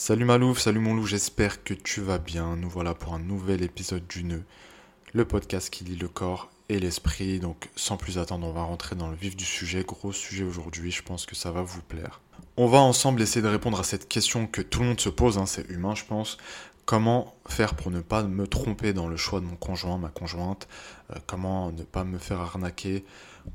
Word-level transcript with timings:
Salut 0.00 0.26
Malouf, 0.26 0.60
salut 0.60 0.78
mon 0.78 0.94
loup, 0.94 1.06
j'espère 1.06 1.64
que 1.64 1.74
tu 1.74 2.00
vas 2.00 2.18
bien. 2.18 2.54
Nous 2.54 2.70
voilà 2.70 2.94
pour 2.94 3.14
un 3.14 3.18
nouvel 3.18 3.64
épisode 3.64 4.06
du 4.06 4.22
Nœud, 4.22 4.44
le 5.12 5.24
podcast 5.24 5.70
qui 5.70 5.82
lit 5.82 5.96
le 5.96 6.06
corps 6.06 6.50
et 6.68 6.78
l'esprit. 6.78 7.40
Donc 7.40 7.68
sans 7.74 7.96
plus 7.96 8.16
attendre, 8.16 8.46
on 8.46 8.52
va 8.52 8.62
rentrer 8.62 8.94
dans 8.94 9.08
le 9.08 9.16
vif 9.16 9.34
du 9.36 9.44
sujet. 9.44 9.82
Gros 9.82 10.12
sujet 10.12 10.44
aujourd'hui, 10.44 10.92
je 10.92 11.02
pense 11.02 11.26
que 11.26 11.34
ça 11.34 11.50
va 11.50 11.62
vous 11.62 11.82
plaire. 11.82 12.20
On 12.56 12.68
va 12.68 12.78
ensemble 12.78 13.20
essayer 13.20 13.42
de 13.42 13.48
répondre 13.48 13.80
à 13.80 13.82
cette 13.82 14.06
question 14.06 14.46
que 14.46 14.62
tout 14.62 14.82
le 14.82 14.86
monde 14.86 15.00
se 15.00 15.08
pose, 15.08 15.36
hein, 15.36 15.46
c'est 15.46 15.68
humain 15.68 15.96
je 15.96 16.04
pense. 16.04 16.38
Comment 16.84 17.34
faire 17.48 17.74
pour 17.74 17.90
ne 17.90 18.00
pas 18.00 18.22
me 18.22 18.46
tromper 18.46 18.92
dans 18.92 19.08
le 19.08 19.16
choix 19.16 19.40
de 19.40 19.46
mon 19.46 19.56
conjoint, 19.56 19.98
ma 19.98 20.10
conjointe? 20.10 20.68
Euh, 21.10 21.16
Comment 21.26 21.72
ne 21.72 21.82
pas 21.82 22.04
me 22.04 22.18
faire 22.18 22.38
arnaquer? 22.38 23.04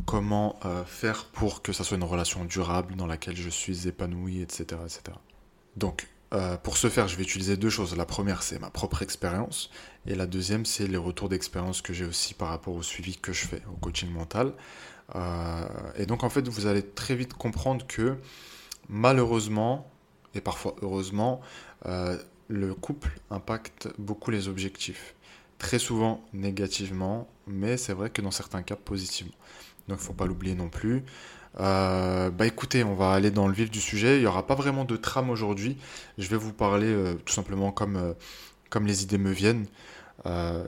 Comment 0.05 0.59
euh, 0.65 0.83
faire 0.83 1.23
pour 1.23 1.61
que 1.61 1.71
ça 1.71 1.85
soit 1.85 1.95
une 1.95 2.03
relation 2.03 2.43
durable 2.43 2.97
dans 2.97 3.07
laquelle 3.07 3.37
je 3.37 3.49
suis 3.49 3.87
épanoui, 3.87 4.41
etc. 4.41 4.81
etc. 4.83 5.17
Donc 5.77 6.05
euh, 6.33 6.57
pour 6.57 6.77
ce 6.77 6.89
faire, 6.89 7.07
je 7.07 7.15
vais 7.15 7.23
utiliser 7.23 7.57
deux 7.57 7.69
choses. 7.69 7.95
La 7.95 8.05
première, 8.05 8.41
c'est 8.41 8.59
ma 8.59 8.69
propre 8.69 9.03
expérience. 9.03 9.69
Et 10.07 10.15
la 10.15 10.25
deuxième, 10.25 10.65
c'est 10.65 10.87
les 10.87 10.97
retours 10.97 11.29
d'expérience 11.29 11.81
que 11.81 11.93
j'ai 11.93 12.05
aussi 12.05 12.33
par 12.33 12.49
rapport 12.49 12.73
au 12.75 12.81
suivi 12.81 13.17
que 13.17 13.33
je 13.33 13.45
fais, 13.45 13.61
au 13.71 13.77
coaching 13.77 14.09
mental. 14.11 14.53
Euh, 15.15 15.65
et 15.95 16.05
donc, 16.05 16.23
en 16.23 16.29
fait, 16.29 16.47
vous 16.47 16.65
allez 16.65 16.83
très 16.83 17.15
vite 17.15 17.33
comprendre 17.33 17.85
que 17.85 18.17
malheureusement, 18.89 19.91
et 20.33 20.41
parfois 20.41 20.75
heureusement, 20.81 21.41
euh, 21.85 22.17
le 22.47 22.73
couple 22.73 23.11
impacte 23.29 23.89
beaucoup 23.99 24.31
les 24.31 24.47
objectifs. 24.47 25.13
Très 25.59 25.79
souvent 25.79 26.25
négativement, 26.33 27.27
mais 27.45 27.77
c'est 27.77 27.93
vrai 27.93 28.09
que 28.09 28.21
dans 28.21 28.31
certains 28.31 28.63
cas 28.63 28.75
positivement. 28.75 29.35
Donc, 29.87 29.99
il 29.99 30.01
ne 30.01 30.07
faut 30.07 30.13
pas 30.13 30.25
l'oublier 30.25 30.55
non 30.55 30.69
plus. 30.69 31.03
Euh, 31.59 32.29
bah 32.31 32.47
écoutez, 32.47 32.83
on 32.83 32.95
va 32.95 33.11
aller 33.11 33.31
dans 33.31 33.47
le 33.47 33.53
vif 33.53 33.69
du 33.69 33.81
sujet. 33.81 34.17
Il 34.17 34.21
n'y 34.21 34.25
aura 34.25 34.47
pas 34.47 34.55
vraiment 34.55 34.85
de 34.85 34.95
trame 34.95 35.29
aujourd'hui. 35.29 35.77
Je 36.17 36.27
vais 36.27 36.37
vous 36.37 36.53
parler 36.53 36.87
euh, 36.87 37.13
tout 37.25 37.33
simplement 37.33 37.71
comme, 37.71 37.95
euh, 37.97 38.13
comme 38.69 38.85
les 38.87 39.03
idées 39.03 39.17
me 39.17 39.31
viennent. 39.31 39.67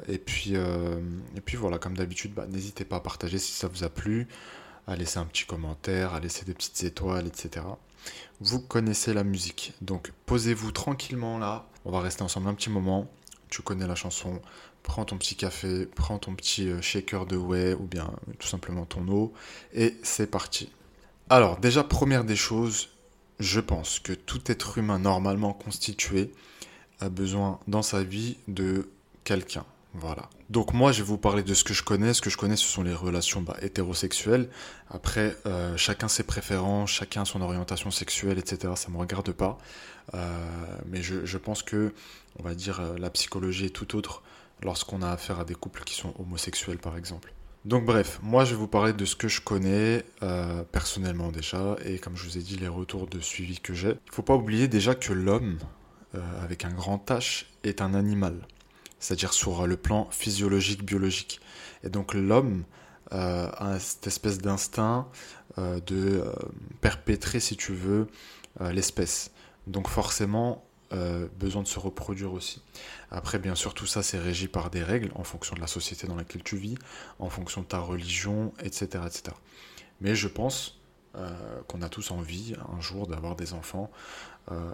et, 0.07 0.17
puis, 0.17 0.53
et 0.53 1.41
puis 1.45 1.57
voilà, 1.57 1.77
comme 1.77 1.95
d'habitude, 1.95 2.33
bah, 2.33 2.45
n'hésitez 2.47 2.85
pas 2.85 2.97
à 2.97 2.99
partager 2.99 3.37
si 3.37 3.53
ça 3.53 3.67
vous 3.67 3.83
a 3.83 3.89
plu, 3.89 4.27
à 4.87 4.95
laisser 4.95 5.17
un 5.17 5.25
petit 5.25 5.45
commentaire, 5.45 6.13
à 6.13 6.19
laisser 6.19 6.45
des 6.45 6.53
petites 6.53 6.83
étoiles, 6.83 7.27
etc. 7.27 7.65
Vous 8.41 8.59
connaissez 8.59 9.13
la 9.13 9.23
musique, 9.23 9.73
donc 9.81 10.11
posez-vous 10.25 10.71
tranquillement 10.71 11.37
là. 11.37 11.65
On 11.85 11.91
va 11.91 12.01
rester 12.01 12.23
ensemble 12.23 12.49
un 12.49 12.53
petit 12.53 12.69
moment. 12.69 13.07
Tu 13.49 13.61
connais 13.61 13.87
la 13.87 13.95
chanson, 13.95 14.41
prends 14.85 15.05
ton 15.05 15.17
petit 15.17 15.35
café, 15.35 15.85
prends 15.85 16.19
ton 16.19 16.35
petit 16.35 16.69
shaker 16.81 17.25
de 17.25 17.35
whey 17.35 17.73
ou 17.73 17.83
bien 17.83 18.09
tout 18.39 18.47
simplement 18.47 18.85
ton 18.85 19.07
eau 19.07 19.33
et 19.73 19.95
c'est 20.03 20.29
parti. 20.29 20.71
Alors 21.29 21.57
déjà, 21.57 21.83
première 21.83 22.23
des 22.23 22.35
choses, 22.35 22.89
je 23.39 23.59
pense 23.59 23.99
que 23.99 24.13
tout 24.13 24.41
être 24.45 24.77
humain 24.77 24.99
normalement 24.99 25.53
constitué 25.53 26.31
a 26.99 27.09
besoin 27.09 27.59
dans 27.67 27.81
sa 27.81 28.03
vie 28.03 28.37
de 28.47 28.89
quelqu'un. 29.23 29.65
Voilà. 29.97 30.29
Donc 30.49 30.73
moi, 30.73 30.91
je 30.91 30.99
vais 31.01 31.07
vous 31.07 31.17
parler 31.17 31.41
de 31.41 31.53
ce 31.53 31.63
que 31.63 31.73
je 31.73 31.81
connais. 31.81 32.13
Ce 32.13 32.21
que 32.21 32.29
je 32.29 32.37
connais, 32.37 32.57
ce 32.57 32.65
sont 32.65 32.83
les 32.83 32.93
relations 32.93 33.41
bah, 33.41 33.55
hétérosexuelles. 33.61 34.49
Après, 34.89 35.35
euh, 35.45 35.77
chacun 35.77 36.07
ses 36.07 36.23
préférences, 36.23 36.91
chacun 36.91 37.23
son 37.23 37.41
orientation 37.41 37.91
sexuelle, 37.91 38.37
etc. 38.37 38.73
Ça 38.75 38.89
ne 38.89 38.93
me 38.93 38.99
regarde 38.99 39.31
pas. 39.31 39.57
Euh, 40.13 40.37
mais 40.87 41.01
je, 41.01 41.37
pense 41.37 41.63
que, 41.63 41.93
on 42.39 42.43
va 42.43 42.53
dire, 42.55 42.81
euh, 42.81 42.97
la 42.97 43.09
psychologie 43.09 43.65
est 43.65 43.69
tout 43.69 43.95
autre 43.95 44.21
lorsqu'on 44.63 45.01
a 45.01 45.09
affaire 45.09 45.39
à 45.39 45.45
des 45.45 45.55
couples 45.55 45.83
qui 45.83 45.95
sont 45.95 46.13
homosexuels, 46.19 46.79
par 46.79 46.97
exemple. 46.97 47.33
Donc 47.65 47.83
bref, 47.83 48.19
moi 48.21 48.45
je 48.45 48.51
vais 48.51 48.57
vous 48.57 48.67
parler 48.67 48.93
de 48.93 49.05
ce 49.05 49.15
que 49.15 49.27
je 49.27 49.41
connais 49.41 50.05
euh, 50.21 50.63
personnellement 50.71 51.31
déjà, 51.31 51.75
et 51.83 51.97
comme 51.97 52.15
je 52.15 52.23
vous 52.23 52.37
ai 52.37 52.41
dit, 52.41 52.57
les 52.57 52.67
retours 52.67 53.07
de 53.07 53.19
suivi 53.19 53.59
que 53.59 53.73
j'ai. 53.73 53.89
Il 53.89 54.09
ne 54.09 54.13
faut 54.13 54.21
pas 54.21 54.35
oublier 54.35 54.67
déjà 54.67 54.93
que 54.93 55.11
l'homme, 55.11 55.57
euh, 56.13 56.19
avec 56.43 56.63
un 56.63 56.69
grand 56.69 57.03
H, 57.09 57.45
est 57.63 57.81
un 57.81 57.95
animal, 57.95 58.35
c'est-à-dire 58.99 59.33
sur 59.33 59.65
le 59.65 59.77
plan 59.77 60.07
physiologique, 60.11 60.85
biologique. 60.85 61.41
Et 61.83 61.89
donc 61.89 62.13
l'homme 62.13 62.65
euh, 63.13 63.49
a 63.57 63.79
cette 63.79 64.05
espèce 64.05 64.37
d'instinct 64.37 65.07
de 65.57 66.21
perpétrer, 66.81 67.39
si 67.39 67.55
tu 67.55 67.73
veux, 67.73 68.07
l'espèce. 68.59 69.31
Donc 69.67 69.87
forcément, 69.87 70.65
besoin 71.39 71.63
de 71.63 71.67
se 71.67 71.79
reproduire 71.79 72.33
aussi. 72.33 72.61
Après, 73.15 73.39
bien 73.39 73.55
sûr, 73.55 73.73
tout 73.73 73.85
ça, 73.85 74.03
c'est 74.03 74.19
régi 74.19 74.47
par 74.47 74.69
des 74.69 74.83
règles 74.83 75.11
en 75.15 75.23
fonction 75.23 75.55
de 75.55 75.61
la 75.61 75.67
société 75.67 76.05
dans 76.05 76.15
laquelle 76.15 76.43
tu 76.43 76.57
vis, 76.57 76.75
en 77.19 77.29
fonction 77.29 77.61
de 77.61 77.65
ta 77.65 77.79
religion, 77.79 78.53
etc. 78.59 79.03
etc. 79.05 79.35
Mais 80.01 80.15
je 80.15 80.27
pense 80.27 80.79
euh, 81.15 81.29
qu'on 81.67 81.81
a 81.81 81.89
tous 81.89 82.11
envie 82.11 82.55
un 82.77 82.81
jour 82.81 83.07
d'avoir 83.07 83.35
des 83.35 83.53
enfants, 83.53 83.89
euh, 84.51 84.71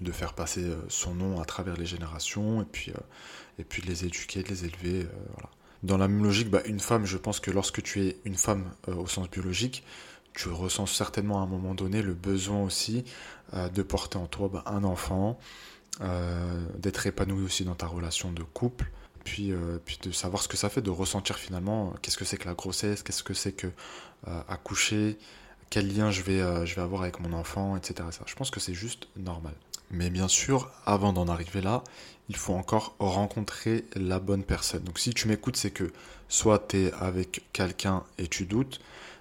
de 0.00 0.12
faire 0.12 0.34
passer 0.34 0.64
son 0.88 1.14
nom 1.14 1.40
à 1.40 1.44
travers 1.44 1.76
les 1.76 1.86
générations, 1.86 2.62
et 2.62 2.66
puis, 2.66 2.92
et 3.58 3.64
puis 3.64 3.82
de 3.82 3.88
les 3.88 4.04
éduquer, 4.04 4.42
de 4.42 4.48
les 4.48 4.64
élever. 4.64 5.06
Dans 5.82 5.98
la 5.98 6.08
même 6.08 6.22
logique, 6.22 6.48
bah, 6.48 6.62
une 6.64 6.80
femme, 6.80 7.06
je 7.06 7.18
pense 7.18 7.40
que 7.40 7.50
lorsque 7.50 7.82
tu 7.82 8.06
es 8.06 8.16
une 8.24 8.36
femme 8.36 8.70
au 8.86 9.06
sens 9.06 9.28
biologique, 9.28 9.84
tu 10.34 10.48
ressens 10.48 10.86
certainement 10.86 11.40
à 11.40 11.42
un 11.42 11.46
moment 11.46 11.74
donné 11.74 12.02
le 12.02 12.14
besoin 12.14 12.62
aussi 12.62 13.04
euh, 13.54 13.68
de 13.68 13.82
porter 13.82 14.18
en 14.18 14.26
toi 14.26 14.48
bah, 14.52 14.62
un 14.66 14.84
enfant, 14.84 15.38
euh, 16.00 16.64
d'être 16.78 17.06
épanoui 17.06 17.44
aussi 17.44 17.64
dans 17.64 17.74
ta 17.74 17.86
relation 17.86 18.32
de 18.32 18.42
couple, 18.42 18.90
puis, 19.24 19.52
euh, 19.52 19.78
puis 19.84 19.98
de 20.02 20.10
savoir 20.12 20.42
ce 20.42 20.48
que 20.48 20.56
ça 20.56 20.68
fait, 20.68 20.80
de 20.80 20.90
ressentir 20.90 21.36
finalement 21.38 21.94
qu'est-ce 22.02 22.16
que 22.16 22.24
c'est 22.24 22.36
que 22.36 22.48
la 22.48 22.54
grossesse, 22.54 23.02
qu'est-ce 23.02 23.22
que 23.22 23.34
c'est 23.34 23.52
que 23.52 23.68
accoucher, 24.48 25.18
quel 25.70 25.94
lien 25.96 26.10
je 26.10 26.22
vais, 26.22 26.66
je 26.66 26.74
vais 26.74 26.82
avoir 26.82 27.02
avec 27.02 27.20
mon 27.20 27.32
enfant, 27.32 27.76
etc. 27.76 28.08
Je 28.26 28.34
pense 28.34 28.50
que 28.50 28.60
c'est 28.60 28.74
juste 28.74 29.08
normal. 29.16 29.54
Mais 29.90 30.10
bien 30.10 30.28
sûr, 30.28 30.70
avant 30.86 31.12
d'en 31.12 31.26
arriver 31.28 31.60
là, 31.60 31.82
il 32.28 32.36
faut 32.36 32.54
encore 32.54 32.94
rencontrer 33.00 33.84
la 33.96 34.20
bonne 34.20 34.44
personne. 34.44 34.84
Donc 34.84 34.98
si 35.00 35.12
tu 35.12 35.26
m'écoutes, 35.26 35.56
c'est 35.56 35.72
que 35.72 35.92
soit 36.28 36.68
tu 36.68 36.84
es 36.84 36.92
avec 36.92 37.42
quelqu'un 37.52 38.04
et 38.18 38.28
tu 38.28 38.46
doutes, 38.46 38.80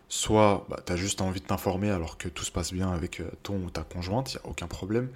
soit 0.09 0.65
bah, 0.69 0.79
tu 0.83 0.91
as 0.91 0.95
juste 0.95 1.21
envie 1.21 1.39
de 1.39 1.45
t'informer 1.45 1.91
alors 1.91 2.17
que 2.17 2.27
tout 2.27 2.43
se 2.43 2.51
passe 2.51 2.73
bien 2.73 2.91
avec 2.91 3.19
euh, 3.19 3.29
ton 3.43 3.57
ou 3.57 3.69
ta 3.69 3.83
conjointe, 3.83 4.33
il 4.33 4.37
n'y 4.37 4.43
a 4.43 4.49
aucun 4.49 4.67
problème, 4.67 5.09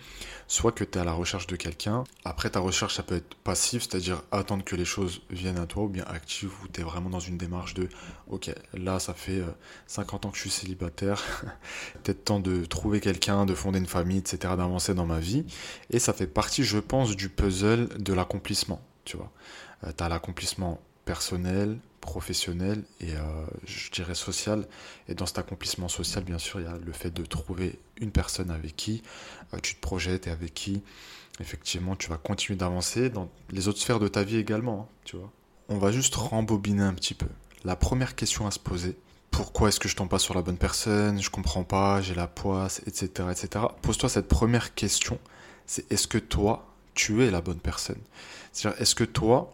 soit 0.47 0.71
que 0.71 0.83
tu 0.83 0.97
es 0.97 1.01
à 1.01 1.03
la 1.03 1.13
recherche 1.13 1.47
de 1.47 1.55
quelqu'un. 1.55 2.03
Après, 2.23 2.51
ta 2.51 2.59
recherche, 2.59 2.95
ça 2.95 3.03
peut 3.03 3.15
être 3.15 3.35
passive, 3.43 3.81
c'est-à-dire 3.81 4.21
attendre 4.31 4.63
que 4.63 4.75
les 4.75 4.85
choses 4.85 5.21
viennent 5.31 5.57
à 5.57 5.65
toi, 5.65 5.83
ou 5.83 5.87
bien 5.87 6.05
active, 6.05 6.51
où 6.63 6.67
tu 6.67 6.81
es 6.81 6.83
vraiment 6.83 7.09
dans 7.09 7.19
une 7.19 7.37
démarche 7.37 7.73
de, 7.73 7.89
ok, 8.27 8.53
là, 8.73 8.99
ça 8.99 9.15
fait 9.15 9.41
50 9.87 10.25
euh, 10.25 10.27
ans 10.27 10.31
que 10.31 10.37
je 10.37 10.41
suis 10.41 10.51
célibataire, 10.51 11.23
peut-être 12.03 12.23
temps 12.23 12.39
de 12.39 12.63
trouver 12.65 13.01
quelqu'un, 13.01 13.47
de 13.47 13.55
fonder 13.55 13.79
une 13.79 13.87
famille, 13.87 14.19
etc., 14.19 14.53
d'avancer 14.55 14.93
dans 14.93 15.07
ma 15.07 15.19
vie. 15.19 15.43
Et 15.89 15.97
ça 15.97 16.13
fait 16.13 16.27
partie, 16.27 16.63
je 16.63 16.77
pense, 16.77 17.15
du 17.15 17.29
puzzle 17.29 17.89
de 17.97 18.13
l'accomplissement, 18.13 18.81
tu 19.05 19.17
vois. 19.17 19.31
Euh, 19.85 19.91
tu 19.97 20.03
as 20.03 20.09
l'accomplissement 20.09 20.79
personnel, 21.05 21.79
professionnel 22.03 22.83
et 22.99 23.15
euh, 23.15 23.45
je 23.65 23.89
dirais 23.89 24.13
social. 24.13 24.67
Et 25.07 25.15
dans 25.15 25.25
cet 25.25 25.39
accomplissement 25.39 25.87
social, 25.87 26.23
bien 26.23 26.37
sûr, 26.37 26.59
il 26.59 26.65
y 26.65 26.69
a 26.69 26.77
le 26.77 26.91
fait 26.91 27.11
de 27.11 27.25
trouver 27.25 27.79
une 27.99 28.11
personne 28.11 28.51
avec 28.51 28.75
qui 28.75 29.01
euh, 29.53 29.57
tu 29.63 29.75
te 29.75 29.79
projettes 29.79 30.27
et 30.27 30.29
avec 30.29 30.53
qui, 30.53 30.83
effectivement, 31.39 31.95
tu 31.95 32.09
vas 32.09 32.17
continuer 32.17 32.57
d'avancer 32.57 33.09
dans 33.09 33.29
les 33.49 33.67
autres 33.67 33.79
sphères 33.79 33.99
de 33.99 34.09
ta 34.09 34.23
vie 34.23 34.37
également. 34.37 34.81
Hein, 34.81 34.95
tu 35.05 35.15
vois. 35.15 35.31
On 35.69 35.77
va 35.77 35.91
juste 35.91 36.15
rembobiner 36.15 36.83
un 36.83 36.93
petit 36.93 37.13
peu. 37.13 37.27
La 37.63 37.77
première 37.77 38.15
question 38.15 38.45
à 38.45 38.51
se 38.51 38.59
poser, 38.59 38.97
pourquoi 39.31 39.69
est-ce 39.69 39.79
que 39.79 39.87
je 39.87 39.95
tombe 39.95 40.09
pas 40.09 40.19
sur 40.19 40.35
la 40.35 40.41
bonne 40.41 40.57
personne 40.57 41.21
Je 41.21 41.29
comprends 41.29 41.63
pas, 41.63 42.01
j'ai 42.01 42.15
la 42.15 42.27
poisse, 42.27 42.81
etc., 42.85 43.29
etc. 43.31 43.65
Pose-toi 43.81 44.09
cette 44.09 44.27
première 44.27 44.75
question. 44.75 45.17
C'est 45.65 45.89
est-ce 45.89 46.07
que 46.07 46.17
toi, 46.17 46.67
tu 46.93 47.23
es 47.23 47.31
la 47.31 47.39
bonne 47.39 47.59
personne? 47.59 48.01
C'est-à-dire, 48.51 48.81
est-ce 48.81 48.93
que 48.93 49.05
toi, 49.05 49.53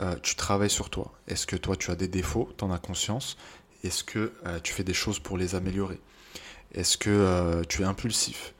euh, 0.00 0.16
tu 0.22 0.34
travailles 0.34 0.70
sur 0.70 0.90
toi 0.90 1.12
Est-ce 1.28 1.46
que 1.46 1.56
toi 1.56 1.76
tu 1.76 1.90
as 1.90 1.96
des 1.96 2.08
défauts, 2.08 2.50
tu 2.58 2.64
en 2.64 2.72
as 2.72 2.78
conscience? 2.78 3.36
Est-ce 3.82 4.02
que 4.02 4.32
euh, 4.46 4.60
tu 4.62 4.72
fais 4.72 4.84
des 4.84 4.94
choses 4.94 5.18
pour 5.18 5.38
les 5.38 5.54
améliorer? 5.54 6.00
Est-ce 6.72 6.96
que 6.96 7.10
euh, 7.10 7.62
tu 7.68 7.82
es 7.82 7.84
impulsif? 7.84 8.54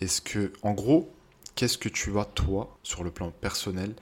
Est-ce 0.00 0.20
que, 0.20 0.52
en 0.62 0.72
gros, 0.72 1.12
qu'est-ce 1.56 1.78
que 1.78 1.88
tu 1.88 2.18
as 2.18 2.24
toi, 2.24 2.78
sur 2.84 3.02
le 3.02 3.10
plan 3.10 3.30
personnel, 3.30 3.94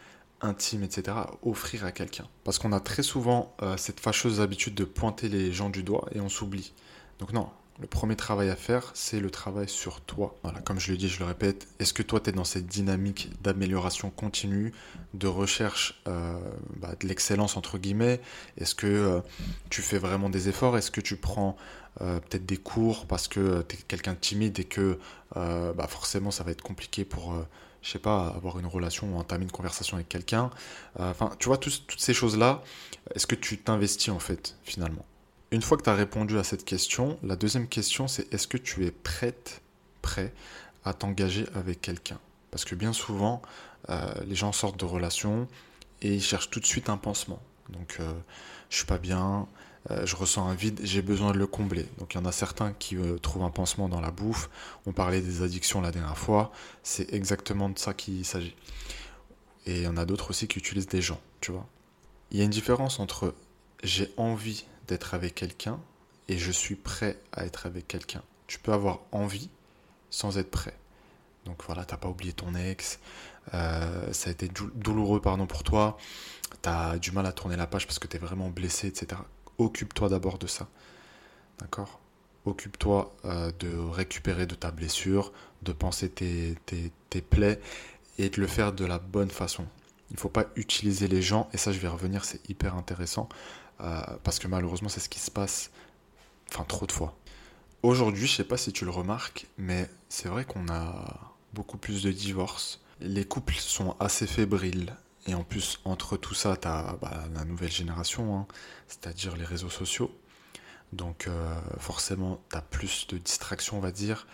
intime, 0.43 0.82
etc., 0.82 1.17
offrir 1.43 1.87
à 1.87 1.93
quelqu'un? 1.93 2.28
Parce 2.44 2.58
qu'on 2.58 2.73
a 2.73 2.81
très 2.81 3.02
souvent 3.02 3.56
cette 3.78 4.00
fâcheuse 4.00 4.43
habitude 4.43 4.75
de 4.75 4.84
pointer 4.84 5.31
les 5.31 5.52
gens 5.52 5.70
du 5.70 5.82
doigt 5.82 6.06
et 6.12 6.20
on 6.20 6.28
s'oublie. 6.28 6.75
Donc 7.19 7.32
non, 7.32 7.49
le 7.78 7.87
premier 7.87 8.17
travail 8.17 8.49
à 8.49 8.56
faire, 8.56 8.90
c'est 8.94 9.20
le 9.20 9.31
travail 9.31 9.69
sur 9.69 10.00
toi. 10.00 10.34
Voilà, 10.43 10.61
comme 10.61 10.81
je 10.81 10.90
le 10.90 10.96
dis, 10.96 11.08
je 11.08 11.19
le 11.19 11.26
répète, 11.26 11.69
est-ce 11.78 11.93
que 11.93 12.02
toi, 12.02 12.20
tu 12.20 12.31
es 12.31 12.32
dans 12.32 12.44
cette 12.44 12.67
dynamique 12.67 13.31
d'amélioration 13.43 14.11
continue, 14.11 14.73
de 15.12 15.26
recherche 15.26 16.00
euh, 16.08 16.38
bah, 16.76 16.94
de 16.99 17.06
l'excellence, 17.06 17.56
entre 17.56 17.76
guillemets? 17.78 18.20
Est-ce 18.56 18.75
que 18.75 18.87
euh, 18.87 19.20
tu 19.69 19.82
fais 19.82 19.99
vraiment 19.99 20.31
des 20.31 20.49
efforts? 20.49 20.78
Est-ce 20.78 20.90
que 20.90 21.02
tu 21.02 21.17
prends 21.17 21.56
euh, 22.00 22.19
peut-être 22.20 22.46
des 22.46 22.56
cours 22.56 23.06
parce 23.06 23.28
que 23.28 23.62
tu 23.69 23.76
es 23.76 23.78
quelqu'un 23.87 24.14
de 24.14 24.19
timide 24.19 24.58
et 24.58 24.64
que 24.64 24.99
bah, 25.34 25.87
forcément, 25.88 26.31
ça 26.31 26.44
va 26.44 26.52
être 26.52 26.62
compliqué 26.62 27.05
pour 27.05 27.34
je 27.82 27.93
sais 27.93 27.99
pas, 28.00 28.28
avoir 28.28 28.58
une 28.58 28.67
relation 28.67 29.14
ou 29.14 29.19
entamer 29.19 29.44
une 29.44 29.50
conversation 29.50 29.96
avec 29.96 30.08
quelqu'un? 30.08 30.50
Enfin, 30.99 31.31
tu 31.38 31.49
vois, 31.49 31.58
toutes 31.58 31.94
ces 31.99 32.14
choses-là, 32.14 32.62
est-ce 33.14 33.26
que 33.26 33.37
tu 33.37 33.58
t'investis 33.58 34.08
en 34.08 34.19
fait, 34.19 34.56
finalement? 34.64 35.05
Une 35.56 35.62
fois 35.62 35.79
que 35.79 35.82
tu 35.82 35.88
as 35.88 35.94
répondu 35.94 36.38
à 36.38 36.44
cette 36.44 36.67
question, 36.67 37.19
la 37.23 37.35
deuxième 37.35 37.67
question 37.67 38.08
c'est 38.08 38.32
est-ce 38.32 38.47
que 38.47 38.58
tu 38.58 38.85
es 38.85 38.91
prête, 38.91 39.62
prêt 40.03 40.35
à 40.85 40.93
t'engager 40.93 41.47
avec 41.55 41.81
quelqu'un? 41.81 42.19
Parce 42.50 42.67
que 42.67 42.75
bien 42.75 42.93
souvent, 42.93 43.41
euh, 43.88 44.12
les 44.26 44.35
gens 44.35 44.53
sortent 44.53 44.79
de 44.79 44.85
relations 44.85 45.49
et 46.03 46.12
ils 46.12 46.23
cherchent 46.23 46.50
tout 46.50 46.61
de 46.61 46.67
suite 46.67 46.91
un 46.91 46.99
pansement. 46.99 47.41
Donc, 47.70 47.97
euh, 48.00 48.12
je 48.69 48.76
suis 48.76 48.85
pas 48.85 48.99
bien, 48.99 49.49
euh, 49.91 50.05
je 50.05 50.14
ressens 50.14 50.47
un 50.47 50.55
vide, 50.55 50.79
j'ai 50.85 51.00
besoin 51.00 51.32
de 51.32 51.38
le 51.38 51.47
combler. 51.47 51.87
Donc, 51.97 52.12
il 52.12 52.19
y 52.19 52.20
en 52.20 52.26
a 52.26 52.32
certains 52.32 52.75
qui 52.75 52.99
trouvent 53.23 53.44
un 53.44 53.50
pansement 53.50 53.88
dans 53.88 54.02
la 54.02 54.11
bouffe. 54.11 54.50
On 54.85 54.93
parlait 54.93 55.23
des 55.23 55.41
addictions 55.41 55.81
la 55.81 55.91
dernière 55.91 56.19
fois. 56.19 56.52
C'est 56.82 57.14
exactement 57.14 57.70
de 57.70 57.79
ça 57.79 57.94
qu'il 57.94 58.26
s'agit. 58.26 58.55
Et 59.64 59.76
il 59.76 59.82
y 59.85 59.88
en 59.88 59.97
a 59.97 60.05
d'autres 60.05 60.31
aussi 60.31 60.49
qui 60.49 60.59
utilisent 60.59 60.87
des 60.87 61.00
gens, 61.00 61.20
tu 61.41 61.50
vois. 61.50 61.67
Il 62.31 62.37
y 62.37 62.43
a 62.43 62.44
une 62.44 62.50
différence 62.50 63.00
entre 63.00 63.35
j'ai 63.82 64.12
envie 64.19 64.67
d'être 64.87 65.15
avec 65.15 65.35
quelqu'un 65.35 65.81
et 66.29 66.38
je 66.38 66.50
suis 66.50 66.75
prêt 66.75 67.19
à 67.33 67.44
être 67.44 67.67
avec 67.67 67.87
quelqu'un. 67.87 68.23
Tu 68.47 68.59
peux 68.59 68.73
avoir 68.73 69.00
envie 69.12 69.50
sans 70.11 70.38
être 70.38 70.50
prêt. 70.50 70.77
Donc 71.44 71.62
voilà, 71.67 71.85
t'as 71.85 71.97
pas 71.97 72.09
oublié 72.09 72.33
ton 72.33 72.55
ex, 72.55 72.99
euh, 73.55 74.12
ça 74.12 74.31
a 74.31 74.33
été 74.33 74.50
douloureux 74.75 75.21
pardon 75.21 75.47
pour 75.47 75.62
toi, 75.62 75.97
tu 76.62 76.69
as 76.69 76.99
du 76.99 77.12
mal 77.12 77.27
à 77.27 77.33
tourner 77.33 77.56
la 77.56 77.67
page 77.67 77.87
parce 77.87 77.99
que 77.99 78.09
tu 78.09 78.17
es 78.17 78.21
vraiment 78.21 78.49
blessé, 78.49 78.88
etc. 78.88 79.21
Occupe-toi 79.59 80.09
d'abord 80.09 80.38
de 80.38 80.47
ça. 80.49 80.69
D'accord? 81.61 82.00
Occupe-toi 82.44 83.15
euh, 83.25 83.53
de 83.59 83.77
récupérer 83.77 84.47
de 84.47 84.55
ta 84.55 84.71
blessure, 84.71 85.33
de 85.62 85.73
penser 85.73 86.09
tes, 86.09 86.56
tes, 87.11 87.21
plaies 87.23 87.61
et 88.19 88.29
de 88.29 88.41
le 88.41 88.47
faire 88.47 88.73
de 88.73 88.85
la 88.85 88.99
bonne 88.99 89.31
façon. 89.31 89.67
Il 90.11 90.15
ne 90.15 90.19
faut 90.21 90.29
pas 90.29 90.47
utiliser 90.55 91.09
les 91.09 91.23
gens, 91.23 91.49
et 91.53 91.56
ça 91.56 91.73
je 91.73 91.79
vais 91.79 91.88
revenir, 91.88 92.25
c'est 92.25 92.49
hyper 92.49 92.77
intéressant, 92.77 93.29
parce 93.78 94.38
que 94.38 94.49
malheureusement 94.49 94.88
c'est 94.88 95.00
ce 95.00 95.08
qui 95.08 95.19
se 95.19 95.31
passe, 95.31 95.70
enfin 96.50 96.64
trop 96.64 96.87
de 96.87 96.93
fois. 96.93 97.17
Aujourd'hui, 97.82 98.26
je 98.26 98.37
sais 98.37 98.44
pas 98.44 98.56
si 98.56 98.73
tu 98.73 98.84
le 98.84 98.90
remarques, 98.90 99.46
mais 99.58 99.88
c'est 100.08 100.28
vrai 100.28 100.44
qu'on 100.44 100.69
a 100.69 101.37
beaucoup 101.52 101.78
plus 101.78 102.02
de 102.02 102.11
divorces. 102.11 102.81
Les 103.00 103.25
couples 103.25 103.55
sont 103.55 103.94
assez 104.00 104.26
fébriles. 104.26 104.96
Et 105.28 105.34
en 105.34 105.44
plus, 105.44 105.81
entre 105.84 106.17
tout 106.17 106.34
ça, 106.34 106.56
tu 106.56 106.69
as 106.69 106.96
bah, 107.00 107.25
la 107.34 107.44
nouvelle 107.44 107.70
génération, 107.70 108.38
hein, 108.38 108.46
c'est-à-dire 108.88 109.37
les 109.37 109.44
réseaux 109.44 109.70
sociaux. 109.70 110.11
Donc 110.93 111.26
euh, 111.26 111.55
forcément, 111.78 112.40
tu 112.50 112.56
as 112.56 112.62
plus 112.62 113.06
de 113.08 113.19
distractions, 113.19 113.76
on 113.76 113.81
va 113.81 113.90
dire, 113.90 114.26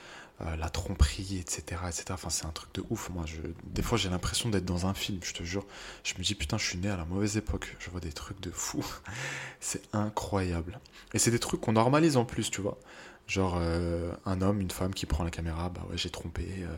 euh, 0.45 0.57
la 0.57 0.69
tromperie, 0.69 1.39
etc. 1.39 1.83
etc. 1.87 2.05
C'est 2.29 2.47
un 2.47 2.51
truc 2.51 2.75
de 2.75 2.85
ouf. 2.91 3.11
Moi, 3.11 3.25
je... 3.27 3.41
des 3.65 3.83
fois, 3.83 3.99
j'ai 3.99 4.09
l'impression 4.09 4.49
d'être 4.49 4.65
dans 4.65 4.87
un 4.87 4.95
film, 4.95 5.21
je 5.23 5.33
te 5.33 5.43
jure. 5.43 5.67
Je 6.05 6.15
me 6.19 6.23
dis, 6.23 6.35
putain, 6.35 6.59
je 6.59 6.65
suis 6.65 6.79
né 6.79 6.89
à 6.89 6.97
la 6.97 7.05
mauvaise 7.05 7.37
époque. 7.37 7.77
Je 7.79 7.91
vois 7.91 8.01
des 8.01 8.13
trucs 8.13 8.41
de 8.41 8.51
fou. 8.51 8.85
c'est 9.61 9.83
incroyable. 9.95 10.81
Et 11.15 11.19
c'est 11.19 11.31
des 11.31 11.39
trucs 11.39 11.61
qu'on 11.61 11.73
normalise 11.73 12.17
en 12.17 12.25
plus, 12.25 12.51
tu 12.51 12.61
vois. 12.61 12.79
Genre 13.27 13.57
euh, 13.57 14.13
un 14.27 14.43
homme, 14.43 14.61
une 14.61 14.71
femme 14.71 14.93
qui 14.93 15.07
prend 15.07 15.25
la 15.25 15.31
caméra, 15.31 15.69
bah 15.69 15.87
ouais, 15.89 15.97
j'ai 15.97 16.11
trompé, 16.11 16.47
euh, 16.59 16.77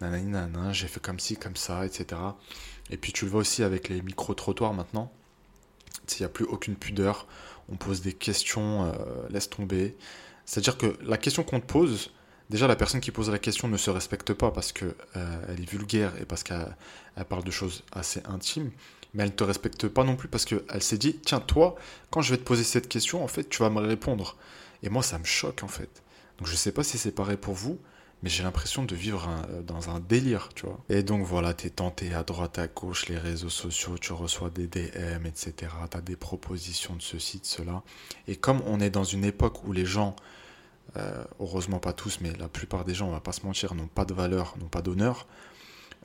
nanani, 0.00 0.74
j'ai 0.74 0.88
fait 0.88 1.00
comme 1.00 1.20
ci, 1.20 1.36
comme 1.36 1.56
ça, 1.56 1.86
etc. 1.86 2.20
Et 2.90 2.96
puis 2.96 3.12
tu 3.12 3.24
le 3.24 3.30
vois 3.30 3.40
aussi 3.40 3.62
avec 3.62 3.88
les 3.88 4.02
micro-trottoirs 4.02 4.74
maintenant. 4.74 5.12
Il 6.12 6.22
n'y 6.22 6.26
a 6.26 6.28
plus 6.28 6.44
aucune 6.44 6.76
pudeur, 6.76 7.26
on 7.68 7.76
pose 7.76 8.00
des 8.00 8.12
questions, 8.12 8.84
euh, 8.84 8.92
laisse 9.30 9.48
tomber. 9.48 9.96
C'est-à-dire 10.44 10.76
que 10.76 10.98
la 11.02 11.18
question 11.18 11.42
qu'on 11.42 11.60
te 11.60 11.66
pose, 11.66 12.12
déjà 12.50 12.66
la 12.66 12.76
personne 12.76 13.00
qui 13.00 13.10
pose 13.10 13.30
la 13.30 13.38
question 13.38 13.68
ne 13.68 13.76
se 13.76 13.90
respecte 13.90 14.32
pas 14.32 14.50
parce 14.50 14.72
qu'elle 14.72 14.94
elle 15.14 15.60
est 15.60 15.70
vulgaire 15.70 16.12
et 16.20 16.24
parce 16.24 16.42
qu'elle 16.42 16.74
parle 17.28 17.44
de 17.44 17.50
choses 17.50 17.82
assez 17.92 18.22
intimes, 18.26 18.70
mais 19.14 19.22
elle 19.22 19.30
ne 19.30 19.34
te 19.34 19.44
respecte 19.44 19.88
pas 19.88 20.04
non 20.04 20.16
plus 20.16 20.28
parce 20.28 20.44
qu'elle 20.44 20.82
s'est 20.82 20.98
dit, 20.98 21.18
tiens, 21.18 21.40
toi, 21.40 21.76
quand 22.10 22.22
je 22.22 22.32
vais 22.32 22.38
te 22.38 22.44
poser 22.44 22.64
cette 22.64 22.88
question, 22.88 23.24
en 23.24 23.28
fait, 23.28 23.48
tu 23.48 23.62
vas 23.62 23.70
me 23.70 23.80
répondre. 23.80 24.36
Et 24.82 24.88
moi, 24.88 25.02
ça 25.02 25.18
me 25.18 25.24
choque 25.24 25.62
en 25.62 25.68
fait. 25.68 26.02
Donc 26.38 26.48
je 26.48 26.54
sais 26.54 26.72
pas 26.72 26.84
si 26.84 26.98
c'est 26.98 27.12
pareil 27.12 27.38
pour 27.38 27.54
vous, 27.54 27.78
mais 28.22 28.30
j'ai 28.30 28.42
l'impression 28.42 28.84
de 28.84 28.94
vivre 28.94 29.28
dans 29.66 29.90
un 29.90 30.00
délire, 30.00 30.48
tu 30.54 30.66
vois. 30.66 30.78
Et 30.88 31.02
donc 31.02 31.24
voilà, 31.24 31.54
t'es 31.54 31.70
tenté 31.70 32.14
à 32.14 32.22
droite, 32.22 32.58
à 32.58 32.66
gauche, 32.66 33.08
les 33.08 33.18
réseaux 33.18 33.50
sociaux, 33.50 33.98
tu 33.98 34.12
reçois 34.12 34.50
des 34.50 34.66
DM, 34.66 35.26
etc. 35.26 35.54
T'as 35.90 36.00
des 36.00 36.16
propositions 36.16 36.94
de 36.94 37.02
ceci, 37.02 37.40
de 37.40 37.46
cela. 37.46 37.82
Et 38.26 38.36
comme 38.36 38.62
on 38.66 38.80
est 38.80 38.90
dans 38.90 39.04
une 39.04 39.24
époque 39.24 39.64
où 39.64 39.72
les 39.72 39.86
gens, 39.86 40.16
euh, 40.96 41.24
heureusement 41.40 41.78
pas 41.78 41.92
tous, 41.92 42.20
mais 42.20 42.32
la 42.38 42.48
plupart 42.48 42.84
des 42.84 42.94
gens, 42.94 43.08
on 43.08 43.12
va 43.12 43.20
pas 43.20 43.32
se 43.32 43.44
mentir, 43.44 43.74
n'ont 43.74 43.88
pas 43.88 44.04
de 44.04 44.14
valeur, 44.14 44.54
n'ont 44.58 44.68
pas 44.68 44.82
d'honneur, 44.82 45.26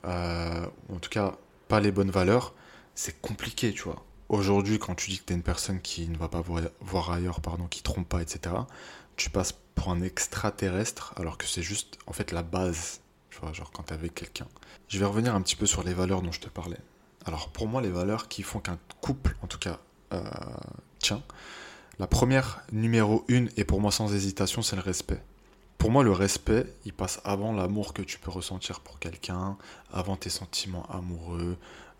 euh, 0.04 0.66
en 0.92 0.98
tout 0.98 1.10
cas 1.10 1.36
pas 1.68 1.80
les 1.80 1.92
bonnes 1.92 2.10
valeurs, 2.10 2.54
c'est 2.94 3.20
compliqué, 3.20 3.72
tu 3.72 3.82
vois. 3.82 4.04
Aujourd'hui, 4.28 4.78
quand 4.78 4.94
tu 4.94 5.10
dis 5.10 5.18
que 5.18 5.24
tu 5.24 5.32
es 5.32 5.36
une 5.36 5.42
personne 5.42 5.80
qui 5.80 6.08
ne 6.08 6.16
va 6.16 6.28
pas 6.28 6.42
voir 6.80 7.10
ailleurs, 7.10 7.40
pardon, 7.40 7.66
qui 7.66 7.82
trompe 7.82 8.08
pas, 8.08 8.20
etc., 8.20 8.54
tu 9.16 9.30
passes 9.30 9.54
pour 9.74 9.90
un 9.90 10.02
extraterrestre, 10.02 11.14
alors 11.16 11.38
que 11.38 11.46
c'est 11.46 11.62
juste, 11.62 11.98
en 12.06 12.12
fait, 12.12 12.32
la 12.32 12.42
base, 12.42 13.00
tu 13.30 13.38
vois, 13.40 13.52
genre 13.52 13.70
quand 13.70 13.84
tu 13.84 13.90
es 13.90 13.96
avec 13.96 14.14
quelqu'un. 14.14 14.46
Je 14.88 14.98
vais 14.98 15.04
revenir 15.04 15.34
un 15.34 15.40
petit 15.40 15.56
peu 15.56 15.66
sur 15.66 15.82
les 15.82 15.94
valeurs 15.94 16.22
dont 16.22 16.32
je 16.32 16.40
te 16.40 16.48
parlais. 16.48 16.80
Alors, 17.24 17.48
pour 17.48 17.68
moi, 17.68 17.80
les 17.80 17.90
valeurs 17.90 18.28
qui 18.28 18.42
font 18.42 18.60
qu'un 18.60 18.78
couple, 19.00 19.36
en 19.42 19.46
tout 19.46 19.58
cas, 19.58 19.78
euh, 20.12 20.22
tient, 20.98 21.22
la 21.98 22.06
première, 22.06 22.64
numéro 22.72 23.24
une, 23.28 23.50
et 23.56 23.64
pour 23.64 23.80
moi 23.80 23.92
sans 23.92 24.14
hésitation, 24.14 24.62
c'est 24.62 24.76
le 24.76 24.82
respect. 24.82 25.22
Pour 25.78 25.90
moi, 25.90 26.04
le 26.04 26.12
respect, 26.12 26.66
il 26.84 26.92
passe 26.92 27.20
avant 27.24 27.52
l'amour 27.52 27.92
que 27.92 28.02
tu 28.02 28.18
peux 28.18 28.30
ressentir 28.30 28.80
pour 28.80 28.98
quelqu'un, 28.98 29.56
avant 29.92 30.16
tes 30.16 30.30
sentiments 30.30 30.86
amoureux, 30.90 31.56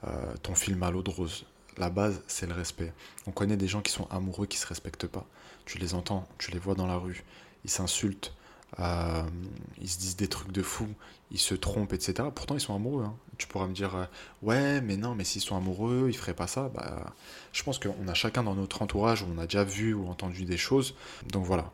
euh, 0.07 0.35
ton 0.43 0.55
film 0.55 0.83
à 0.83 0.91
l'eau 0.91 1.03
de 1.03 1.11
rose 1.11 1.45
la 1.79 1.91
base, 1.91 2.23
c'est 2.27 2.47
le 2.47 2.55
respect. 2.55 2.93
On 3.27 3.31
connaît 3.31 3.57
des 3.57 3.69
gens 3.69 3.81
qui 3.81 3.93
sont 3.93 4.07
amoureux, 4.11 4.47
qui 4.47 4.59
se 4.59 4.67
respectent 4.67 5.07
pas. 5.07 5.27
Tu 5.65 5.79
les 5.79 5.95
entends, 5.95 6.27
tu 6.39 6.51
les 6.51 6.59
vois 6.59 6.75
dans 6.75 6.87
la 6.87 6.97
rue, 6.97 7.25
ils 7.65 7.71
s'insultent, 7.71 8.35
euh, 8.81 9.23
ils 9.81 9.89
se 9.89 9.99
disent 9.99 10.17
des 10.17 10.29
trucs 10.29 10.53
de 10.53 10.63
fou, 10.63 10.89
ils 11.31 11.39
se 11.39 11.55
trompent, 11.55 11.93
etc. 11.93 12.29
Pourtant, 12.35 12.55
ils 12.55 12.61
sont 12.61 12.75
amoureux. 12.75 13.05
Hein. 13.05 13.15
Tu 13.39 13.47
pourras 13.47 13.67
me 13.67 13.75
dire, 13.75 13.95
euh, 13.95 14.05
ouais, 14.43 14.81
mais 14.81 14.97
non, 14.97 15.15
mais 15.15 15.25
s'ils 15.25 15.43
sont 15.43 15.57
amoureux, 15.57 16.07
ils 16.09 16.17
feraient 16.17 16.35
pas 16.35 16.47
ça. 16.47 16.71
Bah, 16.75 17.13
je 17.53 17.63
pense 17.63 17.79
qu'on 17.79 18.09
a 18.09 18.15
chacun 18.15 18.43
dans 18.43 18.55
notre 18.55 18.83
entourage 18.83 19.23
où 19.23 19.27
on 19.35 19.39
a 19.39 19.45
déjà 19.45 19.65
vu 19.65 19.95
ou 19.95 20.09
entendu 20.09 20.45
des 20.45 20.57
choses. 20.57 20.95
Donc 21.31 21.45
voilà. 21.45 21.71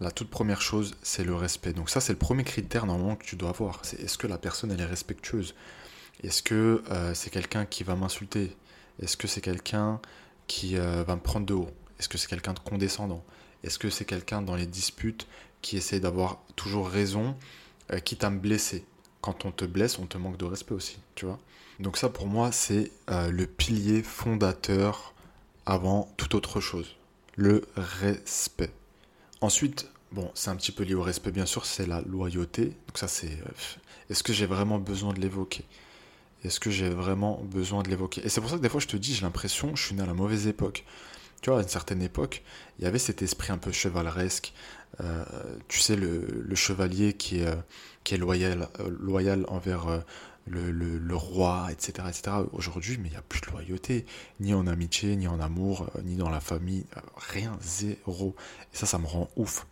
La 0.00 0.10
toute 0.10 0.28
première 0.28 0.60
chose, 0.60 0.96
c'est 1.02 1.24
le 1.24 1.34
respect. 1.34 1.72
Donc 1.72 1.88
ça, 1.88 2.00
c'est 2.00 2.12
le 2.12 2.18
premier 2.18 2.44
critère 2.44 2.84
normalement 2.84 3.16
que 3.16 3.24
tu 3.24 3.36
dois 3.36 3.50
avoir. 3.50 3.80
Est-ce 3.98 4.18
que 4.18 4.26
la 4.26 4.38
personne, 4.38 4.70
elle 4.70 4.80
est 4.80 4.86
respectueuse? 4.86 5.54
Est-ce 6.22 6.42
que 6.42 6.82
euh, 6.90 7.14
c'est 7.14 7.30
quelqu'un 7.30 7.64
qui 7.64 7.84
va 7.84 7.94
m'insulter? 7.94 8.56
Est-ce 9.00 9.16
que 9.16 9.28
c'est 9.28 9.40
quelqu'un 9.40 10.00
qui 10.46 10.76
va 10.76 11.16
me 11.16 11.20
prendre 11.20 11.46
de 11.46 11.54
haut? 11.54 11.70
Est-ce 11.98 12.08
que 12.08 12.18
c'est 12.18 12.28
quelqu'un 12.28 12.52
de 12.52 12.58
condescendant? 12.58 13.24
Est-ce 13.62 13.78
que 13.78 13.88
c'est 13.88 14.04
quelqu'un 14.04 14.42
dans 14.42 14.56
les 14.56 14.66
disputes 14.66 15.26
qui 15.64 15.78
essaie 15.78 15.98
d'avoir 15.98 16.38
toujours 16.56 16.88
raison, 16.88 17.34
euh, 17.90 17.98
quitte 17.98 18.22
à 18.22 18.28
me 18.28 18.38
blesser 18.38 18.84
Quand 19.22 19.46
on 19.46 19.50
te 19.50 19.64
blesse, 19.64 19.98
on 19.98 20.06
te 20.06 20.18
manque 20.18 20.36
de 20.36 20.44
respect 20.44 20.74
aussi, 20.74 20.98
tu 21.14 21.24
vois 21.24 21.40
Donc 21.80 21.96
ça, 21.96 22.10
pour 22.10 22.26
moi, 22.26 22.52
c'est 22.52 22.92
euh, 23.10 23.30
le 23.30 23.46
pilier 23.46 24.02
fondateur 24.02 25.14
avant 25.64 26.12
toute 26.18 26.34
autre 26.34 26.60
chose. 26.60 26.96
Le 27.34 27.64
respect. 27.76 28.70
Ensuite, 29.40 29.88
bon, 30.12 30.30
c'est 30.34 30.50
un 30.50 30.56
petit 30.56 30.70
peu 30.70 30.84
lié 30.84 30.94
au 30.94 31.02
respect, 31.02 31.30
bien 31.30 31.46
sûr, 31.46 31.64
c'est 31.64 31.86
la 31.86 32.02
loyauté. 32.02 32.66
Donc 32.66 32.98
ça, 32.98 33.08
c'est... 33.08 33.38
Est-ce 34.10 34.22
que 34.22 34.34
j'ai 34.34 34.46
vraiment 34.46 34.78
besoin 34.78 35.14
de 35.14 35.20
l'évoquer? 35.20 35.64
Est-ce 36.44 36.60
que 36.60 36.70
j'ai 36.70 36.90
vraiment 36.90 37.40
besoin 37.42 37.82
de 37.82 37.88
l'évoquer? 37.88 38.20
Et 38.22 38.28
c'est 38.28 38.42
pour 38.42 38.50
ça 38.50 38.58
que 38.58 38.62
des 38.62 38.68
fois 38.68 38.80
je 38.80 38.86
te 38.86 38.98
dis, 38.98 39.14
j'ai 39.14 39.22
l'impression, 39.22 39.74
je 39.74 39.82
suis 39.82 39.94
né 39.94 40.02
à 40.02 40.06
la 40.06 40.12
mauvaise 40.12 40.46
époque. 40.46 40.84
Tu 41.44 41.50
vois, 41.50 41.58
à 41.58 41.62
une 41.62 41.68
certaine 41.68 42.00
époque, 42.00 42.42
il 42.78 42.86
y 42.86 42.88
avait 42.88 42.98
cet 42.98 43.20
esprit 43.20 43.52
un 43.52 43.58
peu 43.58 43.70
chevaleresque. 43.70 44.54
Euh, 45.02 45.26
tu 45.68 45.78
sais, 45.78 45.94
le, 45.94 46.54
chevalier 46.54 47.12
qui 47.12 47.40
est, 47.40 47.46
euh, 47.48 48.16
loyal, 48.16 48.68
euh, 48.80 48.88
loyal 48.98 49.44
envers 49.48 50.02
le, 50.46 51.14
roi, 51.14 51.68
etc. 51.70 52.08
etc. 52.08 52.36
Aujourd'hui, 52.54 52.96
mais 52.96 53.08
il 53.08 53.10
n'y 53.10 53.18
a 53.18 53.22
plus 53.28 53.42
de 53.42 53.50
loyauté, 53.50 54.06
ni 54.40 54.54
en 54.54 54.66
amitié, 54.66 55.16
ni 55.16 55.28
en 55.28 55.38
amour, 55.38 55.90
ni 56.02 56.16
dans 56.16 56.30
la 56.30 56.40
famille. 56.40 56.86
rien, 57.14 57.58
zéro. 57.60 58.34
Et 58.72 58.76
ça, 58.78 58.86
ça 58.86 58.96
me 58.96 59.06
rend 59.06 59.28
ouf. 59.36 59.66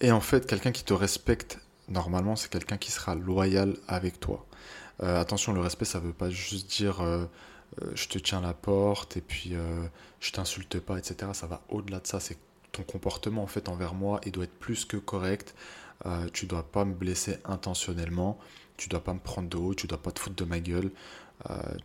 Et 0.00 0.12
en 0.12 0.22
fait, 0.22 0.46
quelqu'un 0.46 0.72
qui 0.72 0.82
te 0.82 0.94
respecte, 0.94 1.58
normalement, 1.88 2.36
c'est 2.36 2.50
quelqu'un 2.50 2.78
qui 2.78 2.90
sera 2.90 3.16
loyal 3.16 3.76
avec 3.86 4.18
toi. 4.18 4.46
Attention, 4.98 5.52
le 5.52 5.60
respect, 5.60 5.84
ça 5.84 5.98
veut 5.98 6.14
pas 6.14 6.30
juste 6.30 6.70
dire 6.70 7.04
je 7.94 8.08
te 8.08 8.18
tiens 8.18 8.40
la 8.40 8.54
porte 8.54 9.16
et 9.16 9.20
puis 9.20 9.54
je 10.20 10.32
t'insulte 10.32 10.78
pas, 10.80 10.98
etc. 10.98 11.30
Ça 11.32 11.46
va 11.46 11.62
au-delà 11.68 12.00
de 12.00 12.06
ça. 12.06 12.20
C'est 12.20 12.38
ton 12.72 12.82
comportement 12.82 13.42
en 13.42 13.46
fait 13.46 13.68
envers 13.68 13.94
moi, 13.94 14.20
il 14.24 14.32
doit 14.32 14.44
être 14.44 14.58
plus 14.58 14.84
que 14.84 14.96
correct. 14.96 15.54
tu 16.32 16.46
dois 16.46 16.64
pas 16.64 16.84
me 16.84 16.94
blesser 16.94 17.38
intentionnellement. 17.44 18.38
Tu 18.76 18.88
dois 18.88 19.02
pas 19.04 19.14
me 19.14 19.20
prendre 19.20 19.48
de 19.48 19.56
haut. 19.56 19.74
Tu 19.74 19.86
dois 19.86 20.02
pas 20.02 20.10
te 20.10 20.20
foutre 20.20 20.36
de 20.36 20.44
ma 20.44 20.60
gueule. 20.60 20.90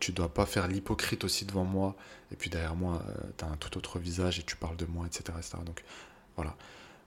tu 0.00 0.12
dois 0.12 0.32
pas 0.32 0.46
faire 0.46 0.68
l'hypocrite 0.68 1.24
aussi 1.24 1.44
devant 1.44 1.64
moi. 1.64 1.96
Et 2.32 2.36
puis 2.36 2.50
derrière 2.50 2.76
moi, 2.76 3.02
tu 3.36 3.44
as 3.44 3.48
un 3.48 3.56
tout 3.56 3.76
autre 3.78 3.98
visage 3.98 4.38
et 4.38 4.42
tu 4.42 4.56
parles 4.56 4.76
de 4.76 4.86
moi, 4.86 5.06
etc., 5.06 5.24
etc. 5.38 5.58
Donc 5.64 5.84
voilà. 6.36 6.54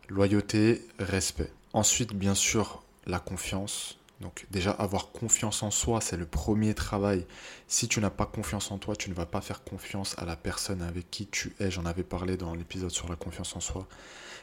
Loyauté, 0.09 0.85
respect. 0.99 1.51
Ensuite, 1.73 2.13
bien 2.13 2.35
sûr, 2.35 2.83
la 3.05 3.19
confiance. 3.19 3.97
Donc 4.21 4.45
déjà, 4.51 4.71
avoir 4.71 5.11
confiance 5.11 5.63
en 5.63 5.71
soi, 5.71 5.99
c'est 5.99 6.17
le 6.17 6.25
premier 6.25 6.73
travail. 6.75 7.25
Si 7.67 7.87
tu 7.87 7.99
n'as 7.99 8.11
pas 8.11 8.25
confiance 8.25 8.71
en 8.71 8.77
toi, 8.77 8.95
tu 8.95 9.09
ne 9.09 9.15
vas 9.15 9.25
pas 9.25 9.41
faire 9.41 9.63
confiance 9.63 10.15
à 10.19 10.25
la 10.25 10.35
personne 10.35 10.81
avec 10.81 11.09
qui 11.09 11.25
tu 11.25 11.55
es. 11.59 11.71
J'en 11.71 11.85
avais 11.85 12.03
parlé 12.03 12.37
dans 12.37 12.53
l'épisode 12.53 12.91
sur 12.91 13.09
la 13.09 13.15
confiance 13.15 13.55
en 13.55 13.59
soi. 13.59 13.87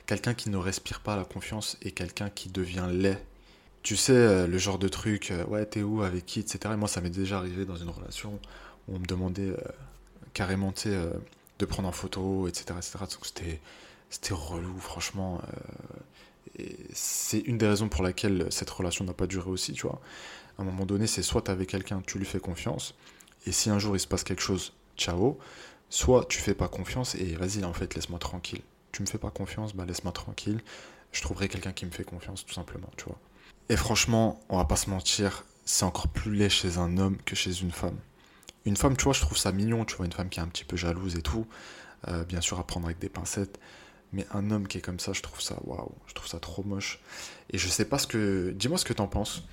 Quelqu'un 0.07 0.35
qui 0.35 0.51
ne 0.51 0.57
respire 0.57 1.01
pas 1.01 1.17
la 1.17 1.25
confiance 1.25 1.77
est 1.83 1.93
quelqu'un 1.93 2.29
qui 2.29 2.49
devient 2.49 2.89
laid. 2.91 3.19
Tu 3.83 3.97
sais, 3.97 4.13
euh, 4.13 4.47
le 4.47 4.59
genre 4.59 4.79
de 4.79 4.89
truc, 4.89 5.31
euh, 5.31 5.45
ouais, 5.45 5.65
t'es 5.65 5.83
où, 5.83 6.03
avec 6.03 6.27
qui, 6.27 6.41
etc. 6.41 6.59
Et 6.73 6.77
moi, 6.77 6.89
ça 6.89 7.01
m'est 7.01 7.11
déjà 7.11 7.39
arrivé 7.39 7.65
dans 7.65 7.77
une 7.77 7.91
relation 7.91 8.41
où 8.89 8.97
on 8.97 8.99
me 8.99 9.07
demandait 9.07 9.51
euh, 9.51 9.57
carrément, 10.35 10.73
de 11.59 11.65
prendre 11.67 11.89
en 11.89 11.93
photo, 11.93 12.49
etc. 12.49 12.75
etc. 12.77 12.99
Donc 13.01 13.27
c'était, 14.11 14.35
relou, 14.35 14.79
franchement. 14.79 15.41
et 15.43 16.18
c'est 16.93 17.41
une 17.41 17.59
des 17.59 17.69
raisons 17.69 17.89
pour 17.89 18.03
laquelle 18.03 18.47
cette 18.51 18.71
relation 18.71 19.05
n'a 19.05 19.13
pas 19.13 19.27
duré 19.27 19.51
aussi, 19.51 19.73
tu 19.73 19.83
vois. 19.83 20.01
À 20.59 20.63
un 20.63 20.65
moment 20.65 20.87
donné, 20.87 21.07
c'est 21.07 21.23
soit 21.23 21.43
t'es 21.43 21.53
avec 21.53 21.69
quelqu'un, 21.69 22.03
tu 22.07 22.19
lui 22.19 22.27
fais 22.27 22.41
confiance, 22.41 22.95
et 23.47 23.53
si 23.53 23.71
un 23.71 23.79
jour 23.79 23.97
il 23.97 24.01
se 24.01 24.07
passe 24.07 24.25
quelque 24.25 24.43
chose, 24.43 24.73
ciao. 24.97 25.39
Soit 25.91 26.27
tu 26.29 26.39
fais 26.39 26.55
pas 26.55 26.69
confiance 26.69 27.15
et 27.15 27.35
vas-y, 27.37 27.65
en 27.65 27.73
fait, 27.73 27.95
laisse-moi 27.95 28.19
tranquille. 28.19 28.61
Tu 28.93 29.03
me 29.03 29.07
fais 29.07 29.19
pas 29.19 29.31
confiance, 29.31 29.75
bah 29.75 29.87
laisse-moi 29.87 30.13
tranquille. 30.13 30.61
Je 31.13 31.23
trouverai 31.23 31.49
quelqu'un 31.49 31.73
qui 31.73 31.87
me 31.87 31.91
fait 31.91 32.05
confiance, 32.05 32.45
tout 32.45 32.53
simplement, 32.53 32.91
tu 32.97 33.05
vois. 33.05 33.19
Et 33.71 33.77
franchement, 33.77 34.41
on 34.49 34.59
va 34.59 34.65
pas 34.65 34.77
se 34.77 34.91
mentir, 34.91 35.45
c'est 35.65 35.85
encore 35.85 36.09
plus 36.09 36.35
laid 36.35 36.51
chez 36.51 36.79
un 36.79 36.99
homme 36.99 37.17
que 37.25 37.35
chez 37.35 37.63
une 37.63 37.71
femme. 37.71 37.97
Une 38.67 38.77
femme, 38.77 38.97
tu 38.97 39.05
vois, 39.05 39.15
je 39.15 39.21
trouve 39.21 39.39
ça 39.39 39.53
mignon, 39.53 39.85
tu 39.85 39.97
vois, 39.97 40.05
une 40.05 40.13
femme 40.13 40.29
qui 40.29 40.41
est 40.41 40.43
un 40.43 40.49
petit 40.49 40.65
peu 40.65 40.77
jalouse 40.77 41.17
et 41.17 41.23
tout. 41.23 41.47
Euh, 42.09 42.25
bien 42.25 42.41
sûr, 42.41 42.59
à 42.59 42.67
prendre 42.67 42.87
avec 42.87 42.99
des 42.99 43.09
pincettes. 43.09 43.59
Mais 44.13 44.27
un 44.33 44.51
homme 44.51 44.67
qui 44.67 44.79
est 44.79 44.81
comme 44.81 45.01
ça, 45.01 45.13
je 45.13 45.23
trouve 45.23 45.41
ça, 45.41 45.57
waouh, 45.65 45.93
je 46.07 46.15
trouve 46.15 46.29
ça 46.29 46.41
trop 46.41 46.63
moche. 46.63 47.01
Et 47.51 47.59
je 47.59 47.69
sais 47.69 47.85
pas 47.85 47.99
ce 47.99 48.07
que. 48.07 48.53
Dis-moi 48.57 48.79
ce 48.79 48.85
que 48.85 48.93
t'en 48.93 49.09
penses. 49.09 49.45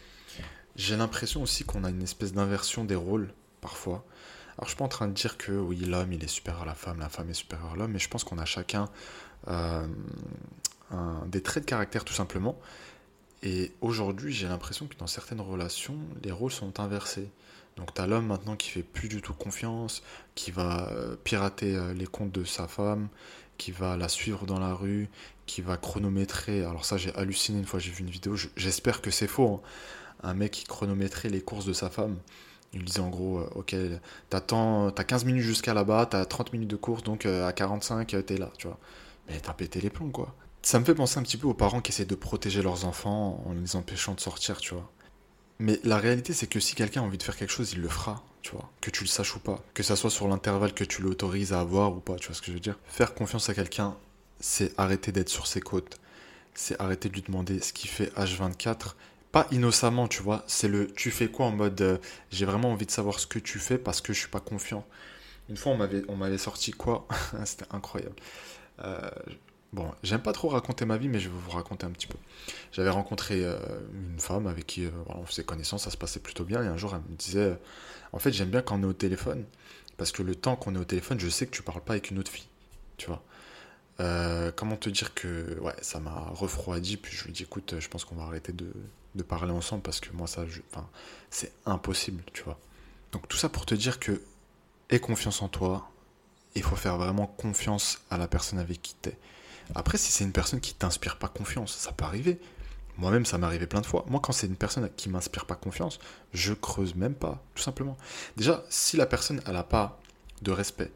J'ai 0.75 0.97
l'impression 0.97 1.41
aussi 1.41 1.63
qu'on 1.63 1.83
a 1.83 1.89
une 1.89 2.01
espèce 2.01 2.33
d'inversion 2.33 2.83
des 2.83 2.95
rôles, 2.95 3.33
parfois. 3.62 4.05
Alors, 4.57 4.65
je 4.65 4.69
suis 4.69 4.77
pas 4.77 4.85
en 4.85 4.89
train 4.89 5.07
de 5.07 5.13
dire 5.13 5.38
que 5.38 5.51
oui, 5.51 5.77
l'homme, 5.77 6.13
il 6.13 6.24
est 6.24 6.27
supérieur 6.27 6.63
à 6.63 6.65
la 6.65 6.75
femme, 6.75 7.00
la 7.00 7.09
femme 7.09 7.29
est 7.29 7.33
supérieure 7.33 7.74
à 7.74 7.75
l'homme, 7.75 7.91
mais 7.91 8.00
je 8.00 8.09
pense 8.09 8.24
qu'on 8.24 8.38
a 8.38 8.45
chacun 8.45 8.89
euh, 9.47 9.85
des 11.27 11.41
traits 11.41 11.63
de 11.63 11.69
caractère, 11.69 12.05
tout 12.05 12.13
simplement. 12.13 12.57
Et 13.43 13.74
aujourd'hui, 13.81 14.33
j'ai 14.33 14.47
l'impression 14.47 14.88
que 14.88 14.95
dans 14.97 15.07
certaines 15.07 15.41
relations, 15.41 15.97
les 16.24 16.31
rôles 16.31 16.51
sont 16.51 16.79
inversés. 16.79 17.29
Donc 17.77 17.93
tu 17.93 18.01
as 18.01 18.07
l'homme 18.07 18.27
maintenant 18.27 18.55
qui 18.55 18.69
fait 18.69 18.83
plus 18.83 19.09
du 19.09 19.21
tout 19.21 19.33
confiance, 19.33 20.01
qui 20.33 20.51
va 20.51 20.89
euh, 20.91 21.15
pirater 21.24 21.75
euh, 21.75 21.93
les 21.93 22.07
comptes 22.07 22.31
de 22.31 22.45
sa 22.45 22.67
femme, 22.67 23.09
qui 23.57 23.71
va 23.71 23.97
la 23.97 24.09
suivre 24.09 24.45
dans 24.45 24.59
la 24.59 24.74
rue, 24.74 25.09
qui 25.45 25.62
va 25.62 25.77
chronométrer. 25.77 26.63
Alors 26.63 26.85
ça, 26.85 26.97
j'ai 26.97 27.13
halluciné 27.15 27.59
une 27.59 27.65
fois, 27.65 27.79
j'ai 27.79 27.91
vu 27.91 28.01
une 28.01 28.09
vidéo, 28.09 28.35
j'espère 28.55 29.01
que 29.01 29.12
c'est 29.12 29.27
faux. 29.27 29.62
Hein. 29.63 29.67
Un 30.24 30.33
mec 30.33 30.51
qui 30.51 30.63
chronométrait 30.63 31.29
les 31.29 31.41
courses 31.41 31.65
de 31.65 31.74
sa 31.74 31.89
femme. 31.89 32.17
Il 32.74 32.83
disait 32.83 33.00
en 33.00 33.09
gros, 33.09 33.39
euh, 33.39 33.50
ok, 33.55 33.75
t'as 34.29 34.41
15 35.03 35.25
minutes 35.25 35.43
jusqu'à 35.43 35.74
là-bas, 35.74 36.07
t'as 36.07 36.25
30 36.25 36.53
minutes 36.53 36.69
de 36.69 36.75
course, 36.75 37.03
donc 37.03 37.25
à 37.25 37.51
45, 37.53 38.15
t'es 38.25 38.38
là, 38.38 38.51
tu 38.57 38.67
vois. 38.67 38.77
Mais 39.27 39.39
t'as 39.39 39.53
pété 39.53 39.79
les 39.81 39.89
plombs, 39.89 40.12
quoi. 40.12 40.35
Ça 40.62 40.79
me 40.79 40.85
fait 40.85 40.95
penser 40.95 41.19
un 41.19 41.24
petit 41.24 41.38
peu 41.38 41.47
aux 41.47 41.53
parents 41.53 41.79
qui 41.79 41.91
essaient 41.91 42.05
de 42.05 42.15
protéger 42.15 42.62
leurs 42.62 42.85
enfants 42.85 43.43
en 43.45 43.53
les 43.53 43.75
empêchant 43.75 44.13
de 44.15 44.19
sortir, 44.19 44.57
tu 44.57 44.74
vois. 44.74 44.91
Mais 45.59 45.79
la 45.83 45.97
réalité, 45.97 46.33
c'est 46.33 46.47
que 46.47 46.59
si 46.59 46.75
quelqu'un 46.75 47.01
a 47.01 47.03
envie 47.05 47.17
de 47.17 47.24
faire 47.24 47.38
quelque 47.38 47.51
chose, 47.51 47.74
il 47.74 47.81
le 47.81 47.88
fera, 47.88 48.24
tu 48.41 48.51
vois. 48.51 48.69
Que 48.81 48.89
tu 48.89 49.03
le 49.03 49.07
saches 49.07 49.35
ou 49.35 49.39
pas. 49.39 49.63
Que 49.74 49.83
ça 49.83 49.95
soit 49.95 50.09
sur 50.09 50.27
l'intervalle 50.27 50.74
que 50.74 50.83
tu 50.83 51.01
l'autorises 51.01 51.53
à 51.53 51.62
avoir 51.62 51.95
ou 51.95 52.00
pas, 52.00 52.15
tu 52.15 52.27
vois 52.27 52.35
ce 52.35 52.41
que 52.41 52.47
je 52.47 52.53
veux 52.53 52.59
dire. 52.59 52.77
Faire 52.88 53.13
confiance 53.13 53.50
à 53.50 53.53
quelqu'un, 53.53 53.95
c'est 54.39 54.77
arrêter 54.77 55.12
d'être 55.12 55.29
sur 55.29 55.47
ses 55.47 55.62
côtes. 55.62 56.00
C'est 56.53 56.79
arrêter 56.81 57.09
de 57.09 57.13
lui 57.13 57.21
demander 57.21 57.59
ce 57.59 57.74
qu'il 57.74 57.89
fait 57.89 58.13
H24. 58.17 58.95
Pas 59.31 59.47
innocemment, 59.51 60.07
tu 60.07 60.21
vois. 60.21 60.43
C'est 60.47 60.67
le 60.67 60.88
tu 60.93 61.12
fais 61.12 61.27
quoi 61.27 61.47
en 61.47 61.51
mode 61.51 61.81
euh, 61.81 61.97
j'ai 62.31 62.45
vraiment 62.45 62.71
envie 62.71 62.85
de 62.85 62.91
savoir 62.91 63.19
ce 63.19 63.27
que 63.27 63.39
tu 63.39 63.59
fais 63.59 63.77
parce 63.77 64.01
que 64.01 64.13
je 64.13 64.19
suis 64.19 64.29
pas 64.29 64.39
confiant. 64.39 64.85
Une 65.50 65.57
fois, 65.57 65.74
on 66.07 66.15
m'avait, 66.15 66.38
sorti 66.38 66.71
quoi? 66.71 67.07
C'était 67.45 67.65
incroyable. 67.71 68.15
Euh, 68.83 69.09
Bon, 69.74 69.91
j'aime 70.03 70.22
pas 70.22 70.31
trop 70.31 70.48
raconter 70.48 70.86
ma 70.86 70.98
vie, 70.98 71.10
mais 71.10 71.19
je 71.19 71.27
vais 71.27 71.36
vous 71.38 71.51
raconter 71.51 71.86
un 71.86 71.91
petit 71.91 72.07
peu. 72.07 72.17
J'avais 72.72 72.89
rencontré 72.89 73.43
euh, 73.43 73.57
une 73.93 74.19
femme 74.19 74.48
avec 74.48 74.65
qui 74.67 74.86
euh, 74.86 74.91
on 75.07 75.25
faisait 75.25 75.43
connaissance, 75.43 75.84
ça 75.84 75.89
se 75.89 75.98
passait 75.98 76.19
plutôt 76.19 76.45
bien, 76.45 76.63
et 76.63 76.67
un 76.67 76.77
jour 76.77 76.95
elle 76.95 77.12
me 77.12 77.17
disait 77.17 77.57
En 78.13 78.19
fait, 78.19 78.31
j'aime 78.31 78.50
bien 78.50 78.62
quand 78.62 78.79
on 78.79 78.84
est 78.84 78.86
au 78.86 78.93
téléphone, 78.93 79.43
parce 79.98 80.12
que 80.12 80.24
le 80.24 80.36
temps 80.36 80.55
qu'on 80.55 80.75
est 80.75 80.79
au 80.79 80.86
téléphone, 80.86 81.19
je 81.19 81.27
sais 81.29 81.45
que 81.45 81.51
tu 81.51 81.62
parles 81.62 81.81
pas 81.81 81.93
avec 81.93 82.12
une 82.12 82.19
autre 82.19 82.31
fille, 82.31 82.48
tu 82.98 83.07
vois. 83.07 83.24
Euh, 84.01 84.51
comment 84.53 84.75
te 84.75 84.89
dire 84.89 85.13
que 85.13 85.57
ouais, 85.62 85.75
ça 85.81 86.00
m'a 86.00 86.31
refroidi, 86.34 86.98
puis 86.98 87.15
je 87.15 87.25
lui 87.25 87.31
dis 87.31 87.43
Écoute, 87.43 87.75
je 87.79 87.88
pense 87.88 88.05
qu'on 88.05 88.15
va 88.15 88.24
arrêter 88.24 88.53
de, 88.53 88.72
de, 89.15 89.24
parler 89.24 89.51
ensemble, 89.51 89.81
parce 89.84 90.00
que 90.00 90.12
moi, 90.13 90.27
ça, 90.27 90.45
c'est 91.29 91.53
impossible, 91.65 92.24
tu 92.34 92.43
vois. 92.43 92.60
Donc, 93.12 93.27
tout 93.27 93.38
ça 93.38 93.50
pour 93.50 93.65
te 93.65 93.75
dire 93.75 94.00
que 94.00 94.22
aie 94.89 95.00
confiance 95.00 95.41
en 95.41 95.48
toi, 95.48 95.89
il 96.55 96.63
faut 96.63 96.75
faire 96.75 96.98
vraiment 96.98 97.27
confiance 97.27 98.01
à 98.10 98.17
la 98.17 98.27
personne 98.27 98.60
avec 98.60 98.81
qui 98.81 98.95
t'es. 98.95 99.17
Après, 99.74 99.98
si 99.98 100.12
c'est 100.12 100.24
une 100.24 100.31
personne 100.31 100.60
qui 100.60 100.74
t'inspire 100.74 101.17
pas 101.17 101.27
confiance, 101.27 101.74
ça 101.74 101.91
peut 101.91 102.05
arriver. 102.05 102.39
Moi-même, 102.98 103.25
ça 103.25 103.38
m'est 103.38 103.45
arrivé 103.45 103.67
plein 103.67 103.81
de 103.81 103.86
fois. 103.86 104.05
Moi, 104.07 104.19
quand 104.22 104.31
c'est 104.31 104.48
une 104.48 104.55
personne 104.55 104.89
qui 104.95 105.10
m'inspire 105.10 105.45
pas 105.45 105.55
confiance, 105.55 106.00
je 106.34 106.53
creuse 106.53 106.95
même 106.95 107.15
pas, 107.15 107.43
tout 107.53 107.63
simplement. 107.63 107.98
Déjà, 108.38 108.63
si 108.69 108.95
la 108.95 109.05
personne, 109.05 109.41
elle 109.45 109.53
n'a 109.53 109.63
pas 109.63 110.00
de 110.41 110.51
respect, 110.51 110.91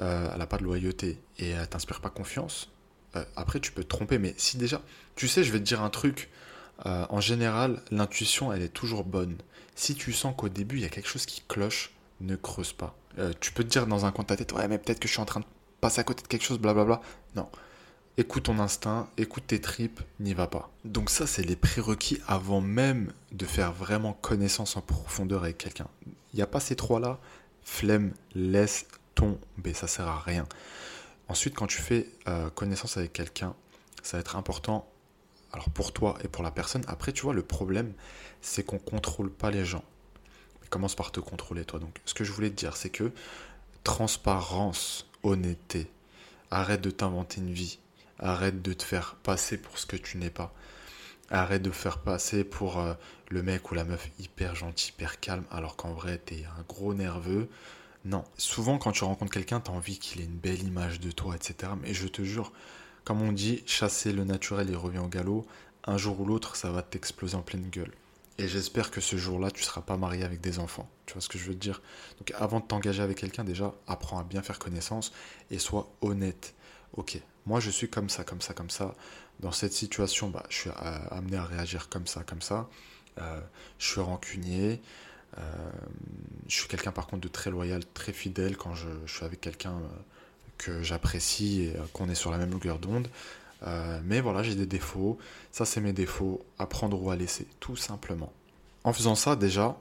euh, 0.00 0.28
elle 0.32 0.38
n'a 0.38 0.46
pas 0.46 0.58
de 0.58 0.64
loyauté 0.64 1.18
et 1.38 1.50
elle 1.50 1.68
t'inspire 1.68 2.00
pas 2.00 2.10
confiance, 2.10 2.70
euh, 3.16 3.24
après, 3.36 3.60
tu 3.60 3.72
peux 3.72 3.82
te 3.82 3.88
tromper. 3.88 4.18
Mais 4.18 4.34
si 4.36 4.58
déjà, 4.58 4.82
tu 5.16 5.28
sais, 5.28 5.42
je 5.42 5.52
vais 5.52 5.58
te 5.58 5.64
dire 5.64 5.82
un 5.82 5.90
truc. 5.90 6.28
Euh, 6.86 7.06
en 7.10 7.20
général, 7.20 7.82
l'intuition, 7.90 8.52
elle 8.52 8.62
est 8.62 8.68
toujours 8.68 9.04
bonne. 9.04 9.36
Si 9.74 9.94
tu 9.94 10.12
sens 10.12 10.34
qu'au 10.36 10.48
début, 10.48 10.76
il 10.76 10.82
y 10.82 10.86
a 10.86 10.88
quelque 10.88 11.08
chose 11.08 11.26
qui 11.26 11.42
cloche, 11.46 11.92
ne 12.20 12.36
creuse 12.36 12.72
pas. 12.72 12.96
tu 13.40 13.52
peux 13.52 13.64
te 13.64 13.68
dire 13.68 13.86
dans 13.86 14.06
un 14.06 14.12
coin 14.12 14.24
de 14.24 14.28
ta 14.28 14.36
tête, 14.36 14.52
ouais, 14.52 14.68
mais 14.68 14.78
peut-être 14.78 15.00
que 15.00 15.08
je 15.08 15.12
suis 15.12 15.20
en 15.20 15.26
train 15.26 15.40
de 15.40 15.46
passer 15.80 16.00
à 16.00 16.04
côté 16.04 16.22
de 16.22 16.28
quelque 16.28 16.44
chose, 16.44 16.58
blablabla. 16.58 17.00
Non 17.34 17.48
écoute 18.16 18.44
ton 18.44 18.58
instinct, 18.58 19.08
écoute 19.16 19.44
tes 19.46 19.60
tripes, 19.60 20.00
n'y 20.18 20.34
va 20.34 20.46
pas. 20.46 20.70
Donc 20.84 21.10
ça, 21.10 21.26
c'est 21.26 21.42
les 21.42 21.56
prérequis 21.56 22.20
avant 22.26 22.60
même 22.60 23.12
de 23.32 23.46
faire 23.46 23.72
vraiment 23.72 24.12
connaissance 24.12 24.76
en 24.76 24.82
profondeur 24.82 25.44
avec 25.44 25.58
quelqu'un. 25.58 25.88
Il 26.06 26.36
n'y 26.36 26.42
a 26.42 26.46
pas 26.46 26.60
ces 26.60 26.76
trois-là, 26.76 27.18
flemme, 27.62 28.12
laisse 28.34 28.86
tomber, 29.14 29.74
ça 29.74 29.86
sert 29.86 30.08
à 30.08 30.18
rien. 30.18 30.46
Ensuite, 31.28 31.54
quand 31.54 31.66
tu 31.66 31.80
fais 31.80 32.08
euh, 32.28 32.50
connaissance 32.50 32.96
avec 32.96 33.12
quelqu'un, 33.12 33.54
ça 34.02 34.16
va 34.16 34.20
être 34.20 34.36
important, 34.36 34.88
alors 35.52 35.70
pour 35.70 35.92
toi 35.92 36.18
et 36.24 36.28
pour 36.28 36.42
la 36.42 36.50
personne. 36.50 36.82
Après, 36.88 37.12
tu 37.12 37.22
vois, 37.22 37.34
le 37.34 37.42
problème, 37.42 37.92
c'est 38.40 38.64
qu'on 38.64 38.76
ne 38.76 38.80
contrôle 38.80 39.30
pas 39.30 39.50
les 39.50 39.64
gens. 39.64 39.84
Mais 40.60 40.68
commence 40.68 40.94
par 40.94 41.12
te 41.12 41.20
contrôler, 41.20 41.64
toi. 41.64 41.78
Donc, 41.78 42.00
ce 42.04 42.14
que 42.14 42.24
je 42.24 42.32
voulais 42.32 42.50
te 42.50 42.56
dire, 42.56 42.76
c'est 42.76 42.90
que 42.90 43.12
transparence, 43.84 45.06
honnêteté, 45.22 45.90
arrête 46.50 46.80
de 46.80 46.90
t'inventer 46.90 47.40
une 47.40 47.52
vie 47.52 47.78
Arrête 48.20 48.62
de 48.62 48.72
te 48.72 48.82
faire 48.82 49.16
passer 49.16 49.56
pour 49.56 49.78
ce 49.78 49.86
que 49.86 49.96
tu 49.96 50.18
n'es 50.18 50.30
pas. 50.30 50.54
Arrête 51.30 51.62
de 51.62 51.70
faire 51.70 51.98
passer 51.98 52.44
pour 52.44 52.78
euh, 52.78 52.94
le 53.30 53.42
mec 53.42 53.70
ou 53.70 53.74
la 53.74 53.84
meuf 53.84 54.10
hyper 54.18 54.54
gentil, 54.54 54.90
hyper 54.90 55.20
calme, 55.20 55.44
alors 55.50 55.76
qu'en 55.76 55.92
vrai, 55.92 56.18
t'es 56.18 56.44
un 56.58 56.62
gros 56.68 56.92
nerveux. 56.94 57.48
Non. 58.04 58.24
Souvent, 58.36 58.78
quand 58.78 58.92
tu 58.92 59.04
rencontres 59.04 59.32
quelqu'un, 59.32 59.60
t'as 59.60 59.72
envie 59.72 59.98
qu'il 59.98 60.20
ait 60.20 60.24
une 60.24 60.36
belle 60.36 60.62
image 60.62 61.00
de 61.00 61.10
toi, 61.10 61.34
etc. 61.34 61.72
Mais 61.80 61.94
je 61.94 62.08
te 62.08 62.22
jure, 62.22 62.52
comme 63.04 63.22
on 63.22 63.32
dit, 63.32 63.62
chasser 63.66 64.12
le 64.12 64.24
naturel 64.24 64.70
et 64.70 64.76
revient 64.76 64.98
au 64.98 65.08
galop, 65.08 65.46
un 65.84 65.96
jour 65.96 66.20
ou 66.20 66.26
l'autre, 66.26 66.56
ça 66.56 66.70
va 66.70 66.82
t'exploser 66.82 67.36
en 67.36 67.42
pleine 67.42 67.68
gueule. 67.70 67.92
Et 68.38 68.48
j'espère 68.48 68.90
que 68.90 69.00
ce 69.00 69.16
jour-là, 69.16 69.50
tu 69.50 69.60
ne 69.60 69.66
seras 69.66 69.82
pas 69.82 69.96
marié 69.96 70.24
avec 70.24 70.40
des 70.40 70.58
enfants. 70.58 70.88
Tu 71.06 71.12
vois 71.12 71.22
ce 71.22 71.28
que 71.28 71.38
je 71.38 71.48
veux 71.48 71.54
dire? 71.54 71.82
Donc 72.18 72.32
avant 72.38 72.60
de 72.60 72.64
t'engager 72.64 73.02
avec 73.02 73.18
quelqu'un, 73.18 73.44
déjà, 73.44 73.74
apprends 73.86 74.18
à 74.18 74.24
bien 74.24 74.42
faire 74.42 74.58
connaissance 74.58 75.12
et 75.50 75.58
sois 75.58 75.90
honnête. 76.00 76.54
Ok, 76.94 77.20
moi 77.46 77.60
je 77.60 77.70
suis 77.70 77.88
comme 77.88 78.08
ça, 78.08 78.24
comme 78.24 78.40
ça, 78.40 78.54
comme 78.54 78.70
ça. 78.70 78.94
Dans 79.40 79.52
cette 79.52 79.72
situation, 79.72 80.28
bah, 80.28 80.44
je 80.50 80.56
suis 80.56 80.70
euh, 80.70 80.98
amené 81.10 81.36
à 81.36 81.44
réagir 81.44 81.88
comme 81.88 82.06
ça, 82.06 82.22
comme 82.24 82.42
ça. 82.42 82.68
Euh, 83.18 83.40
je 83.78 83.86
suis 83.86 84.00
rancunier. 84.00 84.82
Euh, 85.38 85.42
je 86.48 86.54
suis 86.54 86.68
quelqu'un 86.68 86.92
par 86.92 87.06
contre 87.06 87.22
de 87.22 87.28
très 87.28 87.50
loyal, 87.50 87.82
très 87.94 88.12
fidèle 88.12 88.56
quand 88.56 88.74
je, 88.74 88.88
suis 89.06 89.24
avec 89.24 89.40
quelqu'un 89.40 89.80
que 90.58 90.82
j'apprécie 90.82 91.62
et 91.62 91.76
qu'on 91.92 92.08
est 92.10 92.14
sur 92.14 92.30
la 92.30 92.38
même 92.38 92.50
longueur 92.50 92.78
d'onde. 92.78 93.08
mais 94.04 94.20
voilà, 94.20 94.42
j'ai 94.42 94.54
des 94.54 94.66
défauts. 94.66 95.18
Ça, 95.52 95.64
c'est 95.64 95.80
mes 95.80 95.92
défauts. 95.92 96.44
Apprendre 96.58 97.02
ou 97.02 97.10
à 97.10 97.16
laisser, 97.16 97.46
tout 97.60 97.76
simplement. 97.76 98.32
En 98.84 98.92
faisant 98.92 99.14
ça, 99.14 99.36
déjà, 99.36 99.78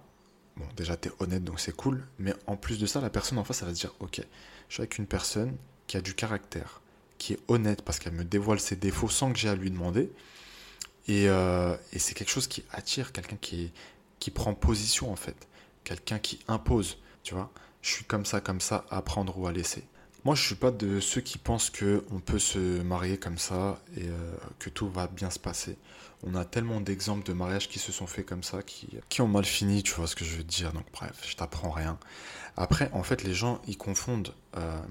bon, 0.55 0.65
déjà, 0.77 0.95
t'es 0.95 1.11
honnête, 1.19 1.43
donc 1.43 1.59
c'est 1.59 1.75
cool. 1.75 2.05
Mais 2.17 2.33
en 2.47 2.55
plus 2.55 2.79
de 2.79 2.85
ça, 2.85 3.01
la 3.01 3.09
personne 3.09 3.37
en 3.37 3.43
face, 3.43 3.61
elle 3.61 3.69
va 3.69 3.75
se 3.75 3.79
dire, 3.79 3.93
ok, 3.99 4.21
je 4.69 4.73
suis 4.73 4.81
avec 4.81 4.97
une 4.97 5.07
personne 5.07 5.55
qui 5.87 5.97
a 5.97 6.01
du 6.01 6.13
caractère, 6.13 6.81
qui 7.19 7.33
est 7.33 7.39
honnête 7.47 7.83
parce 7.83 7.99
qu'elle 7.99 8.13
me 8.13 8.23
dévoile 8.23 8.59
ses 8.59 8.75
défauts 8.75 9.09
sans 9.09 9.31
que 9.31 9.37
j'ai 9.37 9.49
à 9.49 9.55
lui 9.55 9.69
demander. 9.69 10.11
Et, 11.07 11.29
euh, 11.29 11.75
et 11.93 11.99
c'est 11.99 12.15
quelque 12.15 12.31
chose 12.31 12.47
qui 12.47 12.63
attire, 12.71 13.11
quelqu'un 13.11 13.37
qui, 13.39 13.71
qui 14.19 14.31
prend 14.31 14.55
position 14.55 15.11
en 15.11 15.15
fait, 15.15 15.47
quelqu'un 15.83 16.17
qui 16.17 16.39
impose, 16.47 16.97
tu 17.23 17.35
vois. 17.35 17.51
Je 17.81 17.91
suis 17.91 18.05
comme 18.05 18.25
ça, 18.25 18.41
comme 18.41 18.61
ça, 18.61 18.85
à 18.89 19.01
prendre 19.01 19.37
ou 19.37 19.47
à 19.47 19.51
laisser. 19.51 19.83
Moi, 20.25 20.35
je 20.35 20.45
suis 20.45 20.55
pas 20.55 20.71
de 20.71 20.99
ceux 20.99 21.21
qui 21.21 21.37
pensent 21.37 21.69
que 21.69 22.03
on 22.11 22.19
peut 22.19 22.39
se 22.39 22.81
marier 22.81 23.17
comme 23.17 23.37
ça 23.37 23.81
et 23.95 24.03
euh, 24.03 24.33
que 24.59 24.69
tout 24.69 24.89
va 24.89 25.07
bien 25.07 25.29
se 25.29 25.39
passer. 25.39 25.77
On 26.23 26.35
a 26.35 26.43
tellement 26.43 26.81
d'exemples 26.81 27.25
de 27.25 27.31
mariages 27.31 27.69
qui 27.69 27.79
se 27.79 27.93
sont 27.93 28.05
faits 28.05 28.25
comme 28.25 28.43
ça, 28.43 28.61
qui, 28.61 28.89
qui 29.07 29.21
ont 29.21 29.29
mal 29.29 29.45
fini, 29.45 29.81
tu 29.81 29.93
vois 29.93 30.07
ce 30.07 30.17
que 30.17 30.25
je 30.25 30.35
veux 30.35 30.43
dire. 30.43 30.73
Donc 30.73 30.85
bref, 30.91 31.13
je 31.25 31.37
t'apprends 31.37 31.71
rien. 31.71 31.97
Après, 32.57 32.91
en 32.91 33.03
fait, 33.03 33.23
les 33.23 33.33
gens, 33.33 33.61
ils 33.67 33.77
confondent 33.77 34.33
euh, 34.57 34.81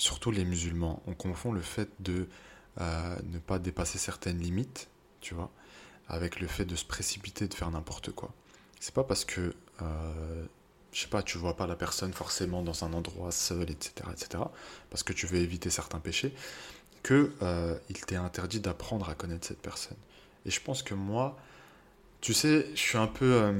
surtout 0.00 0.30
les 0.30 0.46
musulmans, 0.46 1.02
on 1.06 1.14
confond 1.14 1.52
le 1.52 1.60
fait 1.60 1.90
de 2.00 2.26
euh, 2.80 3.16
ne 3.24 3.38
pas 3.38 3.58
dépasser 3.58 3.98
certaines 3.98 4.38
limites, 4.38 4.88
tu 5.20 5.34
vois, 5.34 5.50
avec 6.08 6.40
le 6.40 6.46
fait 6.46 6.64
de 6.64 6.74
se 6.74 6.86
précipiter, 6.86 7.46
de 7.48 7.54
faire 7.54 7.70
n'importe 7.70 8.10
quoi. 8.10 8.32
C'est 8.80 8.94
pas 8.94 9.04
parce 9.04 9.26
que, 9.26 9.54
euh, 9.82 10.44
je 10.92 11.02
sais 11.02 11.08
pas, 11.08 11.22
tu 11.22 11.36
vois 11.36 11.54
pas 11.54 11.66
la 11.66 11.76
personne 11.76 12.14
forcément 12.14 12.62
dans 12.62 12.82
un 12.82 12.94
endroit 12.94 13.30
seul, 13.30 13.70
etc., 13.70 13.92
etc., 14.10 14.42
parce 14.88 15.02
que 15.02 15.12
tu 15.12 15.26
veux 15.26 15.36
éviter 15.36 15.68
certains 15.68 16.00
péchés, 16.00 16.34
que 17.02 17.34
euh, 17.42 17.78
il 17.90 18.00
t'est 18.00 18.16
interdit 18.16 18.60
d'apprendre 18.60 19.10
à 19.10 19.14
connaître 19.14 19.46
cette 19.46 19.60
personne. 19.60 19.98
Et 20.46 20.50
je 20.50 20.62
pense 20.62 20.82
que 20.82 20.94
moi, 20.94 21.36
tu 22.22 22.32
sais, 22.32 22.70
je 22.70 22.80
suis 22.80 22.96
un 22.96 23.06
peu, 23.06 23.52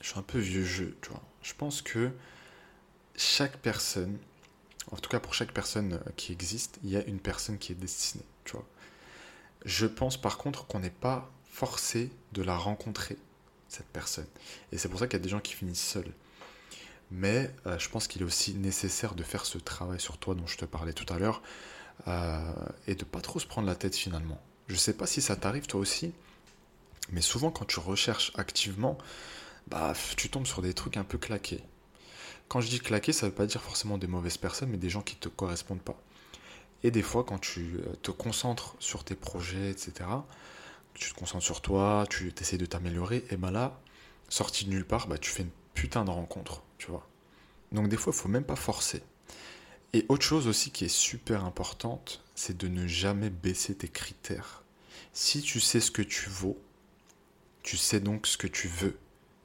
je 0.00 0.08
suis 0.08 0.18
un 0.18 0.22
peu 0.22 0.38
vieux 0.38 0.64
jeu, 0.64 0.96
tu 1.02 1.10
vois. 1.10 1.22
Je 1.42 1.54
pense 1.54 1.82
que 1.82 2.10
chaque 3.14 3.58
personne, 3.58 4.18
en 4.90 4.96
tout 4.96 5.10
cas 5.10 5.20
pour 5.20 5.34
chaque 5.34 5.52
personne 5.52 5.94
euh, 5.94 6.10
qui 6.16 6.32
existe, 6.32 6.78
il 6.82 6.90
y 6.90 6.96
a 6.96 7.04
une 7.04 7.20
personne 7.20 7.58
qui 7.58 7.72
est 7.72 7.76
destinée. 7.76 8.24
Je 9.64 9.86
pense 9.86 10.16
par 10.16 10.38
contre 10.38 10.66
qu'on 10.66 10.80
n'est 10.80 10.90
pas 10.90 11.30
forcé 11.50 12.10
de 12.32 12.42
la 12.42 12.56
rencontrer, 12.56 13.18
cette 13.68 13.86
personne. 13.86 14.26
Et 14.72 14.78
c'est 14.78 14.88
pour 14.88 14.98
ça 14.98 15.06
qu'il 15.06 15.18
y 15.18 15.20
a 15.20 15.22
des 15.22 15.28
gens 15.28 15.40
qui 15.40 15.52
finissent 15.52 15.86
seuls. 15.86 16.12
Mais 17.10 17.52
euh, 17.66 17.78
je 17.78 17.88
pense 17.88 18.06
qu'il 18.06 18.22
est 18.22 18.24
aussi 18.24 18.54
nécessaire 18.54 19.14
de 19.14 19.22
faire 19.22 19.44
ce 19.44 19.58
travail 19.58 20.00
sur 20.00 20.16
toi 20.18 20.34
dont 20.34 20.46
je 20.46 20.56
te 20.56 20.64
parlais 20.64 20.92
tout 20.92 21.12
à 21.12 21.18
l'heure 21.18 21.42
euh, 22.08 22.52
et 22.86 22.94
de 22.94 23.04
pas 23.04 23.20
trop 23.20 23.38
se 23.38 23.46
prendre 23.46 23.66
la 23.66 23.74
tête 23.74 23.96
finalement. 23.96 24.40
Je 24.68 24.76
sais 24.76 24.94
pas 24.94 25.06
si 25.06 25.20
ça 25.20 25.36
t'arrive 25.36 25.66
toi 25.66 25.80
aussi, 25.80 26.12
mais 27.10 27.20
souvent 27.20 27.50
quand 27.50 27.64
tu 27.64 27.80
recherches 27.80 28.32
activement, 28.36 28.96
bah 29.66 29.92
tu 30.16 30.30
tombes 30.30 30.46
sur 30.46 30.62
des 30.62 30.72
trucs 30.72 30.96
un 30.96 31.04
peu 31.04 31.18
claqués. 31.18 31.62
Quand 32.50 32.60
je 32.60 32.68
dis 32.68 32.80
claqués, 32.80 33.12
ça 33.12 33.26
veut 33.26 33.32
pas 33.32 33.46
dire 33.46 33.62
forcément 33.62 33.96
des 33.96 34.08
mauvaises 34.08 34.36
personnes, 34.36 34.70
mais 34.70 34.76
des 34.76 34.90
gens 34.90 35.02
qui 35.02 35.14
te 35.14 35.28
correspondent 35.28 35.82
pas. 35.82 35.96
Et 36.82 36.90
des 36.90 37.00
fois, 37.00 37.22
quand 37.22 37.38
tu 37.38 37.76
euh, 37.76 37.94
te 38.02 38.10
concentres 38.10 38.74
sur 38.80 39.04
tes 39.04 39.14
projets, 39.14 39.70
etc., 39.70 39.92
tu 40.94 41.12
te 41.12 41.14
concentres 41.16 41.44
sur 41.44 41.60
toi, 41.60 42.06
tu 42.10 42.34
essaies 42.40 42.58
de 42.58 42.66
t'améliorer, 42.66 43.24
et 43.30 43.36
ben 43.36 43.52
là, 43.52 43.80
sorti 44.28 44.64
de 44.64 44.70
nulle 44.70 44.84
part, 44.84 45.06
bah, 45.06 45.16
tu 45.16 45.30
fais 45.30 45.44
une 45.44 45.50
putain 45.74 46.04
de 46.04 46.10
rencontre, 46.10 46.64
tu 46.76 46.90
vois. 46.90 47.06
Donc 47.70 47.88
des 47.88 47.96
fois, 47.96 48.12
il 48.12 48.18
faut 48.18 48.28
même 48.28 48.42
pas 48.42 48.56
forcer. 48.56 49.04
Et 49.92 50.04
autre 50.08 50.24
chose 50.24 50.48
aussi 50.48 50.72
qui 50.72 50.84
est 50.84 50.88
super 50.88 51.44
importante, 51.44 52.20
c'est 52.34 52.56
de 52.56 52.66
ne 52.66 52.88
jamais 52.88 53.30
baisser 53.30 53.76
tes 53.76 53.88
critères. 53.88 54.64
Si 55.12 55.40
tu 55.40 55.60
sais 55.60 55.78
ce 55.78 55.92
que 55.92 56.02
tu 56.02 56.28
vaux, 56.28 56.58
tu 57.62 57.76
sais 57.76 58.00
donc 58.00 58.26
ce 58.26 58.36
que 58.36 58.48
tu 58.48 58.66
veux 58.66 58.98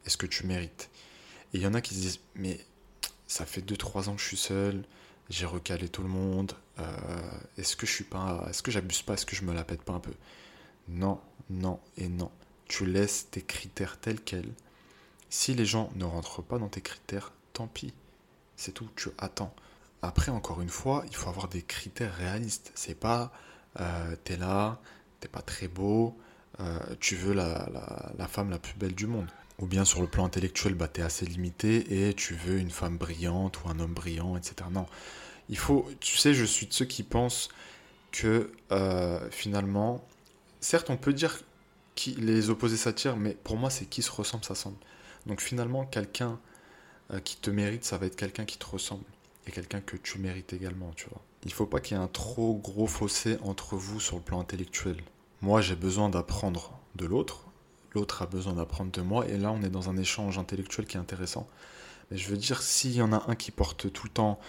et 0.07 0.09
ce 0.09 0.17
que 0.17 0.25
tu 0.25 0.47
mérites. 0.47 0.89
Et 1.53 1.57
il 1.57 1.61
y 1.61 1.67
en 1.67 1.75
a 1.75 1.81
qui 1.81 1.93
se 1.93 1.99
disent, 1.99 2.19
mais 2.33 2.65
ça 3.27 3.45
fait 3.45 3.61
2-3 3.61 4.09
ans 4.09 4.15
que 4.15 4.21
je 4.21 4.27
suis 4.27 4.37
seul, 4.37 4.83
j'ai 5.29 5.45
recalé 5.45 5.89
tout 5.89 6.03
le 6.03 6.09
monde, 6.09 6.53
euh, 6.79 6.85
est-ce 7.57 7.75
que 7.75 7.85
je 7.85 7.91
suis 7.91 8.03
pas, 8.03 8.45
est-ce 8.49 8.61
que 8.61 8.71
j'abuse 8.71 9.01
pas, 9.01 9.13
est-ce 9.13 9.25
que 9.25 9.35
je 9.35 9.43
me 9.43 9.53
la 9.53 9.63
pète 9.63 9.81
pas 9.81 9.93
un 9.93 9.99
peu? 9.99 10.13
Non, 10.87 11.19
non 11.49 11.79
et 11.97 12.07
non. 12.07 12.31
Tu 12.67 12.85
laisses 12.85 13.29
tes 13.31 13.41
critères 13.41 13.99
tels 13.99 14.21
quels. 14.21 14.53
Si 15.29 15.53
les 15.53 15.65
gens 15.65 15.91
ne 15.95 16.05
rentrent 16.05 16.41
pas 16.41 16.57
dans 16.57 16.69
tes 16.69 16.81
critères, 16.81 17.31
tant 17.53 17.67
pis. 17.67 17.93
C'est 18.55 18.71
tout, 18.71 18.89
tu 18.95 19.09
attends. 19.17 19.53
Après, 20.01 20.31
encore 20.31 20.61
une 20.61 20.69
fois, 20.69 21.03
il 21.07 21.15
faut 21.15 21.29
avoir 21.29 21.47
des 21.47 21.61
critères 21.61 22.13
réalistes. 22.15 22.71
C'est 22.75 22.95
pas, 22.99 23.31
euh, 23.79 24.15
t'es 24.23 24.37
là, 24.37 24.79
t'es 25.19 25.27
pas 25.27 25.41
très 25.41 25.67
beau, 25.67 26.17
euh, 26.59 26.79
tu 26.99 27.15
veux 27.15 27.33
la, 27.33 27.67
la, 28.17 28.27
femme 28.27 28.49
la 28.49 28.59
plus 28.59 28.75
belle 28.75 28.95
du 28.95 29.07
monde. 29.07 29.27
Ou 29.59 29.67
bien 29.67 29.85
sur 29.85 30.01
le 30.01 30.07
plan 30.07 30.25
intellectuel, 30.25 30.73
bah, 30.73 30.87
t'es 30.87 31.01
assez 31.01 31.25
limité 31.25 32.07
et 32.07 32.13
tu 32.13 32.33
veux 32.33 32.57
une 32.57 32.71
femme 32.71 32.97
brillante 32.97 33.63
ou 33.63 33.69
un 33.69 33.79
homme 33.79 33.93
brillant, 33.93 34.35
etc. 34.35 34.55
Non. 34.71 34.85
Il 35.49 35.57
faut, 35.57 35.89
tu 35.99 36.17
sais, 36.17 36.33
je 36.33 36.43
suis 36.43 36.67
de 36.67 36.73
ceux 36.73 36.85
qui 36.85 37.03
pensent 37.03 37.49
que 38.11 38.51
euh, 38.71 39.29
finalement, 39.31 40.05
certes, 40.59 40.89
on 40.89 40.97
peut 40.97 41.13
dire 41.13 41.41
que 41.95 42.09
les 42.17 42.49
opposés 42.49 42.77
s'attirent, 42.77 43.15
mais 43.15 43.31
pour 43.31 43.57
moi, 43.57 43.69
c'est 43.69 43.85
qui 43.85 44.01
se 44.01 44.11
ressemble, 44.11 44.43
ça 44.43 44.55
semble. 44.55 44.77
Donc 45.25 45.41
finalement, 45.41 45.85
quelqu'un 45.85 46.39
euh, 47.11 47.19
qui 47.19 47.37
te 47.37 47.49
mérite, 47.49 47.85
ça 47.85 47.97
va 47.97 48.07
être 48.07 48.15
quelqu'un 48.15 48.45
qui 48.45 48.57
te 48.57 48.65
ressemble. 48.65 49.05
Et 49.47 49.51
quelqu'un 49.51 49.79
que 49.79 49.95
tu 49.95 50.17
mérites 50.17 50.53
également, 50.53 50.91
tu 50.95 51.07
vois. 51.09 51.21
Il 51.43 51.53
faut 51.53 51.67
pas 51.67 51.79
qu'il 51.79 51.95
y 51.95 51.99
ait 51.99 52.03
un 52.03 52.07
trop 52.07 52.55
gros 52.55 52.87
fossé 52.87 53.37
entre 53.43 53.75
vous 53.75 53.99
sur 53.99 54.15
le 54.15 54.23
plan 54.23 54.39
intellectuel. 54.39 54.97
Moi, 55.41 55.61
j'ai 55.61 55.75
besoin 55.75 56.09
d'apprendre 56.09 56.79
de 56.95 57.05
l'autre. 57.05 57.44
L'autre 57.95 58.21
a 58.21 58.25
besoin 58.27 58.53
d'apprendre 58.53 58.91
de 58.91 59.01
moi. 59.01 59.27
Et 59.27 59.37
là, 59.37 59.51
on 59.51 59.61
est 59.63 59.69
dans 59.69 59.89
un 59.89 59.97
échange 59.97 60.37
intellectuel 60.37 60.85
qui 60.85 60.97
est 60.97 60.99
intéressant. 60.99 61.47
Mais 62.11 62.17
je 62.17 62.29
veux 62.29 62.37
dire, 62.37 62.61
s'il 62.61 62.93
y 62.93 63.01
en 63.01 63.11
a 63.11 63.23
un 63.27 63.35
qui 63.35 63.49
porte 63.49 63.91
tout 63.91 64.05
le 64.05 64.11
temps 64.11 64.39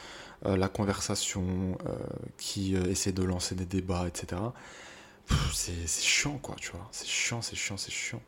euh, 0.44 0.56
la 0.56 0.68
conversation, 0.68 1.78
qui 2.36 2.74
essaie 2.74 3.12
de 3.12 3.22
lancer 3.22 3.54
des 3.54 3.64
débats, 3.64 4.06
etc., 4.06 4.42
c'est 5.52 5.88
chiant, 5.88 6.38
quoi, 6.38 6.54
tu 6.56 6.70
vois. 6.70 6.88
C'est 6.92 7.06
chiant, 7.06 7.42
c'est 7.42 7.56
chiant, 7.56 7.76
c'est 7.76 7.90
chiant. 7.90 8.22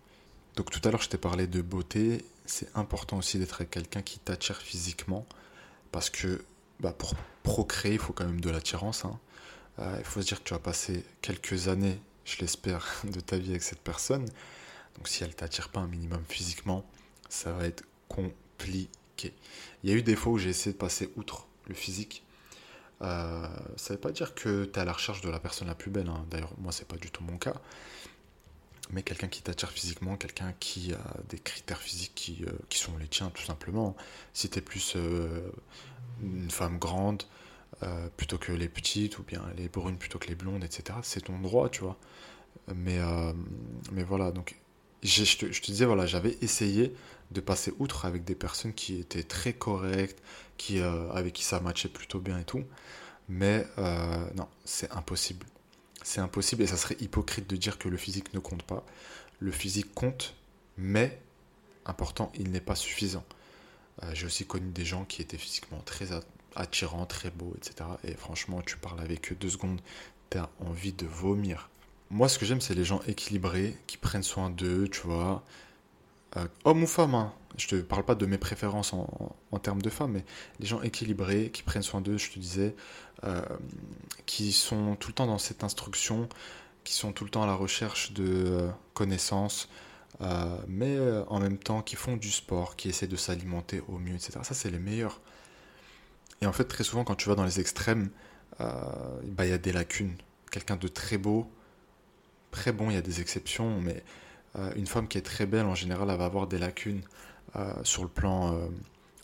Donc 0.57 0.71
tout 0.71 0.81
à 0.87 0.91
l'heure, 0.91 1.03
je 1.03 1.09
t'ai 1.09 1.19
parlé 1.19 1.47
de 1.47 1.63
beauté. 1.63 2.25
C'est 2.47 2.69
important 2.77 3.19
aussi 3.19 3.39
d'être 3.39 3.57
avec 3.57 3.71
quelqu'un 3.71 4.03
qui 4.03 4.19
t'attire 4.19 4.57
physiquement. 4.57 5.27
Parce 5.93 6.11
que 6.11 6.45
bah, 6.81 6.93
pour 6.93 7.15
procréer, 7.43 7.95
il 7.95 7.99
faut 7.99 8.13
quand 8.13 8.25
même 8.25 8.41
de 8.41 8.51
l'attirance. 8.51 9.05
Hein. 9.05 9.19
Euh, 9.79 9.97
il 9.99 10.05
faut 10.05 10.21
se 10.21 10.27
dire 10.27 10.43
que 10.43 10.49
tu 10.49 10.55
vas 10.55 10.61
passer 10.61 11.05
quelques 11.23 11.69
années, 11.69 12.01
je 12.25 12.39
l'espère, 12.41 12.87
de 13.05 13.21
ta 13.21 13.39
vie 13.39 13.51
avec 13.51 13.63
cette 13.63 13.81
personne. 13.81 14.27
Donc 14.99 15.09
si 15.09 15.25
elle 15.25 15.35
t'attire 15.35 15.71
pas 15.71 15.81
un 15.81 15.87
minimum 15.87 16.23
physiquement, 16.29 16.85
ça 17.31 17.53
va 17.53 17.65
être 17.67 17.85
compliqué. 18.09 19.33
Il 19.83 19.91
y 19.91 19.93
a 19.93 19.97
eu 19.97 20.03
des 20.03 20.17
fois 20.17 20.33
où 20.33 20.39
j'ai 20.39 20.51
essayé 20.51 20.73
de 20.73 20.79
passer 20.79 21.11
outre 21.17 21.47
le 21.67 21.75
physique 21.75 22.25
euh, 23.03 23.47
ça 23.77 23.93
ne 23.93 23.97
veut 23.97 24.01
pas 24.01 24.11
dire 24.11 24.35
que 24.35 24.65
tu 24.65 24.71
es 24.71 24.79
à 24.79 24.85
la 24.85 24.93
recherche 24.93 25.21
de 25.21 25.31
la 25.31 25.39
personne 25.39 25.69
la 25.69 25.75
plus 25.75 25.91
belle. 25.91 26.09
Hein. 26.09 26.25
D'ailleurs, 26.31 26.53
moi, 26.59 26.73
c'est 26.73 26.87
pas 26.87 26.97
du 26.97 27.11
tout 27.11 27.23
mon 27.23 27.39
cas. 27.39 27.55
Mais 28.91 29.03
quelqu'un 29.03 29.29
qui 29.29 29.43
t'attire 29.43 29.71
physiquement, 29.71 30.17
quelqu'un 30.17 30.55
qui 30.59 30.95
a 30.95 31.15
des 31.29 31.39
critères 31.39 31.81
physiques 31.81 32.15
qui, 32.15 32.45
euh, 32.45 32.53
sont 32.71 32.97
les 32.97 33.07
tiens, 33.07 33.31
tout 33.31 33.43
simplement. 33.43 33.97
Si 34.33 34.49
tu 34.49 34.59
es 34.59 34.63
plus 34.63 34.95
euh, 34.97 35.51
une 36.23 36.51
femme 36.51 36.79
grande 36.79 37.25
plutôt 38.17 38.39
que 38.39 38.51
les 38.51 38.69
petites, 38.69 39.19
ou 39.21 39.23
bien 39.23 39.41
les 39.57 39.69
brunes 39.69 39.99
plutôt 39.99 40.19
que 40.19 40.27
les 40.27 40.35
blondes, 40.35 40.65
etc., 40.65 40.99
c'est 41.03 41.21
ton 41.21 41.39
droit, 41.39 41.69
tu 41.69 41.83
vois. 41.83 41.97
Mais, 42.75 42.99
mais 43.93 44.03
voilà, 44.03 44.33
donc 44.33 44.57
je 45.03 45.37
te, 45.37 45.47
disais, 45.47 45.85
voilà, 45.85 46.07
j'avais 46.07 46.37
essayé 46.41 46.95
de 47.31 47.41
passer 47.41 47.73
outre 47.79 48.05
avec 48.05 48.25
des 48.25 48.35
personnes 48.35 48.73
qui 48.73 48.99
étaient 48.99 49.23
très 49.23 49.53
correctes, 49.53 50.23
qui, 50.57 50.81
euh, 50.81 51.11
avec 51.13 51.35
qui 51.35 51.45
ça 51.45 51.61
matchait 51.61 51.89
plutôt 51.89 52.21
bien 52.21 52.39
et 52.39 52.45
tout. 52.45 52.65
Mais 53.29 53.67
euh, 53.79 54.27
non, 54.35 54.49
c'est 54.65 54.91
impossible. 54.93 55.47
C'est 56.03 56.21
impossible 56.21 56.63
et 56.63 56.67
ça 56.67 56.77
serait 56.77 56.97
hypocrite 57.01 57.49
de 57.49 57.57
dire 57.57 57.79
que 57.79 57.89
le 57.89 57.97
physique 57.97 58.33
ne 58.35 58.39
compte 58.39 58.63
pas. 58.63 58.85
Le 59.41 59.53
physique 59.53 59.93
compte, 59.95 60.35
mais 60.77 61.21
important, 61.85 62.33
il 62.35 62.51
n'est 62.51 62.61
pas 62.61 62.75
suffisant. 62.75 63.25
Euh, 64.03 64.11
j'ai 64.15 64.27
aussi 64.27 64.47
connu 64.47 64.71
des 64.71 64.85
gens 64.85 65.05
qui 65.05 65.23
étaient 65.23 65.39
physiquement 65.39 65.81
très 65.85 66.09
attirants, 66.57 67.07
très 67.07 67.31
beaux, 67.31 67.55
etc. 67.57 67.91
Et 68.05 68.15
franchement, 68.15 68.63
tu 68.63 68.77
parles 68.79 69.01
avec 69.01 69.33
eux 69.33 69.35
deux 69.35 69.51
secondes, 69.51 69.81
tu 70.31 70.39
as 70.39 70.49
envie 70.61 70.93
de 70.93 71.07
vomir. 71.07 71.69
Moi, 72.11 72.29
ce 72.29 72.39
que 72.39 72.47
j'aime, 72.47 72.61
c'est 72.61 72.75
les 72.75 72.85
gens 72.85 73.01
équilibrés, 73.07 73.77
qui 73.87 73.99
prennent 73.99 74.23
soin 74.23 74.49
d'eux, 74.49 74.89
tu 74.89 75.03
vois. 75.03 75.45
Euh, 76.37 76.47
homme 76.65 76.83
ou 76.83 76.87
femme, 76.87 77.15
hein. 77.15 77.33
je 77.57 77.69
te 77.69 77.77
parle 77.77 78.05
pas 78.05 78.15
de 78.15 78.27
mes 78.27 78.39
préférences 78.39 78.93
en, 78.93 79.59
termes 79.59 79.83
de 79.83 79.91
femmes, 79.91 80.13
mais 80.13 80.25
les 80.61 80.67
gens 80.67 80.81
équilibrés, 80.83 81.51
qui 81.51 81.63
prennent 81.63 81.83
soin 81.83 82.01
d'eux, 82.01 82.19
je 82.19 82.31
te 82.31 82.39
disais, 82.39 82.75
euh, 83.25 83.43
qui 84.27 84.53
sont 84.53 84.97
tout 84.97 85.09
le 85.09 85.15
temps 85.15 85.27
dans 85.27 85.39
cette 85.39 85.65
instruction, 85.65 86.29
qui 86.85 86.95
sont 86.95 87.13
tout 87.13 87.25
le 87.25 87.31
temps 87.31 87.43
à 87.43 87.47
la 87.47 87.55
recherche 87.55 88.13
de 88.13 88.25
euh, 88.25 88.71
connaissances, 88.95 89.69
mais 90.67 90.99
en 91.29 91.39
même 91.39 91.59
temps 91.59 91.81
qui 91.83 91.95
font 91.95 92.17
du 92.17 92.31
sport, 92.33 92.75
qui 92.75 92.89
essaient 92.89 93.07
de 93.07 93.17
s'alimenter 93.17 93.83
au 93.87 93.99
mieux, 93.99 94.15
etc. 94.15 94.41
Ça, 94.43 94.55
c'est 94.55 94.71
les 94.71 94.81
meilleurs. 94.81 95.21
Et 96.41 96.47
en 96.47 96.53
fait, 96.53 96.65
très 96.65 96.83
souvent, 96.83 97.05
quand 97.05 97.15
tu 97.15 97.29
vas 97.29 97.37
dans 97.37 97.45
les 97.45 97.61
extrêmes, 97.61 98.11
bah, 98.59 99.47
il 99.47 99.51
y 99.51 99.53
a 99.53 99.59
des 99.59 99.71
lacunes. 99.71 100.17
Quelqu'un 100.51 100.75
de 100.75 100.89
très 100.89 101.19
beau, 101.19 101.49
très 102.51 102.73
bon, 102.73 102.91
il 102.91 102.95
y 102.95 102.99
a 102.99 103.03
des 103.03 103.21
exceptions, 103.21 103.81
mais 103.81 104.03
euh, 104.57 104.73
une 104.77 104.87
femme 104.87 105.09
qui 105.09 105.19
est 105.19 105.23
très 105.23 105.47
belle, 105.47 105.67
en 105.67 105.75
général, 105.75 106.09
elle 106.11 106.19
va 106.19 106.25
avoir 106.25 106.47
des 106.47 106.59
lacunes 106.59 107.03
euh, 107.57 107.73
sur 107.85 108.03
le 108.03 108.09
plan 108.09 108.55
euh, 108.55 108.67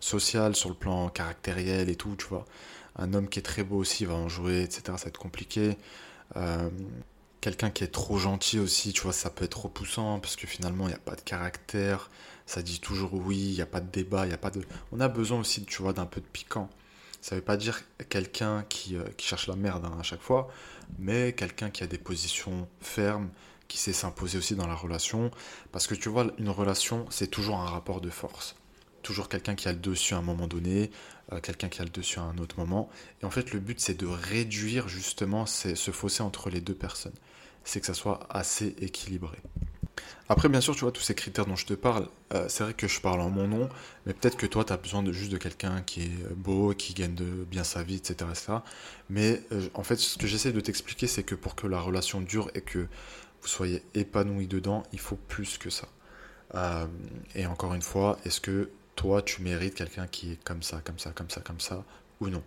social, 0.00 0.54
sur 0.54 0.68
le 0.68 0.74
plan 0.74 1.08
caractériel 1.08 1.88
et 1.88 1.96
tout, 1.96 2.14
tu 2.16 2.26
vois. 2.26 2.44
Un 2.96 3.12
homme 3.14 3.28
qui 3.28 3.38
est 3.38 3.42
très 3.42 3.64
beau 3.64 3.76
aussi 3.76 4.04
va 4.04 4.14
en 4.14 4.28
jouer, 4.28 4.62
etc. 4.62 4.82
Ça 4.87 5.04
va 5.04 5.08
être 5.08 5.18
compliqué. 5.18 5.76
Quelqu'un 7.40 7.70
qui 7.70 7.84
est 7.84 7.92
trop 7.92 8.18
gentil 8.18 8.58
aussi, 8.58 8.92
tu 8.92 9.02
vois, 9.02 9.12
ça 9.12 9.28
peut 9.30 9.44
être 9.44 9.64
repoussant 9.64 10.18
parce 10.20 10.37
que 10.37 10.46
finalement, 10.46 10.87
il 10.87 10.90
n'y 10.90 10.94
a 10.94 10.98
pas 10.98 11.16
de 11.16 11.20
caractère. 11.20 12.10
Ça 12.46 12.62
dit 12.62 12.80
toujours 12.80 13.12
oui, 13.14 13.37
il 13.37 13.54
n'y 13.54 13.60
a 13.60 13.66
pas 13.66 13.80
de 13.80 13.90
débat, 13.90 14.26
il 14.26 14.30
y 14.30 14.34
a 14.34 14.38
pas 14.38 14.50
de... 14.50 14.62
On 14.92 15.00
a 15.00 15.08
besoin 15.08 15.40
aussi, 15.40 15.64
tu 15.64 15.82
vois, 15.82 15.92
d'un 15.92 16.06
peu 16.06 16.20
de 16.20 16.26
piquant. 16.26 16.70
Ça 17.20 17.34
ne 17.34 17.40
veut 17.40 17.44
pas 17.44 17.56
dire 17.56 17.82
quelqu'un 18.08 18.64
qui, 18.68 18.96
qui, 19.16 19.26
cherche 19.26 19.48
la 19.48 19.56
merde 19.56 19.84
hein, 19.84 19.96
à 19.98 20.02
chaque 20.02 20.20
fois, 20.20 20.48
mais 20.99 21.33
quelqu'un 21.33 21.70
qui 21.70 21.83
a 21.83 21.87
des 21.87 21.99
positions 21.99 22.68
fermes, 22.81 23.31
qui 23.68 23.79
sait 23.79 23.92
s'imposer 23.92 24.38
aussi 24.38 24.55
dans 24.55 24.66
la 24.66 24.75
relation. 24.75 25.31
Parce 25.73 25.87
que 25.87 25.94
tu 25.94 26.09
vois, 26.09 26.27
une 26.38 26.49
relation, 26.49 27.07
c'est 27.11 27.29
toujours 27.29 27.59
un 27.59 27.66
rapport 27.66 28.01
de 28.01 28.11
force. 28.11 28.57
Toujours 29.03 29.29
quelqu'un 29.29 29.55
qui 29.55 29.68
a 29.68 29.73
le 29.73 29.79
dessus 29.79 30.14
à 30.14 30.18
un 30.18 30.23
moment 30.23 30.47
donné, 30.47 30.90
euh, 31.33 31.40
quelqu'un 31.40 31.68
qui 31.68 31.81
a 31.81 31.85
le 31.85 31.90
dessus 31.90 32.18
à 32.18 32.23
un 32.23 32.38
autre 32.38 32.59
moment. 32.59 32.88
Et 33.23 33.25
en 33.25 33.31
fait, 33.31 33.53
le 33.53 33.61
but, 33.61 33.81
c'est 33.81 33.99
de 33.99 34.07
réduire 34.07 34.88
justement 34.88 35.47
ce 35.47 35.90
fossé 35.90 36.23
entre 36.23 36.51
les 36.51 36.61
deux 36.61 36.75
personnes. 36.75 37.14
C'est 37.64 37.81
que 37.81 37.87
ça 37.87 37.94
soit 37.94 38.27
assez 38.31 38.75
équilibré. 38.79 39.38
Après, 40.28 40.48
bien 40.48 40.62
sûr, 40.62 40.74
tu 40.74 40.80
vois, 40.80 40.92
tous 40.92 41.02
ces 41.02 41.14
critères 41.14 41.44
dont 41.44 41.57
je 41.57 41.66
te 41.66 41.74
parle, 41.74 42.09
euh, 42.33 42.46
c'est 42.48 42.64
vrai 42.64 42.72
que 42.72 42.88
je 42.88 43.00
parle 43.00 43.20
en 43.20 43.28
mon 43.28 43.46
nom, 43.46 43.68
mais 44.07 44.14
peut-être 44.14 44.38
que 44.38 44.46
toi, 44.46 44.64
tu 44.64 44.72
as 44.72 44.78
besoin 44.78 45.04
juste 45.12 45.30
de 45.30 45.37
quelqu'un 45.37 45.83
qui 45.83 46.02
est 46.02 46.35
beau, 46.35 46.72
qui 46.74 46.94
gagne 46.94 47.14
de 47.14 47.24
bien 47.24 47.62
sa 47.62 47.83
vie, 47.83 47.96
etc. 47.96 48.30
Mais 49.11 49.42
euh, 49.52 49.68
en 49.74 49.83
fait, 49.83 49.96
ce 49.96 50.16
que 50.16 50.26
j'essaie 50.26 50.52
de 50.52 50.61
t'expliquer, 50.61 51.07
c'est 51.07 51.24
que 51.24 51.35
pour 51.35 51.54
que 51.54 51.66
la 51.66 51.78
relation 51.78 52.22
dure 52.22 52.50
et 52.54 52.62
que 52.62 52.78
vous 53.42 53.48
soyez 53.48 53.83
épanoui 53.94 54.46
dedans, 54.46 54.85
il 54.92 54.98
faut 54.98 55.18
plus 55.28 55.59
que 55.59 55.68
ça. 55.68 55.88
Euh, 56.54 56.87
et 57.35 57.46
encore 57.46 57.74
une 57.74 57.83
fois, 57.83 58.18
est-ce 58.24 58.40
que 58.40 58.70
toi, 58.96 59.20
tu 59.20 59.42
mérites 59.42 59.74
quelqu'un 59.74 60.07
qui 60.07 60.33
est 60.33 60.42
comme 60.44 60.62
ça, 60.62 60.80
comme 60.83 60.98
ça, 60.98 61.11
comme 61.11 61.28
ça, 61.28 61.42
comme 61.42 61.61
ça, 61.61 61.85
ou 62.20 62.28
non? 62.28 62.42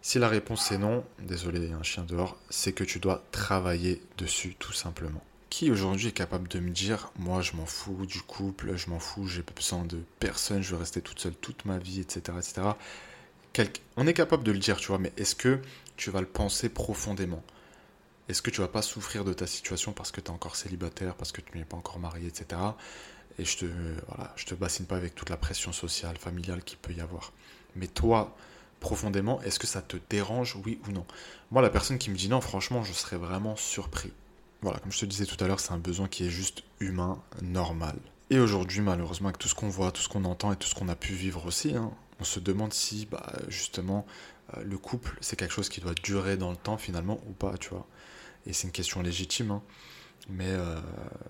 Si 0.00 0.18
la 0.18 0.28
réponse 0.28 0.72
est 0.72 0.78
non, 0.78 1.04
désolé, 1.20 1.70
un 1.70 1.84
chien 1.84 2.02
dehors, 2.02 2.36
c'est 2.50 2.72
que 2.72 2.82
tu 2.82 2.98
dois 2.98 3.22
travailler 3.30 4.02
dessus, 4.18 4.56
tout 4.58 4.72
simplement 4.72 5.22
qui 5.52 5.70
aujourd'hui 5.70 6.08
est 6.08 6.12
capable 6.12 6.48
de 6.48 6.60
me 6.60 6.70
dire 6.70 7.12
moi 7.18 7.42
je 7.42 7.52
m'en 7.56 7.66
fous 7.66 8.06
du 8.06 8.22
couple, 8.22 8.74
je 8.74 8.88
m'en 8.88 8.98
fous, 8.98 9.26
j'ai 9.28 9.42
besoin 9.42 9.84
de 9.84 10.02
personne, 10.18 10.62
je 10.62 10.70
veux 10.70 10.78
rester 10.78 11.02
toute 11.02 11.20
seule 11.20 11.34
toute 11.34 11.66
ma 11.66 11.76
vie, 11.76 12.00
etc. 12.00 12.38
etc. 12.38 13.68
On 13.98 14.06
est 14.06 14.14
capable 14.14 14.44
de 14.44 14.50
le 14.50 14.58
dire, 14.58 14.78
tu 14.78 14.86
vois, 14.86 14.96
mais 14.96 15.12
est-ce 15.18 15.34
que 15.34 15.60
tu 15.98 16.10
vas 16.10 16.22
le 16.22 16.26
penser 16.26 16.70
profondément? 16.70 17.42
Est-ce 18.30 18.40
que 18.40 18.48
tu 18.48 18.62
vas 18.62 18.68
pas 18.68 18.80
souffrir 18.80 19.26
de 19.26 19.34
ta 19.34 19.46
situation 19.46 19.92
parce 19.92 20.10
que 20.10 20.22
tu 20.22 20.28
es 20.28 20.30
encore 20.30 20.56
célibataire, 20.56 21.14
parce 21.16 21.32
que 21.32 21.42
tu 21.42 21.58
n'es 21.58 21.66
pas 21.66 21.76
encore 21.76 21.98
marié, 21.98 22.28
etc. 22.28 22.58
Et 23.38 23.44
je 23.44 23.58
te, 23.58 23.66
voilà, 24.08 24.32
je 24.36 24.46
te 24.46 24.54
bassine 24.54 24.86
pas 24.86 24.96
avec 24.96 25.14
toute 25.14 25.28
la 25.28 25.36
pression 25.36 25.72
sociale, 25.72 26.16
familiale 26.16 26.64
qu'il 26.64 26.78
peut 26.78 26.94
y 26.94 27.02
avoir. 27.02 27.30
Mais 27.76 27.88
toi, 27.88 28.34
profondément, 28.80 29.42
est-ce 29.42 29.58
que 29.58 29.66
ça 29.66 29.82
te 29.82 29.98
dérange, 30.08 30.56
oui 30.64 30.80
ou 30.88 30.92
non? 30.92 31.04
Moi, 31.50 31.60
la 31.60 31.68
personne 31.68 31.98
qui 31.98 32.08
me 32.08 32.16
dit 32.16 32.30
non, 32.30 32.40
franchement, 32.40 32.82
je 32.84 32.94
serais 32.94 33.18
vraiment 33.18 33.54
surpris. 33.56 34.12
Voilà, 34.62 34.78
comme 34.78 34.92
je 34.92 35.00
te 35.00 35.04
disais 35.04 35.26
tout 35.26 35.42
à 35.42 35.48
l'heure, 35.48 35.60
c'est 35.60 35.72
un 35.72 35.78
besoin 35.78 36.06
qui 36.06 36.24
est 36.24 36.30
juste 36.30 36.62
humain, 36.78 37.20
normal. 37.42 37.96
Et 38.30 38.38
aujourd'hui, 38.38 38.80
malheureusement, 38.80 39.28
avec 39.28 39.38
tout 39.38 39.48
ce 39.48 39.54
qu'on 39.54 39.68
voit, 39.68 39.90
tout 39.90 40.00
ce 40.00 40.08
qu'on 40.08 40.24
entend 40.24 40.52
et 40.52 40.56
tout 40.56 40.68
ce 40.68 40.74
qu'on 40.74 40.88
a 40.88 40.94
pu 40.94 41.12
vivre 41.12 41.44
aussi, 41.46 41.74
hein, 41.74 41.90
on 42.20 42.24
se 42.24 42.40
demande 42.40 42.72
si, 42.72 43.06
bah, 43.10 43.32
justement, 43.48 44.06
euh, 44.56 44.62
le 44.62 44.78
couple, 44.78 45.18
c'est 45.20 45.36
quelque 45.36 45.52
chose 45.52 45.68
qui 45.68 45.80
doit 45.80 45.94
durer 45.94 46.36
dans 46.36 46.50
le 46.50 46.56
temps 46.56 46.78
finalement 46.78 47.20
ou 47.28 47.32
pas, 47.32 47.58
tu 47.58 47.70
vois. 47.70 47.86
Et 48.46 48.52
c'est 48.52 48.66
une 48.68 48.72
question 48.72 49.02
légitime, 49.02 49.50
hein. 49.50 49.62
mais 50.30 50.48
euh, 50.48 50.80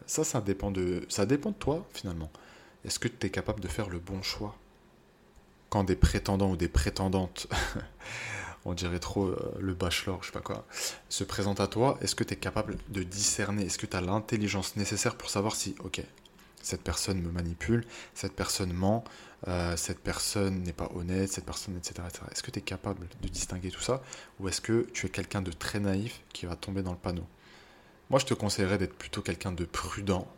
ça, 0.07 0.25
ça 0.25 0.40
dépend, 0.40 0.71
de, 0.71 1.05
ça 1.09 1.27
dépend 1.27 1.51
de 1.51 1.57
toi 1.57 1.87
finalement. 1.92 2.31
Est-ce 2.85 2.99
que 2.99 3.09
tu 3.09 3.27
es 3.27 3.31
capable 3.31 3.61
de 3.61 3.68
faire 3.68 3.88
le 3.88 3.99
bon 3.99 4.23
choix? 4.23 4.57
Quand 5.71 5.85
des 5.85 5.97
prétendants 5.97 6.51
ou 6.51 6.57
des 6.57 6.68
prétendantes 6.68 7.47
on 8.64 8.75
dirait 8.75 8.98
trop 8.98 9.27
euh, 9.27 9.55
le 9.59 9.75
bachelor, 9.75 10.22
je 10.22 10.27
sais 10.27 10.33
pas 10.33 10.40
quoi, 10.40 10.66
se 11.09 11.25
présente 11.25 11.61
à 11.61 11.66
toi, 11.66 11.98
est-ce 12.01 12.14
que 12.14 12.25
tu 12.25 12.35
es 12.35 12.37
capable 12.37 12.77
de 12.88 13.03
discerner 13.03 13.66
Est-ce 13.66 13.79
que 13.79 13.87
tu 13.87 13.96
as 13.96 14.01
l'intelligence 14.01 14.77
nécessaire 14.77 15.16
pour 15.16 15.31
savoir 15.31 15.57
si, 15.57 15.75
ok, 15.81 16.03
cette 16.62 16.83
personne 16.83 17.20
me 17.20 17.31
manipule, 17.31 17.85
cette 18.14 18.35
personne 18.35 18.72
ment, 18.72 19.05
euh, 19.48 19.77
cette 19.77 19.98
personne 19.98 20.62
n'est 20.62 20.72
pas 20.72 20.88
honnête, 20.94 21.33
cette 21.33 21.44
personne, 21.44 21.77
etc. 21.77 21.94
etc. 22.09 22.25
Est-ce 22.31 22.42
que 22.42 22.53
tu 22.53 22.61
es 22.61 22.62
capable 22.62 23.09
de 23.20 23.29
distinguer 23.29 23.70
tout 23.70 23.81
ça 23.81 24.03
Ou 24.38 24.48
est-ce 24.48 24.61
que 24.61 24.87
tu 24.92 25.07
es 25.07 25.09
quelqu'un 25.09 25.42
de 25.42 25.51
très 25.51 25.81
naïf 25.81 26.22
qui 26.33 26.46
va 26.46 26.55
tomber 26.55 26.83
dans 26.83 26.92
le 26.92 26.98
panneau? 26.98 27.27
Moi, 28.11 28.20
je 28.20 28.27
te 28.27 28.35
conseillerais 28.35 28.79
d'être 28.79 28.94
plutôt 28.94 29.22
quelqu'un 29.22 29.53
de 29.53 29.64
prudent, 29.64 30.29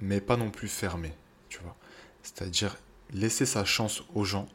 mais 0.00 0.20
pas 0.20 0.36
non 0.36 0.50
plus 0.50 0.68
fermé, 0.68 1.12
tu 1.48 1.58
vois. 1.60 1.76
C'est-à-dire 2.22 2.76
laisser 3.10 3.46
sa 3.46 3.64
chance 3.64 4.02
aux 4.14 4.24
gens 4.24 4.48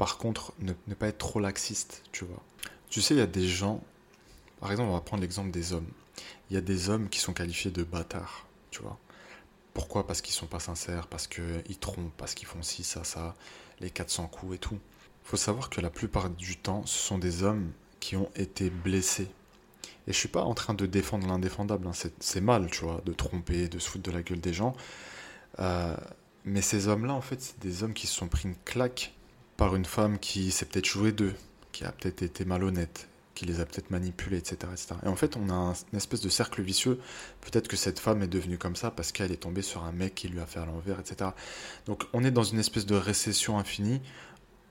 par 0.00 0.16
contre, 0.16 0.54
ne, 0.60 0.72
pas 0.94 1.08
être 1.08 1.18
trop 1.18 1.40
laxiste, 1.40 2.04
tu 2.10 2.24
vois. 2.24 2.42
Tu 2.88 3.02
sais, 3.02 3.12
il 3.12 3.18
y 3.18 3.20
a 3.20 3.26
des 3.26 3.46
gens, 3.46 3.84
par 4.58 4.70
exemple, 4.70 4.88
on 4.88 4.94
va 4.94 5.02
prendre 5.02 5.20
l'exemple 5.20 5.50
des 5.50 5.74
hommes. 5.74 5.90
Il 6.48 6.54
y 6.54 6.56
a 6.56 6.62
des 6.62 6.88
hommes 6.88 7.10
qui 7.10 7.20
sont 7.20 7.34
qualifiés 7.34 7.70
de 7.70 7.82
bâtards, 7.82 8.46
tu 8.70 8.80
vois. 8.80 8.98
Pourquoi? 9.74 10.06
Parce 10.06 10.22
qu'ils 10.22 10.32
sont 10.32 10.46
pas 10.46 10.58
sincères, 10.58 11.06
parce 11.06 11.26
qu'ils 11.26 11.76
trompent, 11.78 12.14
parce 12.16 12.32
qu'ils 12.32 12.48
font 12.48 12.62
ci, 12.62 12.82
ça, 12.82 13.04
ça, 13.04 13.34
les 13.80 13.90
400 13.90 14.28
coups 14.28 14.54
et 14.54 14.58
tout. 14.58 14.78
Faut 15.22 15.36
savoir 15.36 15.68
que 15.68 15.82
la 15.82 15.90
plupart 15.90 16.30
du 16.30 16.56
temps, 16.56 16.86
ce 16.86 16.98
sont 16.98 17.18
des 17.18 17.42
hommes 17.42 17.70
qui 18.00 18.16
ont 18.16 18.30
été 18.36 18.70
blessés. 18.70 19.28
Et 20.06 20.14
je 20.14 20.16
suis 20.16 20.28
pas 20.28 20.44
en 20.44 20.54
train 20.54 20.72
de 20.72 20.86
défendre 20.86 21.26
l'indéfendable, 21.26 21.86
hein. 21.86 22.08
c'est 22.20 22.40
mal, 22.40 22.70
tu 22.70 22.84
vois, 22.84 23.02
de 23.04 23.12
tromper, 23.12 23.68
de 23.68 23.78
se 23.78 23.86
foutre 23.86 24.04
de 24.10 24.16
la 24.16 24.22
gueule 24.22 24.40
des 24.40 24.54
gens. 24.54 24.74
Euh, 25.58 25.94
mais 26.46 26.62
ces 26.62 26.88
hommes-là, 26.88 27.12
en 27.12 27.20
fait, 27.20 27.42
c'est 27.42 27.58
des 27.58 27.82
hommes 27.82 27.92
qui 27.92 28.06
se 28.06 28.14
sont 28.14 28.28
pris 28.28 28.48
une 28.48 28.56
claque 28.64 29.12
par 29.60 29.76
une 29.76 29.84
femme 29.84 30.18
qui 30.18 30.52
s'est 30.52 30.64
peut-être 30.64 30.86
jouée 30.86 31.12
d'eux, 31.12 31.34
qui 31.70 31.84
a 31.84 31.92
peut-être 31.92 32.22
été 32.22 32.46
malhonnête, 32.46 33.10
qui 33.34 33.44
les 33.44 33.60
a 33.60 33.66
peut-être 33.66 33.90
manipulés, 33.90 34.38
etc., 34.38 34.56
etc. 34.72 34.94
Et 35.04 35.08
en 35.08 35.16
fait, 35.16 35.36
on 35.36 35.50
a 35.50 35.52
un, 35.52 35.72
une 35.92 35.98
espèce 35.98 36.22
de 36.22 36.30
cercle 36.30 36.62
vicieux. 36.62 36.98
Peut-être 37.42 37.68
que 37.68 37.76
cette 37.76 37.98
femme 37.98 38.22
est 38.22 38.26
devenue 38.26 38.56
comme 38.56 38.74
ça 38.74 38.90
parce 38.90 39.12
qu'elle 39.12 39.32
est 39.32 39.42
tombée 39.42 39.60
sur 39.60 39.84
un 39.84 39.92
mec 39.92 40.14
qui 40.14 40.28
lui 40.28 40.40
a 40.40 40.46
fait 40.46 40.60
à 40.60 40.64
l'envers, 40.64 40.98
etc. 40.98 41.32
Donc 41.84 42.04
on 42.14 42.24
est 42.24 42.30
dans 42.30 42.42
une 42.42 42.58
espèce 42.58 42.86
de 42.86 42.94
récession 42.94 43.58
infinie. 43.58 44.00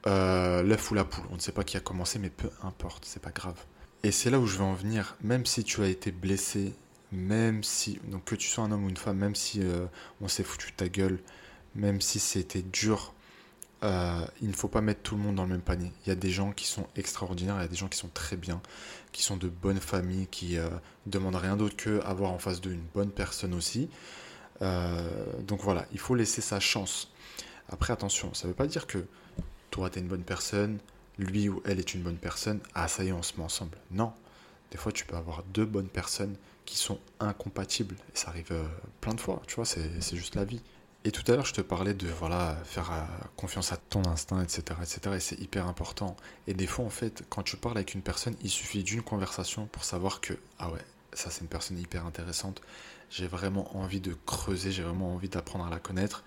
Euh, 0.07 0.63
l'œuf 0.63 0.89
ou 0.89 0.95
la 0.95 1.05
poule, 1.05 1.25
on 1.29 1.35
ne 1.35 1.39
sait 1.39 1.51
pas 1.51 1.63
qui 1.63 1.77
a 1.77 1.81
commencé, 1.81 2.17
mais 2.17 2.31
peu 2.31 2.49
importe, 2.63 3.05
c'est 3.05 3.21
pas 3.21 3.29
grave. 3.29 3.63
Et 4.01 4.11
c'est 4.11 4.31
là 4.31 4.39
où 4.39 4.47
je 4.47 4.57
vais 4.57 4.63
en 4.63 4.73
venir. 4.73 5.17
Même 5.21 5.45
si 5.45 5.63
tu 5.63 5.83
as 5.83 5.87
été 5.87 6.11
blessé, 6.11 6.73
même 7.11 7.63
si, 7.63 7.99
donc 8.07 8.25
que 8.25 8.33
tu 8.33 8.47
sois 8.47 8.63
un 8.63 8.71
homme 8.71 8.85
ou 8.85 8.89
une 8.89 8.97
femme, 8.97 9.17
même 9.17 9.35
si 9.35 9.61
euh, 9.61 9.85
on 10.19 10.27
s'est 10.27 10.41
foutu 10.41 10.73
ta 10.73 10.89
gueule, 10.89 11.19
même 11.75 12.01
si 12.01 12.19
c'était 12.19 12.63
dur 12.63 13.13
euh, 13.83 14.25
il 14.41 14.49
ne 14.49 14.53
faut 14.53 14.67
pas 14.67 14.81
mettre 14.81 15.01
tout 15.01 15.15
le 15.15 15.21
monde 15.21 15.35
dans 15.35 15.43
le 15.43 15.49
même 15.49 15.61
panier. 15.61 15.91
Il 16.05 16.09
y 16.09 16.11
a 16.11 16.15
des 16.15 16.31
gens 16.31 16.51
qui 16.51 16.67
sont 16.67 16.87
extraordinaires, 16.95 17.55
il 17.57 17.61
y 17.61 17.65
a 17.65 17.69
des 17.69 17.77
gens 17.77 17.87
qui 17.87 17.97
sont 17.97 18.09
très 18.13 18.35
bien, 18.35 18.61
qui 19.11 19.23
sont 19.23 19.37
de 19.37 19.47
bonnes 19.47 19.79
familles, 19.79 20.27
qui 20.29 20.57
euh, 20.57 20.69
demandent 21.05 21.35
rien 21.35 21.55
d'autre 21.55 21.77
que 21.77 22.01
avoir 22.01 22.31
en 22.31 22.39
face 22.39 22.59
d'eux 22.59 22.71
une 22.73 22.85
bonne 22.93 23.11
personne 23.11 23.53
aussi. 23.53 23.89
Euh, 24.61 25.25
donc 25.47 25.61
voilà, 25.61 25.85
il 25.93 25.99
faut 25.99 26.15
laisser 26.15 26.41
sa 26.41 26.59
chance. 26.59 27.11
Après, 27.69 27.93
attention, 27.93 28.33
ça 28.33 28.47
ne 28.47 28.51
veut 28.51 28.55
pas 28.55 28.67
dire 28.67 28.85
que 28.85 29.05
toi, 29.71 29.89
tu 29.89 29.99
es 29.99 30.01
une 30.01 30.07
bonne 30.07 30.23
personne, 30.23 30.79
lui 31.17 31.47
ou 31.47 31.61
elle 31.65 31.79
est 31.79 31.93
une 31.93 32.01
bonne 32.01 32.17
personne, 32.17 32.59
ah 32.75 32.87
ça 32.87 33.03
y 33.03 33.09
est, 33.09 33.11
on 33.13 33.23
se 33.23 33.37
met 33.37 33.43
ensemble. 33.43 33.77
Non. 33.91 34.11
Des 34.71 34.77
fois, 34.77 34.91
tu 34.91 35.05
peux 35.05 35.15
avoir 35.15 35.43
deux 35.43 35.65
bonnes 35.65 35.87
personnes 35.87 36.35
qui 36.65 36.77
sont 36.77 36.99
incompatibles. 37.19 37.95
Ça 38.13 38.29
arrive 38.29 38.53
plein 39.01 39.13
de 39.13 39.21
fois, 39.21 39.41
tu 39.47 39.55
vois, 39.55 39.65
c'est 39.65 40.15
juste 40.15 40.35
la 40.35 40.45
vie. 40.45 40.61
Et 41.05 41.11
tout 41.11 41.23
à 41.31 41.35
l'heure, 41.35 41.45
je 41.45 41.53
te 41.53 41.61
parlais 41.61 41.93
de 41.93 42.07
voilà, 42.07 42.57
faire 42.65 42.91
euh, 42.91 43.25
confiance 43.37 43.71
à 43.71 43.77
ton 43.77 44.05
instinct, 44.05 44.43
etc. 44.43 44.63
etc. 44.81 45.15
et 45.15 45.19
c'est 45.21 45.39
hyper 45.39 45.67
important. 45.67 46.17
Et 46.45 46.53
des 46.53 46.67
fois, 46.67 46.83
en 46.83 46.89
fait, 46.89 47.23
quand 47.29 47.41
tu 47.41 47.55
parles 47.55 47.77
avec 47.77 47.93
une 47.93 48.01
personne, 48.01 48.35
il 48.41 48.49
suffit 48.49 48.83
d'une 48.83 49.01
conversation 49.01 49.67
pour 49.67 49.85
savoir 49.85 50.19
que, 50.19 50.33
ah 50.59 50.69
ouais, 50.69 50.81
ça 51.13 51.29
c'est 51.29 51.41
une 51.41 51.47
personne 51.47 51.79
hyper 51.79 52.05
intéressante. 52.05 52.61
J'ai 53.09 53.27
vraiment 53.27 53.77
envie 53.77 54.01
de 54.01 54.13
creuser, 54.25 54.71
j'ai 54.71 54.83
vraiment 54.83 55.13
envie 55.13 55.29
d'apprendre 55.29 55.65
à 55.65 55.69
la 55.69 55.79
connaître. 55.79 56.23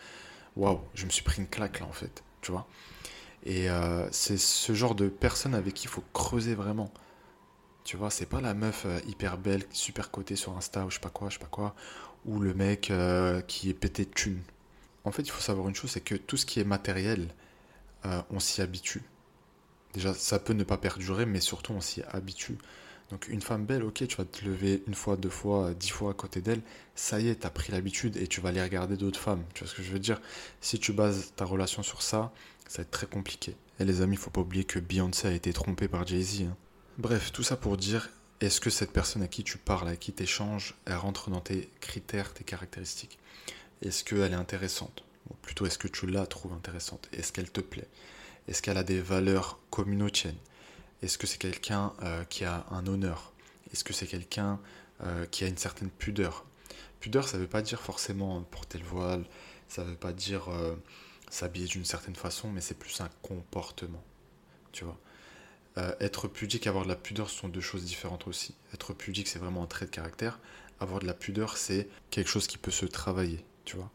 Waouh, 0.56 0.80
je 0.94 1.04
me 1.04 1.10
suis 1.10 1.22
pris 1.22 1.42
une 1.42 1.48
claque 1.48 1.80
là, 1.80 1.86
en 1.86 1.92
fait, 1.92 2.22
tu 2.40 2.50
vois. 2.50 2.66
Et 3.44 3.68
euh, 3.68 4.08
c'est 4.10 4.38
ce 4.38 4.72
genre 4.72 4.94
de 4.94 5.08
personne 5.08 5.54
avec 5.54 5.74
qui 5.74 5.84
il 5.84 5.90
faut 5.90 6.04
creuser 6.14 6.54
vraiment. 6.54 6.90
Tu 7.84 7.98
vois, 7.98 8.10
c'est 8.10 8.26
pas 8.26 8.40
la 8.40 8.54
meuf 8.54 8.84
euh, 8.86 9.00
hyper 9.06 9.36
belle, 9.36 9.64
super 9.72 10.10
cotée 10.10 10.36
sur 10.36 10.56
Insta 10.56 10.86
ou 10.86 10.90
je 10.90 10.94
sais 10.94 11.00
pas 11.00 11.10
quoi, 11.10 11.28
je 11.28 11.34
sais 11.34 11.40
pas 11.40 11.50
quoi, 11.50 11.74
ou 12.24 12.38
le 12.40 12.54
mec 12.54 12.90
qui 13.48 13.68
est 13.68 13.74
pété 13.74 14.06
de 14.06 14.10
thunes 14.10 14.42
en 15.04 15.12
fait, 15.12 15.22
il 15.22 15.30
faut 15.30 15.40
savoir 15.40 15.68
une 15.68 15.74
chose, 15.74 15.90
c'est 15.90 16.00
que 16.00 16.14
tout 16.14 16.36
ce 16.36 16.46
qui 16.46 16.60
est 16.60 16.64
matériel, 16.64 17.28
euh, 18.06 18.22
on 18.30 18.40
s'y 18.40 18.62
habitue. 18.62 19.02
Déjà, 19.94 20.14
ça 20.14 20.38
peut 20.38 20.52
ne 20.54 20.64
pas 20.64 20.78
perdurer, 20.78 21.26
mais 21.26 21.40
surtout, 21.40 21.72
on 21.72 21.80
s'y 21.80 22.02
habitue. 22.02 22.56
Donc, 23.10 23.28
une 23.28 23.42
femme 23.42 23.66
belle, 23.66 23.84
ok, 23.84 24.06
tu 24.06 24.16
vas 24.16 24.24
te 24.24 24.44
lever 24.44 24.82
une 24.86 24.94
fois, 24.94 25.16
deux 25.16 25.28
fois, 25.28 25.74
dix 25.74 25.90
fois 25.90 26.12
à 26.12 26.14
côté 26.14 26.40
d'elle, 26.40 26.62
ça 26.94 27.20
y 27.20 27.28
est, 27.28 27.40
tu 27.40 27.46
as 27.46 27.50
pris 27.50 27.70
l'habitude 27.70 28.16
et 28.16 28.26
tu 28.26 28.40
vas 28.40 28.48
aller 28.48 28.62
regarder 28.62 28.96
d'autres 28.96 29.20
femmes. 29.20 29.44
Tu 29.52 29.64
vois 29.64 29.70
ce 29.70 29.76
que 29.76 29.82
je 29.82 29.92
veux 29.92 29.98
dire? 29.98 30.20
Si 30.62 30.78
tu 30.78 30.92
bases 30.92 31.32
ta 31.36 31.44
relation 31.44 31.82
sur 31.82 32.00
ça, 32.00 32.32
ça 32.68 32.78
va 32.78 32.82
être 32.84 32.90
très 32.90 33.06
compliqué. 33.06 33.54
Et 33.80 33.84
les 33.84 34.00
amis, 34.00 34.16
faut 34.16 34.30
pas 34.30 34.40
oublier 34.40 34.64
que 34.64 34.78
Beyoncé 34.78 35.28
a 35.28 35.32
été 35.32 35.52
trompée 35.52 35.88
par 35.88 36.06
Jay-Z. 36.06 36.42
Hein. 36.42 36.56
Bref, 36.96 37.32
tout 37.32 37.42
ça 37.42 37.56
pour 37.56 37.76
dire, 37.76 38.08
est-ce 38.40 38.60
que 38.60 38.70
cette 38.70 38.92
personne 38.92 39.22
à 39.22 39.28
qui 39.28 39.44
tu 39.44 39.58
parles, 39.58 39.88
à 39.88 39.96
qui 39.96 40.12
tu 40.12 40.22
échanges, 40.22 40.74
elle 40.86 40.96
rentre 40.96 41.28
dans 41.28 41.40
tes 41.40 41.68
critères, 41.80 42.32
tes 42.32 42.44
caractéristiques? 42.44 43.18
Est-ce 43.82 44.04
qu'elle 44.04 44.32
est 44.32 44.36
intéressante? 44.36 45.02
Ou 45.30 45.34
plutôt, 45.34 45.66
est-ce 45.66 45.78
que 45.78 45.88
tu 45.88 46.06
la 46.06 46.26
trouves 46.26 46.52
intéressante? 46.52 47.08
Est-ce 47.12 47.32
qu'elle 47.32 47.50
te 47.50 47.60
plaît? 47.60 47.88
Est-ce 48.48 48.62
qu'elle 48.62 48.78
a 48.78 48.84
des 48.84 49.00
valeurs 49.00 49.58
communautaires 49.70 50.34
Est-ce 51.02 51.18
que 51.18 51.26
c'est 51.26 51.38
quelqu'un 51.38 51.92
euh, 52.02 52.24
qui 52.24 52.44
a 52.44 52.66
un 52.70 52.86
honneur? 52.86 53.32
Est-ce 53.72 53.84
que 53.84 53.92
c'est 53.92 54.06
quelqu'un 54.06 54.60
euh, 55.02 55.26
qui 55.26 55.44
a 55.44 55.48
une 55.48 55.56
certaine 55.56 55.90
pudeur? 55.90 56.44
Pudeur, 57.00 57.28
ça 57.28 57.36
ne 57.36 57.42
veut 57.42 57.48
pas 57.48 57.62
dire 57.62 57.80
forcément 57.80 58.40
porter 58.42 58.78
le 58.78 58.84
voile, 58.84 59.24
ça 59.68 59.84
ne 59.84 59.90
veut 59.90 59.96
pas 59.96 60.12
dire 60.12 60.48
euh, 60.50 60.76
s'habiller 61.30 61.66
d'une 61.66 61.84
certaine 61.84 62.16
façon, 62.16 62.50
mais 62.50 62.60
c'est 62.60 62.78
plus 62.78 63.00
un 63.00 63.10
comportement. 63.22 64.02
Tu 64.72 64.84
vois? 64.84 64.98
Être 66.00 66.28
pudique 66.28 66.66
et 66.66 66.68
avoir 66.68 66.84
de 66.84 66.90
la 66.90 66.96
pudeur 66.96 67.30
sont 67.30 67.48
deux 67.48 67.62
choses 67.62 67.84
différentes 67.84 68.26
aussi. 68.26 68.54
Être 68.74 68.92
pudique, 68.92 69.26
c'est 69.26 69.38
vraiment 69.38 69.62
un 69.62 69.66
trait 69.66 69.86
de 69.86 69.90
caractère. 69.90 70.38
Avoir 70.80 71.00
de 71.00 71.06
la 71.06 71.14
pudeur, 71.14 71.56
c'est 71.56 71.88
quelque 72.10 72.28
chose 72.28 72.46
qui 72.46 72.58
peut 72.58 72.70
se 72.70 72.84
travailler 72.84 73.42
tu 73.64 73.76
vois. 73.76 73.90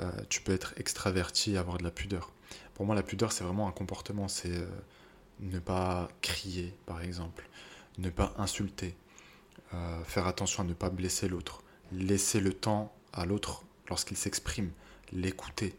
Euh, 0.00 0.10
tu 0.28 0.40
peux 0.40 0.52
être 0.52 0.74
extraverti 0.78 1.52
et 1.52 1.58
avoir 1.58 1.78
de 1.78 1.84
la 1.84 1.90
pudeur. 1.90 2.30
Pour 2.74 2.86
moi, 2.86 2.94
la 2.94 3.02
pudeur, 3.02 3.32
c'est 3.32 3.44
vraiment 3.44 3.68
un 3.68 3.72
comportement. 3.72 4.28
C'est 4.28 4.56
euh, 4.56 4.66
ne 5.40 5.58
pas 5.58 6.08
crier, 6.22 6.74
par 6.86 7.02
exemple, 7.02 7.48
ne 7.98 8.08
pas 8.08 8.32
insulter, 8.38 8.96
euh, 9.74 10.04
faire 10.04 10.26
attention 10.26 10.62
à 10.62 10.66
ne 10.66 10.74
pas 10.74 10.90
blesser 10.90 11.28
l'autre, 11.28 11.62
laisser 11.92 12.40
le 12.40 12.54
temps 12.54 12.94
à 13.12 13.26
l'autre 13.26 13.64
lorsqu'il 13.88 14.16
s'exprime, 14.16 14.70
l'écouter. 15.12 15.74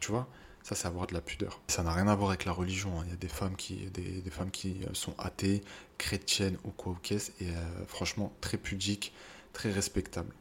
Tu 0.00 0.10
vois 0.10 0.26
ça, 0.62 0.74
c'est 0.74 0.86
avoir 0.86 1.06
de 1.06 1.14
la 1.14 1.22
pudeur. 1.22 1.60
Ça 1.68 1.82
n'a 1.82 1.92
rien 1.92 2.06
à 2.06 2.14
voir 2.14 2.30
avec 2.30 2.44
la 2.44 2.52
religion. 2.52 2.98
Hein. 3.00 3.04
Il 3.06 3.10
y 3.10 3.12
a 3.14 3.16
des 3.16 3.28
femmes 3.28 3.56
qui, 3.56 3.76
des, 3.90 4.30
femmes 4.30 4.50
qui 4.50 4.82
sont 4.92 5.14
athées, 5.18 5.62
chrétiennes 5.98 6.58
ou 6.64 6.70
quoi 6.70 6.92
ou 6.92 6.98
qu'est-ce, 7.02 7.30
et 7.42 7.48
franchement, 7.86 8.32
très 8.40 8.58
pudiques, 8.58 9.12
très 9.52 9.70
respectables. 9.70 10.34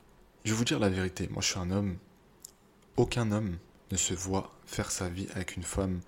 Je 0.50 0.56
vais 0.56 0.58
vous 0.58 0.66
dire 0.66 0.80
la 0.80 0.90
vérité. 0.90 1.28
Moi, 1.30 1.44
je 1.44 1.50
suis 1.50 1.60
un 1.60 1.70
homme. 1.70 1.96
Aucun 2.98 3.32
homme 3.32 3.60
ne 3.92 3.98
se 3.98 4.16
voit 4.16 4.52
faire 4.66 4.90
sa 4.90 5.08
vie 5.08 5.28
avec 5.36 5.56
une 5.56 5.62
femme 5.62 6.00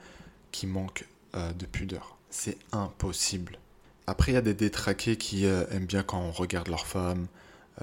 qui 0.51 0.65
manque 0.65 1.07
de 1.35 1.65
pudeur. 1.67 2.17
C'est 2.31 2.57
impossible. 2.71 3.59
Après, 4.07 4.31
il 4.31 4.33
y 4.33 4.39
a 4.39 4.41
des 4.41 4.55
détraqués 4.55 5.15
qui 5.15 5.45
aiment 5.45 5.85
bien 5.85 6.01
quand 6.01 6.19
on 6.19 6.31
regarde 6.31 6.69
leur 6.69 6.87
femme, 6.87 7.27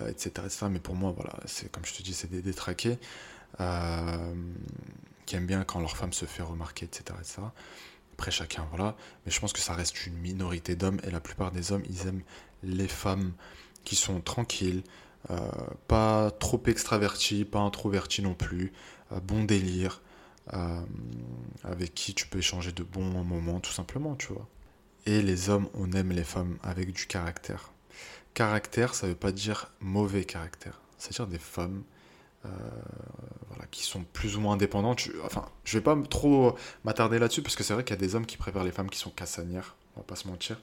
etc., 0.08 0.32
etc., 0.46 0.66
Mais 0.68 0.80
pour 0.80 0.96
moi, 0.96 1.12
voilà, 1.12 1.38
c'est 1.46 1.70
comme 1.70 1.84
je 1.84 1.94
te 1.94 2.02
dis, 2.02 2.12
c'est 2.12 2.28
des 2.28 2.42
détraqués. 2.42 2.98
Euh, 3.60 4.34
qui 5.26 5.36
aiment 5.36 5.46
bien 5.46 5.62
quand 5.62 5.78
leur 5.78 5.96
femme 5.96 6.12
se 6.12 6.24
fait 6.24 6.42
remarquer, 6.42 6.86
etc., 6.86 7.20
Après, 8.14 8.32
chacun, 8.32 8.66
voilà. 8.70 8.96
Mais 9.24 9.30
je 9.30 9.38
pense 9.38 9.52
que 9.52 9.60
ça 9.60 9.74
reste 9.74 10.06
une 10.06 10.18
minorité 10.18 10.74
d'hommes, 10.74 10.98
et 11.04 11.12
la 11.12 11.20
plupart 11.20 11.52
des 11.52 11.70
hommes, 11.70 11.84
ils 11.88 12.08
aiment 12.08 12.22
les 12.64 12.88
femmes 12.88 13.32
qui 13.84 13.94
sont 13.94 14.20
tranquilles, 14.20 14.82
euh, 14.82 14.98
pas 15.86 16.30
trop 16.30 16.62
extraverties, 16.66 17.44
pas 17.44 17.60
introverties 17.60 18.22
non 18.22 18.34
plus, 18.34 18.72
euh, 19.12 19.20
bon 19.20 19.44
délire, 19.44 20.02
avec 21.62 21.94
qui 21.94 22.14
tu 22.14 22.26
peux 22.26 22.38
échanger 22.38 22.72
de 22.72 22.82
bons 22.82 23.04
moments, 23.04 23.60
tout 23.60 23.72
simplement, 23.72 24.16
tu 24.16 24.28
vois. 24.32 24.48
Et 25.04 25.20
les 25.20 25.50
hommes, 25.50 25.68
on 25.74 25.92
aime 25.92 26.10
les 26.10 26.24
femmes 26.24 26.56
avec 26.62 26.92
du 26.92 27.06
caractère. 27.06 27.70
Caractère, 28.32 28.94
ça 28.94 29.06
veut 29.06 29.14
pas 29.14 29.30
dire 29.30 29.70
mauvais 29.80 30.24
caractère. 30.24 30.80
C'est-à-dire 30.96 31.26
des 31.26 31.38
femmes 31.38 31.82
euh, 32.46 32.48
voilà, 33.48 33.66
qui 33.70 33.82
sont 33.82 34.04
plus 34.04 34.36
ou 34.36 34.40
moins 34.40 34.54
indépendantes. 34.54 35.08
Enfin, 35.24 35.48
je 35.64 35.76
vais 35.76 35.82
pas 35.82 35.96
trop 36.08 36.56
m'attarder 36.84 37.18
là-dessus 37.18 37.42
parce 37.42 37.56
que 37.56 37.64
c'est 37.64 37.74
vrai 37.74 37.84
qu'il 37.84 37.94
y 37.94 37.98
a 37.98 38.00
des 38.00 38.14
hommes 38.14 38.26
qui 38.26 38.36
préfèrent 38.36 38.64
les 38.64 38.72
femmes 38.72 38.90
qui 38.90 38.98
sont 38.98 39.10
cassanières, 39.10 39.76
on 39.96 40.00
va 40.00 40.06
pas 40.06 40.16
se 40.16 40.28
mentir. 40.28 40.60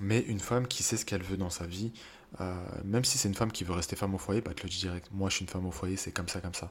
Mais 0.00 0.20
une 0.20 0.40
femme 0.40 0.66
qui 0.66 0.82
sait 0.82 0.96
ce 0.96 1.04
qu'elle 1.04 1.22
veut 1.22 1.36
dans 1.36 1.50
sa 1.50 1.66
vie, 1.66 1.92
euh, 2.40 2.54
même 2.84 3.04
si 3.04 3.18
c'est 3.18 3.28
une 3.28 3.34
femme 3.34 3.52
qui 3.52 3.64
veut 3.64 3.72
rester 3.72 3.96
femme 3.96 4.14
au 4.14 4.18
foyer, 4.18 4.40
bah, 4.40 4.52
te 4.54 4.62
le 4.62 4.68
dis 4.68 4.78
direct. 4.78 5.08
Moi, 5.12 5.28
je 5.30 5.36
suis 5.36 5.44
une 5.44 5.50
femme 5.50 5.66
au 5.66 5.70
foyer, 5.70 5.96
c'est 5.96 6.12
comme 6.12 6.28
ça, 6.28 6.40
comme 6.40 6.54
ça. 6.54 6.70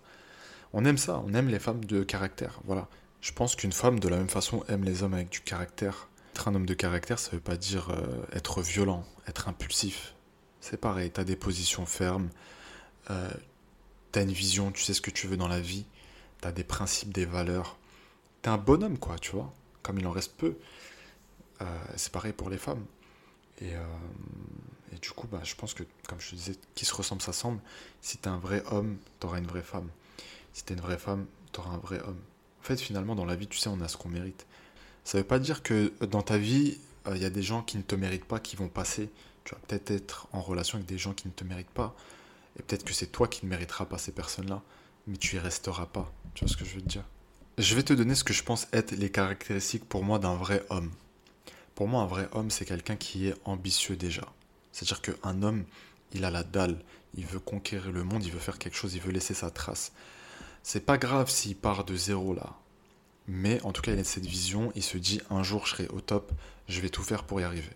On 0.73 0.85
aime 0.85 0.97
ça, 0.97 1.21
on 1.25 1.33
aime 1.33 1.47
les 1.47 1.59
femmes 1.59 1.83
de 1.85 2.03
caractère. 2.03 2.59
Voilà. 2.65 2.87
Je 3.21 3.31
pense 3.31 3.55
qu'une 3.55 3.71
femme, 3.71 3.99
de 3.99 4.07
la 4.07 4.17
même 4.17 4.29
façon, 4.29 4.63
aime 4.69 4.83
les 4.83 5.03
hommes 5.03 5.13
avec 5.13 5.29
du 5.29 5.41
caractère. 5.41 6.07
Être 6.33 6.47
un 6.47 6.55
homme 6.55 6.65
de 6.65 6.73
caractère, 6.73 7.17
ça 7.19 7.31
veut 7.31 7.39
pas 7.39 7.57
dire 7.57 7.89
euh, 7.89 8.25
être 8.31 8.61
violent, 8.61 9.03
être 9.27 9.47
impulsif. 9.47 10.13
C'est 10.61 10.77
pareil, 10.77 11.11
tu 11.11 11.19
as 11.19 11.23
des 11.23 11.35
positions 11.35 11.85
fermes, 11.85 12.29
euh, 13.09 13.29
tu 14.11 14.19
as 14.19 14.21
une 14.21 14.31
vision, 14.31 14.71
tu 14.71 14.83
sais 14.83 14.93
ce 14.93 15.01
que 15.01 15.09
tu 15.09 15.27
veux 15.27 15.37
dans 15.37 15.47
la 15.47 15.61
vie, 15.61 15.85
tu 16.41 16.47
as 16.47 16.51
des 16.51 16.63
principes, 16.63 17.13
des 17.13 17.25
valeurs. 17.25 17.77
Tu 18.43 18.49
es 18.49 18.51
un 18.51 18.57
bonhomme, 18.57 18.99
quoi, 18.99 19.17
tu 19.17 19.31
vois, 19.31 19.51
comme 19.81 19.97
il 19.97 20.05
en 20.05 20.11
reste 20.11 20.35
peu. 20.37 20.57
Euh, 21.61 21.65
c'est 21.95 22.11
pareil 22.11 22.33
pour 22.33 22.49
les 22.49 22.57
femmes. 22.57 22.85
Et, 23.61 23.73
et, 24.93 24.97
du 24.97 25.09
coup, 25.11 25.27
bah, 25.27 25.41
je 25.43 25.55
pense 25.55 25.73
que, 25.73 25.83
comme 26.07 26.19
je 26.19 26.29
te 26.29 26.35
disais, 26.35 26.55
qui 26.75 26.85
se 26.85 26.93
ressemble 26.93 27.21
s'assemble. 27.21 27.59
Si 28.01 28.17
tu 28.17 28.23
es 28.23 28.27
un 28.27 28.37
vrai 28.37 28.63
homme, 28.71 28.97
tu 29.19 29.27
auras 29.27 29.39
une 29.39 29.47
vraie 29.47 29.63
femme. 29.63 29.89
Si 30.53 30.63
tu 30.63 30.73
es 30.73 30.75
une 30.75 30.81
vraie 30.81 30.97
femme, 30.97 31.25
tu 31.51 31.59
auras 31.59 31.71
un 31.71 31.77
vrai 31.77 31.99
homme. 32.01 32.19
En 32.61 32.63
fait, 32.63 32.79
finalement, 32.79 33.15
dans 33.15 33.25
la 33.25 33.35
vie, 33.35 33.47
tu 33.47 33.57
sais, 33.57 33.69
on 33.69 33.81
a 33.81 33.87
ce 33.87 33.97
qu'on 33.97 34.09
mérite. 34.09 34.45
Ça 35.03 35.17
veut 35.17 35.23
pas 35.23 35.39
dire 35.39 35.63
que 35.63 35.93
dans 36.05 36.21
ta 36.21 36.37
vie, 36.37 36.77
euh, 37.07 37.15
il 37.15 37.21
y 37.21 37.25
a 37.25 37.29
des 37.29 37.43
gens 37.43 37.61
qui 37.61 37.77
ne 37.77 37.83
te 37.83 37.95
méritent 37.95 38.25
pas, 38.25 38.39
qui 38.39 38.55
vont 38.55 38.69
passer. 38.69 39.09
Tu 39.43 39.55
vas 39.55 39.61
peut-être 39.67 39.91
être 39.91 40.27
en 40.33 40.41
relation 40.41 40.77
avec 40.77 40.87
des 40.87 40.97
gens 40.97 41.13
qui 41.13 41.27
ne 41.27 41.33
te 41.33 41.43
méritent 41.43 41.69
pas. 41.69 41.95
Et 42.59 42.63
peut-être 42.63 42.83
que 42.83 42.93
c'est 42.93 43.07
toi 43.07 43.27
qui 43.27 43.45
ne 43.45 43.49
mériteras 43.49 43.85
pas 43.85 43.97
ces 43.97 44.11
personnes-là, 44.11 44.61
mais 45.05 45.17
tu 45.17 45.35
y 45.35 45.39
resteras 45.39 45.85
pas. 45.85 46.11
Tu 46.33 46.43
vois 46.43 46.51
ce 46.51 46.57
que 46.57 46.65
je 46.65 46.75
veux 46.75 46.81
te 46.81 46.87
dire? 46.87 47.05
Je 47.57 47.75
vais 47.75 47.83
te 47.83 47.93
donner 47.93 48.15
ce 48.15 48.23
que 48.23 48.33
je 48.33 48.43
pense 48.43 48.67
être 48.73 48.91
les 48.91 49.11
caractéristiques 49.11 49.85
pour 49.85 50.03
moi 50.03 50.19
d'un 50.19 50.35
vrai 50.35 50.63
homme. 50.69 50.91
Pour 51.75 51.87
moi, 51.87 52.01
un 52.01 52.07
vrai 52.07 52.27
homme, 52.31 52.51
c'est 52.51 52.65
quelqu'un 52.65 52.95
qui 52.95 53.27
est 53.27 53.35
ambitieux 53.45 53.95
déjà. 53.95 54.27
C'est-à-dire 54.77 55.01
qu'un 55.01 55.41
homme, 55.41 55.65
il 56.13 56.23
a 56.23 56.29
la 56.29 56.43
dalle, 56.43 56.77
il 57.15 57.25
veut 57.25 57.39
conquérir 57.39 57.91
le 57.91 58.03
monde, 58.03 58.23
il 58.23 58.31
veut 58.31 58.37
faire 58.37 58.59
quelque 58.59 58.77
chose, 58.77 58.93
il 58.93 59.01
veut 59.01 59.11
laisser 59.11 59.33
sa 59.33 59.49
trace. 59.49 59.91
C'est 60.61 60.85
pas 60.85 60.99
grave 60.99 61.31
s'il 61.31 61.55
part 61.55 61.83
de 61.83 61.95
zéro 61.95 62.35
là. 62.35 62.53
Mais 63.27 63.59
en 63.63 63.71
tout 63.71 63.81
cas, 63.81 63.93
il 63.93 63.99
a 63.99 64.03
cette 64.03 64.27
vision, 64.27 64.71
il 64.75 64.83
se 64.83 64.99
dit 64.99 65.19
un 65.31 65.41
jour 65.41 65.65
je 65.65 65.71
serai 65.71 65.87
au 65.87 65.99
top, 65.99 66.31
je 66.67 66.79
vais 66.79 66.89
tout 66.89 67.01
faire 67.01 67.23
pour 67.23 67.41
y 67.41 67.43
arriver. 67.43 67.71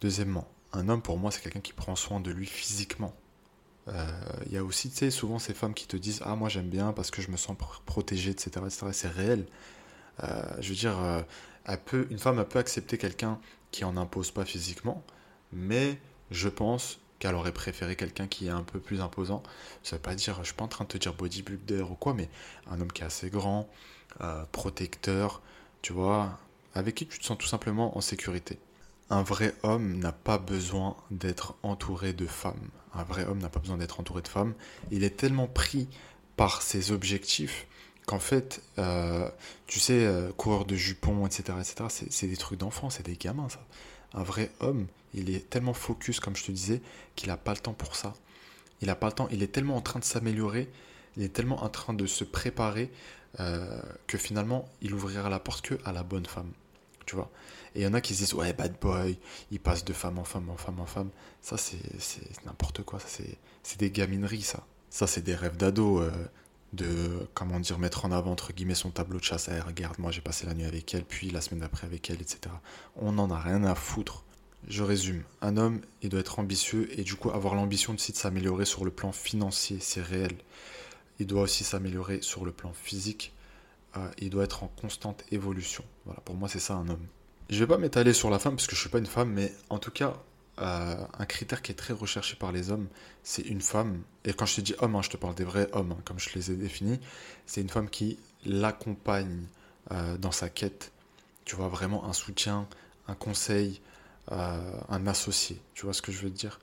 Deuxièmement, 0.00 0.48
un 0.72 0.88
homme 0.88 1.02
pour 1.02 1.18
moi, 1.18 1.30
c'est 1.30 1.42
quelqu'un 1.42 1.60
qui 1.60 1.74
prend 1.74 1.94
soin 1.94 2.20
de 2.20 2.30
lui 2.30 2.46
physiquement. 2.46 3.14
Il 3.88 3.92
euh, 3.94 4.52
y 4.52 4.56
a 4.56 4.64
aussi, 4.64 4.88
tu 4.88 4.96
sais, 4.96 5.10
souvent 5.10 5.38
ces 5.38 5.52
femmes 5.52 5.74
qui 5.74 5.86
te 5.86 5.98
disent 5.98 6.22
Ah, 6.24 6.36
moi 6.36 6.48
j'aime 6.48 6.70
bien 6.70 6.94
parce 6.94 7.10
que 7.10 7.20
je 7.20 7.30
me 7.30 7.36
sens 7.36 7.54
protégée, 7.84 8.30
etc. 8.30 8.50
C'est 8.92 9.08
réel. 9.08 9.44
Euh, 10.22 10.42
je 10.60 10.70
veux 10.70 10.74
dire, 10.74 10.98
euh, 10.98 11.22
une 12.08 12.18
femme, 12.18 12.38
elle 12.38 12.48
peut 12.48 12.58
accepter 12.58 12.96
quelqu'un 12.96 13.38
qui 13.72 13.84
en 13.84 13.98
impose 13.98 14.30
pas 14.30 14.46
physiquement, 14.46 15.04
mais 15.52 15.98
je 16.30 16.48
pense 16.48 16.98
qu'elle 17.18 17.34
aurait 17.34 17.52
préféré 17.52 17.96
quelqu'un 17.96 18.26
qui 18.26 18.46
est 18.46 18.50
un 18.50 18.62
peu 18.62 18.78
plus 18.78 19.00
imposant. 19.00 19.42
Ça 19.82 19.96
veut 19.96 20.02
pas 20.02 20.14
dire, 20.14 20.38
je 20.40 20.46
suis 20.46 20.54
pas 20.54 20.64
en 20.64 20.68
train 20.68 20.84
de 20.84 20.88
te 20.88 20.98
dire 20.98 21.14
bodybuilder 21.14 21.82
ou 21.82 21.94
quoi, 21.94 22.14
mais 22.14 22.28
un 22.70 22.80
homme 22.80 22.92
qui 22.92 23.02
est 23.02 23.06
assez 23.06 23.30
grand, 23.30 23.68
protecteur, 24.52 25.40
tu 25.82 25.92
vois, 25.92 26.38
avec 26.74 26.94
qui 26.94 27.06
tu 27.06 27.18
te 27.18 27.24
sens 27.24 27.38
tout 27.38 27.46
simplement 27.46 27.96
en 27.96 28.00
sécurité. 28.00 28.58
Un 29.08 29.22
vrai 29.22 29.54
homme 29.62 29.98
n'a 29.98 30.12
pas 30.12 30.38
besoin 30.38 30.96
d'être 31.10 31.54
entouré 31.62 32.12
de 32.12 32.26
femmes. 32.26 32.68
Un 32.92 33.04
vrai 33.04 33.24
homme 33.24 33.38
n'a 33.38 33.48
pas 33.48 33.60
besoin 33.60 33.78
d'être 33.78 34.00
entouré 34.00 34.20
de 34.20 34.28
femmes. 34.28 34.54
Il 34.90 35.04
est 35.04 35.16
tellement 35.16 35.46
pris 35.46 35.88
par 36.36 36.62
ses 36.62 36.92
objectifs 36.92 37.66
qu'en 38.06 38.18
fait, 38.18 38.62
euh, 38.78 39.28
tu 39.66 39.80
sais, 39.80 40.04
euh, 40.06 40.32
coureur 40.32 40.64
de 40.64 40.76
jupons, 40.76 41.26
etc., 41.26 41.58
etc., 41.58 42.06
c'est 42.10 42.26
des 42.26 42.36
trucs 42.36 42.58
d'enfants, 42.58 42.90
c'est 42.90 43.04
des 43.04 43.16
gamins, 43.16 43.48
ça. 43.48 43.60
Un 44.14 44.22
vrai 44.22 44.50
homme, 44.60 44.86
il 45.16 45.30
est 45.34 45.50
tellement 45.50 45.74
focus, 45.74 46.20
comme 46.20 46.36
je 46.36 46.44
te 46.44 46.52
disais, 46.52 46.80
qu'il 47.16 47.28
n'a 47.28 47.36
pas 47.36 47.52
le 47.52 47.58
temps 47.58 47.74
pour 47.74 47.96
ça. 47.96 48.14
Il 48.80 48.88
n'a 48.88 48.94
pas 48.94 49.06
le 49.06 49.12
temps, 49.12 49.28
il 49.30 49.42
est 49.42 49.48
tellement 49.52 49.76
en 49.76 49.80
train 49.80 49.98
de 49.98 50.04
s'améliorer, 50.04 50.70
il 51.16 51.22
est 51.22 51.30
tellement 51.30 51.64
en 51.64 51.68
train 51.68 51.94
de 51.94 52.06
se 52.06 52.24
préparer 52.24 52.90
euh, 53.40 53.80
que 54.06 54.18
finalement, 54.18 54.66
il 54.82 54.94
ouvrira 54.94 55.28
la 55.28 55.40
porte 55.40 55.62
que 55.62 55.78
à 55.84 55.92
la 55.92 56.02
bonne 56.02 56.26
femme 56.26 56.52
tu 57.06 57.14
vois? 57.14 57.30
Et 57.74 57.80
il 57.80 57.82
y 57.84 57.86
en 57.86 57.94
a 57.94 58.00
qui 58.00 58.14
se 58.14 58.18
disent, 58.18 58.34
ouais, 58.34 58.52
bad 58.52 58.74
boy, 58.80 59.18
il 59.50 59.60
passe 59.60 59.84
de 59.84 59.92
femme 59.92 60.18
en 60.18 60.24
femme 60.24 60.50
en 60.50 60.56
femme 60.56 60.80
en 60.80 60.86
femme. 60.86 61.10
Ça, 61.40 61.56
c'est 61.56 61.78
n'importe 62.44 62.82
quoi, 62.82 62.98
c'est 63.00 63.78
des 63.78 63.90
gamineries, 63.90 64.42
ça. 64.42 64.66
Ça, 64.90 65.06
c'est 65.06 65.22
des 65.22 65.34
rêves 65.34 65.56
d'ado, 65.56 66.00
euh, 66.00 66.10
de, 66.72 67.28
comment 67.34 67.60
dire, 67.60 67.78
mettre 67.78 68.04
en 68.04 68.12
avant, 68.12 68.32
entre 68.32 68.52
guillemets, 68.52 68.74
son 68.74 68.90
tableau 68.90 69.18
de 69.18 69.24
chasse. 69.24 69.48
Eh, 69.52 69.60
regarde, 69.60 69.98
moi, 69.98 70.10
j'ai 70.10 70.20
passé 70.20 70.46
la 70.46 70.54
nuit 70.54 70.64
avec 70.64 70.92
elle, 70.94 71.04
puis 71.04 71.30
la 71.30 71.40
semaine 71.40 71.60
d'après 71.60 71.86
avec 71.86 72.10
elle, 72.10 72.20
etc. 72.20 72.40
On 72.96 73.12
n'en 73.12 73.30
a 73.30 73.38
rien 73.38 73.62
à 73.64 73.74
foutre. 73.74 74.24
Je 74.68 74.82
résume, 74.82 75.22
un 75.42 75.56
homme, 75.56 75.80
il 76.02 76.08
doit 76.08 76.20
être 76.20 76.40
ambitieux 76.40 76.88
et 76.98 77.04
du 77.04 77.14
coup 77.14 77.30
avoir 77.30 77.54
l'ambition 77.54 77.94
aussi 77.94 78.10
de 78.10 78.16
s'améliorer 78.16 78.64
sur 78.64 78.84
le 78.84 78.90
plan 78.90 79.12
financier, 79.12 79.78
c'est 79.80 80.02
réel. 80.02 80.32
Il 81.20 81.26
doit 81.26 81.42
aussi 81.42 81.62
s'améliorer 81.62 82.20
sur 82.20 82.44
le 82.44 82.50
plan 82.50 82.72
physique, 82.72 83.32
euh, 83.96 84.08
il 84.18 84.30
doit 84.30 84.44
être 84.44 84.64
en 84.64 84.68
constante 84.68 85.24
évolution. 85.30 85.84
Voilà, 86.04 86.20
pour 86.20 86.34
moi, 86.34 86.48
c'est 86.48 86.58
ça 86.58 86.74
un 86.74 86.88
homme. 86.88 87.06
Je 87.48 87.60
vais 87.60 87.66
pas 87.66 87.78
m'étaler 87.78 88.12
sur 88.12 88.28
la 88.28 88.40
femme 88.40 88.56
parce 88.56 88.66
que 88.66 88.74
je 88.74 88.80
suis 88.80 88.90
pas 88.90 88.98
une 88.98 89.06
femme, 89.06 89.30
mais 89.30 89.52
en 89.70 89.78
tout 89.78 89.92
cas, 89.92 90.14
euh, 90.58 90.96
un 91.16 91.26
critère 91.26 91.62
qui 91.62 91.70
est 91.70 91.76
très 91.76 91.94
recherché 91.94 92.34
par 92.34 92.50
les 92.50 92.70
hommes, 92.70 92.88
c'est 93.22 93.42
une 93.42 93.60
femme. 93.60 94.02
Et 94.24 94.32
quand 94.32 94.46
je 94.46 94.56
te 94.56 94.60
dis 94.62 94.74
homme, 94.80 94.96
hein, 94.96 95.02
je 95.02 95.10
te 95.10 95.16
parle 95.16 95.36
des 95.36 95.44
vrais 95.44 95.68
hommes, 95.72 95.92
hein, 95.92 96.02
comme 96.04 96.18
je 96.18 96.30
les 96.34 96.50
ai 96.50 96.56
définis. 96.56 96.98
C'est 97.46 97.60
une 97.60 97.68
femme 97.68 97.88
qui 97.88 98.18
l'accompagne 98.44 99.44
euh, 99.92 100.18
dans 100.18 100.32
sa 100.32 100.48
quête. 100.48 100.90
Tu 101.44 101.54
vois, 101.54 101.68
vraiment 101.68 102.08
un 102.08 102.12
soutien, 102.12 102.66
un 103.06 103.14
conseil, 103.14 103.80
un 104.30 105.06
associé. 105.06 105.60
Tu 105.74 105.84
vois 105.84 105.94
ce 105.94 106.02
que 106.02 106.12
je 106.12 106.18
veux 106.18 106.30
te 106.30 106.36
dire? 106.36 106.58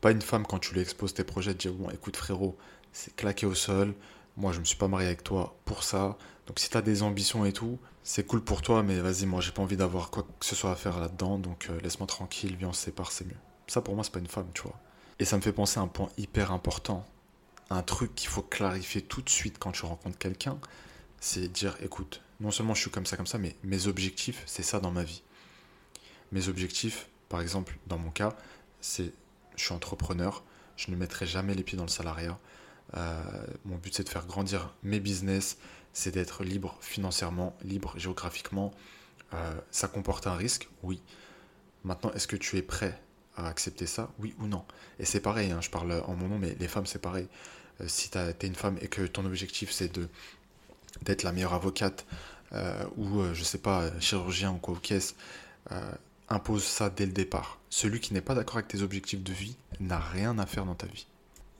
Pas 0.00 0.10
une 0.10 0.22
femme 0.22 0.46
quand 0.46 0.58
tu 0.58 0.74
lui 0.74 0.80
exposes 0.80 1.14
tes 1.14 1.24
projets, 1.24 1.54
de 1.54 1.58
dire 1.58 1.72
bon, 1.72 1.90
écoute 1.90 2.16
frérot, 2.16 2.56
c'est 2.92 3.14
claqué 3.14 3.46
au 3.46 3.54
sol. 3.54 3.94
Moi, 4.36 4.52
je 4.52 4.60
me 4.60 4.64
suis 4.64 4.76
pas 4.76 4.88
marié 4.88 5.08
avec 5.08 5.24
toi 5.24 5.56
pour 5.64 5.82
ça. 5.82 6.16
Donc 6.48 6.60
si 6.60 6.70
tu 6.70 6.76
as 6.76 6.82
des 6.82 7.02
ambitions 7.02 7.44
et 7.44 7.52
tout, 7.52 7.78
c'est 8.02 8.26
cool 8.26 8.42
pour 8.42 8.62
toi, 8.62 8.82
mais 8.82 8.98
vas-y, 9.00 9.26
moi 9.26 9.42
j'ai 9.42 9.52
pas 9.52 9.60
envie 9.60 9.76
d'avoir 9.76 10.10
quoi 10.10 10.22
que 10.22 10.46
ce 10.46 10.56
soit 10.56 10.70
à 10.70 10.76
faire 10.76 10.98
là-dedans, 10.98 11.38
donc 11.38 11.66
euh, 11.68 11.78
laisse-moi 11.82 12.06
tranquille, 12.06 12.56
viens 12.56 12.68
on 12.68 12.72
se 12.72 12.84
sépare, 12.84 13.12
c'est 13.12 13.26
mieux. 13.26 13.36
Ça 13.66 13.82
pour 13.82 13.94
moi 13.94 14.02
c'est 14.02 14.12
pas 14.12 14.18
une 14.18 14.28
femme, 14.28 14.48
tu 14.54 14.62
vois. 14.62 14.80
Et 15.18 15.26
ça 15.26 15.36
me 15.36 15.42
fait 15.42 15.52
penser 15.52 15.78
à 15.78 15.82
un 15.82 15.88
point 15.88 16.08
hyper 16.16 16.50
important, 16.50 17.06
un 17.68 17.82
truc 17.82 18.14
qu'il 18.14 18.30
faut 18.30 18.40
clarifier 18.40 19.02
tout 19.02 19.20
de 19.20 19.28
suite 19.28 19.58
quand 19.58 19.72
tu 19.72 19.84
rencontres 19.84 20.16
quelqu'un, 20.16 20.58
c'est 21.20 21.48
dire 21.48 21.76
écoute, 21.82 22.22
non 22.40 22.50
seulement 22.50 22.72
je 22.72 22.80
suis 22.80 22.90
comme 22.90 23.04
ça, 23.04 23.18
comme 23.18 23.26
ça, 23.26 23.36
mais 23.36 23.54
mes 23.62 23.86
objectifs, 23.86 24.42
c'est 24.46 24.62
ça 24.62 24.80
dans 24.80 24.90
ma 24.90 25.04
vie. 25.04 25.22
Mes 26.32 26.48
objectifs, 26.48 27.08
par 27.28 27.40
exemple, 27.40 27.78
dans 27.86 27.98
mon 27.98 28.10
cas, 28.10 28.34
c'est 28.80 29.12
je 29.58 29.64
suis 29.64 29.74
entrepreneur, 29.74 30.42
je 30.76 30.90
ne 30.90 30.96
mettrai 30.96 31.26
jamais 31.26 31.54
les 31.54 31.62
pieds 31.62 31.76
dans 31.76 31.84
le 31.84 31.90
salariat. 31.90 32.38
Euh, 32.96 33.22
mon 33.66 33.76
but 33.76 33.94
c'est 33.94 34.04
de 34.04 34.08
faire 34.08 34.26
grandir 34.26 34.72
mes 34.82 35.00
business, 35.00 35.58
c'est 35.92 36.12
d'être 36.12 36.44
libre 36.44 36.78
financièrement, 36.80 37.56
libre 37.62 37.94
géographiquement. 37.98 38.72
Euh, 39.34 39.54
ça 39.70 39.88
comporte 39.88 40.26
un 40.26 40.36
risque, 40.36 40.68
oui. 40.82 41.02
Maintenant, 41.84 42.12
est-ce 42.12 42.26
que 42.26 42.36
tu 42.36 42.56
es 42.56 42.62
prêt 42.62 42.98
à 43.36 43.46
accepter 43.46 43.86
ça, 43.86 44.10
oui 44.18 44.34
ou 44.38 44.46
non? 44.46 44.64
Et 44.98 45.04
c'est 45.04 45.20
pareil, 45.20 45.50
hein, 45.50 45.60
je 45.60 45.70
parle 45.70 46.02
en 46.06 46.14
mon 46.14 46.28
nom, 46.28 46.38
mais 46.38 46.56
les 46.58 46.68
femmes, 46.68 46.86
c'est 46.86 47.00
pareil. 47.00 47.28
si 47.86 48.10
tu 48.10 48.18
es 48.18 48.46
une 48.46 48.54
femme 48.54 48.78
et 48.80 48.88
que 48.88 49.02
ton 49.02 49.24
objectif 49.24 49.70
c'est 49.70 49.92
de 49.92 50.08
d'être 51.02 51.22
la 51.22 51.32
meilleure 51.32 51.54
avocate 51.54 52.06
ou 52.96 53.22
je 53.34 53.44
sais 53.44 53.58
pas 53.58 53.90
chirurgien 54.00 54.52
ou 54.52 54.58
quoi 54.58 54.74
ou 54.74 54.78
caisse, 54.78 55.14
impose 56.28 56.64
ça 56.64 56.90
dès 56.90 57.06
le 57.06 57.12
départ. 57.12 57.58
Celui 57.70 58.00
qui 58.00 58.14
n'est 58.14 58.20
pas 58.20 58.34
d'accord 58.34 58.56
avec 58.56 58.68
tes 58.68 58.82
objectifs 58.82 59.22
de 59.22 59.32
vie 59.32 59.56
n'a 59.80 59.98
rien 59.98 60.38
à 60.38 60.46
faire 60.46 60.64
dans 60.64 60.74
ta 60.74 60.86
vie. 60.86 61.06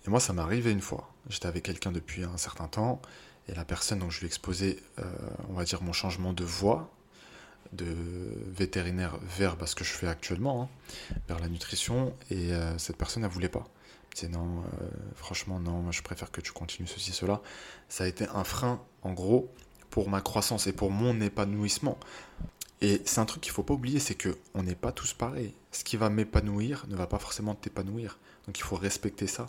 Et 0.07 0.11
moi, 0.11 0.20
ça 0.20 0.33
m'est 0.33 0.42
arrivé 0.42 0.70
une 0.70 0.81
fois. 0.81 1.12
J'étais 1.28 1.46
avec 1.46 1.64
quelqu'un 1.64 1.92
depuis 1.92 2.24
un 2.24 2.37
certain 2.37 2.68
temps, 2.68 3.00
et 3.48 3.54
la 3.54 3.64
personne, 3.64 3.98
donc 3.98 4.11
je 4.11 4.18
lui 4.20 4.26
ai 4.26 4.28
exposé, 4.28 4.83
euh, 4.98 5.04
on 5.48 5.54
va 5.54 5.64
dire, 5.64 5.83
mon 5.83 5.92
changement 5.92 6.33
de 6.33 6.44
voie, 6.44 6.90
de 7.72 7.94
vétérinaire 8.46 9.18
vers 9.22 9.57
ce 9.66 9.74
que 9.74 9.85
je 9.85 9.92
fais 9.92 10.09
actuellement, 10.09 10.62
hein, 10.62 11.16
vers 11.28 11.38
la 11.38 11.48
nutrition, 11.48 12.14
et 12.31 12.52
euh, 12.52 12.76
cette 12.78 12.96
personne, 12.96 13.24
elle 13.24 13.31
voulait 13.31 13.48
pas. 13.48 13.66
Disait 14.14 14.28
non, 14.28 14.61
euh, 14.61 14.88
franchement, 15.14 15.61
non, 15.61 15.90
je 15.92 16.02
préfère 16.02 16.31
que 16.31 16.40
tu 16.40 16.52
continues 16.52 16.88
ceci, 16.88 17.12
cela. 17.12 17.42
Ça 17.88 18.04
a 18.04 18.07
été 18.07 18.26
un 18.35 18.44
frein, 18.44 18.83
en 19.02 19.12
gros, 19.12 19.52
pour 19.90 20.09
ma 20.09 20.20
croissance 20.20 20.66
et 20.66 20.72
pour 20.72 20.90
mon 20.90 21.20
épanouissement. 21.20 21.98
Et 22.81 23.03
c'est 23.05 23.21
un 23.21 23.25
truc 23.25 23.43
qu'il 23.43 23.53
faut 23.53 23.62
pas 23.62 23.75
oublier, 23.75 23.99
c'est 23.99 24.14
que 24.14 24.37
on 24.55 24.62
n'est 24.62 24.75
pas 24.75 24.93
tous 24.93 25.12
pareils. 25.12 25.53
Ce 25.73 25.85
qui 25.85 25.97
va 25.97 26.11
m'épanouir 26.11 26.87
ne 26.88 26.97
va 26.97 27.07
pas 27.07 27.19
forcément 27.19 27.55
t'épanouir. 27.55 28.19
Donc 28.47 28.59
il 28.59 28.62
faut 28.62 28.77
respecter 28.77 29.27
ça. 29.27 29.47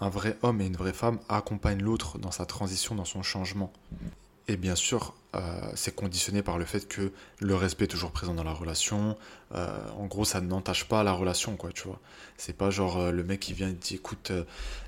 Un 0.00 0.08
vrai 0.08 0.36
homme 0.42 0.60
et 0.60 0.66
une 0.66 0.76
vraie 0.76 0.92
femme 0.92 1.20
accompagnent 1.28 1.82
l'autre 1.82 2.18
dans 2.18 2.32
sa 2.32 2.46
transition, 2.46 2.94
dans 2.94 3.04
son 3.04 3.22
changement. 3.22 3.72
Et 4.48 4.56
bien 4.56 4.74
sûr, 4.74 5.14
euh, 5.34 5.70
c'est 5.74 5.94
conditionné 5.94 6.42
par 6.42 6.58
le 6.58 6.64
fait 6.64 6.86
que 6.86 7.12
le 7.40 7.54
respect 7.54 7.84
est 7.84 7.88
toujours 7.88 8.10
présent 8.10 8.34
dans 8.34 8.44
la 8.44 8.52
relation. 8.52 9.16
Euh, 9.54 9.78
en 9.96 10.06
gros, 10.06 10.24
ça 10.24 10.40
n'entache 10.40 10.84
pas 10.84 11.02
la 11.02 11.12
relation, 11.12 11.56
quoi, 11.56 11.72
tu 11.72 11.88
vois. 11.88 12.00
C'est 12.36 12.56
pas 12.56 12.70
genre 12.70 12.98
euh, 12.98 13.10
le 13.10 13.24
mec 13.24 13.40
qui 13.40 13.54
vient 13.54 13.68
et 13.68 13.72
dit 13.72 13.94
écoute, 13.94 14.32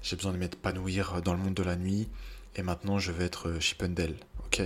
j'ai 0.03 0.17
besoin 0.17 0.33
de 0.33 0.39
m'épanouir 0.39 1.23
dans 1.23 1.33
le 1.33 1.39
monde 1.39 1.55
de 1.55 1.63
la 1.63 1.77
nuit 1.77 2.09
et 2.57 2.63
maintenant 2.63 2.99
je 2.99 3.13
vais 3.13 3.25
être 3.25 3.59
Chippendale. 3.61 4.17
Ok 4.47 4.63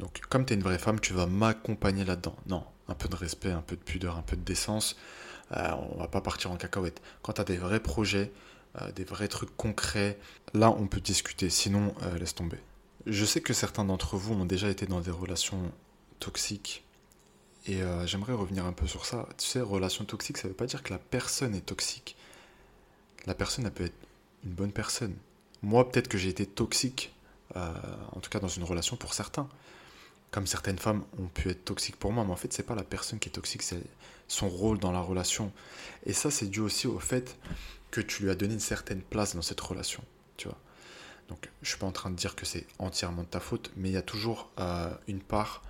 Donc, 0.00 0.20
comme 0.28 0.44
tu 0.44 0.52
es 0.52 0.56
une 0.56 0.62
vraie 0.62 0.78
femme, 0.78 1.00
tu 1.00 1.12
vas 1.12 1.26
m'accompagner 1.26 2.04
là-dedans. 2.04 2.36
Non, 2.46 2.64
un 2.88 2.94
peu 2.94 3.08
de 3.08 3.16
respect, 3.16 3.50
un 3.50 3.62
peu 3.62 3.76
de 3.76 3.82
pudeur, 3.82 4.16
un 4.16 4.22
peu 4.22 4.36
de 4.36 4.42
décence. 4.42 4.96
Euh, 5.52 5.70
on 5.92 5.98
va 5.98 6.08
pas 6.08 6.20
partir 6.20 6.50
en 6.50 6.56
cacahuète. 6.56 7.00
Quand 7.22 7.34
tu 7.34 7.40
as 7.40 7.44
des 7.44 7.56
vrais 7.56 7.80
projets, 7.80 8.32
euh, 8.80 8.90
des 8.92 9.04
vrais 9.04 9.28
trucs 9.28 9.56
concrets, 9.56 10.18
là, 10.54 10.70
on 10.70 10.86
peut 10.86 11.00
discuter. 11.00 11.50
Sinon, 11.50 11.94
euh, 12.02 12.18
laisse 12.18 12.34
tomber. 12.34 12.58
Je 13.06 13.24
sais 13.24 13.40
que 13.40 13.52
certains 13.52 13.84
d'entre 13.84 14.16
vous 14.16 14.34
ont 14.34 14.44
déjà 14.44 14.68
été 14.68 14.86
dans 14.86 15.00
des 15.00 15.10
relations 15.10 15.72
toxiques. 16.18 16.84
Et 17.66 17.80
j'aimerais 18.06 18.32
revenir 18.32 18.64
un 18.64 18.72
peu 18.72 18.86
sur 18.86 19.04
ça. 19.04 19.28
Tu 19.36 19.46
sais, 19.46 19.60
relation 19.60 20.06
toxique, 20.06 20.38
ça 20.38 20.48
veut 20.48 20.54
pas 20.54 20.64
dire 20.64 20.82
que 20.82 20.92
la 20.92 20.98
personne 20.98 21.54
est 21.54 21.60
toxique. 21.60 22.16
La 23.26 23.34
personne, 23.34 23.66
elle 23.66 23.72
peut 23.72 23.84
être 23.84 23.94
une 24.44 24.52
bonne 24.52 24.72
personne. 24.72 25.14
Moi, 25.62 25.88
peut-être 25.88 26.08
que 26.08 26.16
j'ai 26.16 26.30
été 26.30 26.46
toxique 26.46 27.12
euh, 27.56 27.72
en 28.12 28.20
tout 28.20 28.30
cas 28.30 28.40
dans 28.40 28.48
une 28.48 28.64
relation 28.64 28.96
pour 28.96 29.14
certains. 29.14 29.48
Comme 30.30 30.46
certaines 30.46 30.78
femmes 30.78 31.02
ont 31.18 31.26
pu 31.26 31.50
être 31.50 31.64
toxiques 31.64 31.96
pour 31.96 32.12
moi, 32.12 32.24
mais 32.24 32.30
en 32.30 32.36
fait, 32.36 32.52
c'est 32.52 32.62
pas 32.62 32.76
la 32.76 32.84
personne 32.84 33.18
qui 33.18 33.28
est 33.28 33.32
toxique, 33.32 33.62
c'est 33.62 33.82
son 34.28 34.48
rôle 34.48 34.78
dans 34.78 34.92
la 34.92 35.00
relation. 35.00 35.52
Et 36.06 36.12
ça, 36.12 36.30
c'est 36.30 36.46
dû 36.46 36.60
aussi 36.60 36.86
au 36.86 37.00
fait 37.00 37.36
que 37.90 38.00
tu 38.00 38.22
lui 38.22 38.30
as 38.30 38.36
donné 38.36 38.54
une 38.54 38.60
certaine 38.60 39.02
place 39.02 39.34
dans 39.34 39.42
cette 39.42 39.60
relation, 39.60 40.04
tu 40.36 40.46
vois. 40.46 40.58
Donc, 41.28 41.48
je 41.62 41.70
suis 41.70 41.78
pas 41.78 41.86
en 41.86 41.92
train 41.92 42.10
de 42.10 42.16
dire 42.16 42.36
que 42.36 42.46
c'est 42.46 42.66
entièrement 42.78 43.22
de 43.22 43.28
ta 43.28 43.40
faute, 43.40 43.72
mais 43.76 43.88
il 43.88 43.92
y 43.92 43.96
a 43.96 44.02
toujours 44.02 44.50
euh, 44.58 44.92
une 45.08 45.20
part 45.20 45.62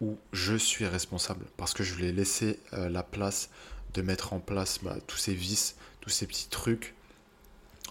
où 0.00 0.18
je 0.32 0.54
suis 0.54 0.86
responsable 0.86 1.44
parce 1.56 1.74
que 1.74 1.82
je 1.82 1.94
lui 1.94 2.06
ai 2.06 2.12
laissé 2.12 2.58
euh, 2.72 2.88
la 2.88 3.02
place 3.02 3.50
de 3.94 4.02
mettre 4.02 4.32
en 4.32 4.40
place 4.40 4.78
bah, 4.82 4.96
tous 5.06 5.16
ces 5.16 5.34
vices, 5.34 5.76
tous 6.00 6.10
ces 6.10 6.26
petits 6.26 6.48
trucs. 6.48 6.94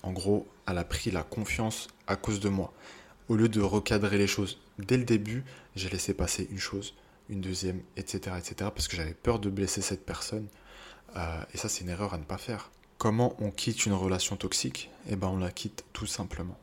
En 0.03 0.11
gros, 0.11 0.47
elle 0.67 0.77
a 0.77 0.83
pris 0.83 1.11
la 1.11 1.23
confiance 1.23 1.87
à 2.07 2.15
cause 2.15 2.39
de 2.39 2.49
moi 2.49 2.73
au 3.29 3.35
lieu 3.35 3.47
de 3.47 3.61
recadrer 3.61 4.17
les 4.17 4.27
choses 4.27 4.59
dès 4.79 4.97
le 4.97 5.05
début, 5.05 5.43
j'ai 5.75 5.89
laissé 5.89 6.13
passer 6.13 6.47
une 6.51 6.57
chose, 6.57 6.95
une 7.29 7.41
deuxième, 7.41 7.81
etc. 7.95 8.35
etc. 8.37 8.71
parce 8.73 8.87
que 8.87 8.97
j'avais 8.97 9.13
peur 9.13 9.39
de 9.39 9.49
blesser 9.49 9.81
cette 9.81 10.05
personne. 10.05 10.47
Euh, 11.15 11.41
et 11.53 11.57
ça, 11.57 11.69
c'est 11.69 11.83
une 11.83 11.89
erreur 11.89 12.13
à 12.13 12.17
ne 12.17 12.23
pas 12.23 12.37
faire. 12.37 12.71
Comment 12.97 13.35
on 13.39 13.51
quitte 13.51 13.85
une 13.85 13.93
relation 13.93 14.35
toxique? 14.35 14.89
Eh 15.07 15.15
ben, 15.15 15.27
on 15.27 15.37
la 15.37 15.51
quitte 15.51 15.85
tout 15.93 16.07
simplement. 16.07 16.57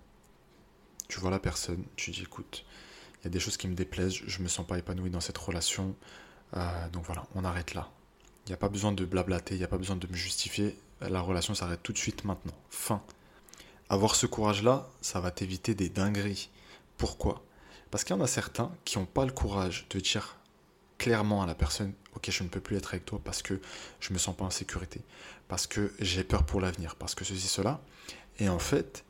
Tu 1.09 1.21
vois 1.21 1.31
la 1.31 1.39
personne, 1.39 1.85
tu 1.95 2.11
dis 2.11 2.23
écoute, 2.23 2.65
il 3.21 3.25
y 3.25 3.27
a 3.29 3.31
des 3.31 3.41
choses 3.41 3.57
qui 3.57 3.69
me 3.69 3.75
déplaisent, 3.75 4.15
je 4.27 4.43
me 4.43 4.49
sens 4.49 4.67
pas 4.67 4.77
épanoui 4.77 5.09
dans 5.09 5.21
cette 5.21 5.39
relation. 5.39 5.95
Euh, 6.57 6.89
donc 6.93 7.05
voilà, 7.05 7.27
on 7.37 7.45
arrête 7.45 7.75
là. 7.75 7.91
Il 8.45 8.51
n'y 8.51 8.55
a 8.55 8.59
pas 8.59 8.69
besoin 8.69 8.93
de 8.93 9.05
blablater, 9.05 9.55
il 9.55 9.59
n'y 9.59 9.65
a 9.65 9.69
pas 9.69 9.79
besoin 9.79 9.97
de 9.97 10.07
me 10.07 10.15
justifier. 10.15 10.77
La 11.01 11.21
relation 11.21 11.55
s'arrête 11.55 11.83
tout 11.83 11.93
de 11.93 11.99
suite 11.99 12.25
maintenant. 12.25 12.55
Fin. 12.71 13.03
Avoir 13.89 14.17
ce 14.17 14.27
courage-là, 14.27 14.89
ça 15.01 15.21
va 15.21 15.31
t'éviter 15.31 15.75
des 15.75 15.89
dingueries. 15.89 16.49
Pourquoi 16.97 17.45
Parce 17.91 18.05
qu'il 18.05 18.17
y 18.17 18.19
en 18.19 18.23
a 18.23 18.27
certains 18.27 18.73
qui 18.85 18.99
n'ont 18.99 19.07
pas 19.07 19.25
le 19.25 19.33
courage 19.33 19.87
de 19.91 20.01
dire 20.01 20.37
clairement 20.99 21.43
à 21.43 21.47
la 21.47 21.55
personne 21.55 21.93
Ok, 22.15 22.31
je 22.31 22.43
ne 22.43 22.49
peux 22.49 22.61
plus 22.61 22.77
être 22.77 22.95
avec 22.95 23.05
toi 23.05 23.21
parce 23.23 23.43
que 23.43 23.61
je 24.01 24.13
me 24.15 24.19
sens 24.19 24.35
pas 24.35 24.47
en 24.47 24.51
sécurité, 24.51 25.03
parce 25.49 25.67
que 25.67 25.93
j'ai 26.01 26.25
peur 26.25 26.45
pour 26.45 26.63
l'avenir, 26.63 26.97
parce 26.97 27.15
que 27.15 27.27
ceci, 27.27 27.47
cela. 27.47 27.83
Et 28.39 28.49
en 28.49 28.59
fait, 28.59 29.05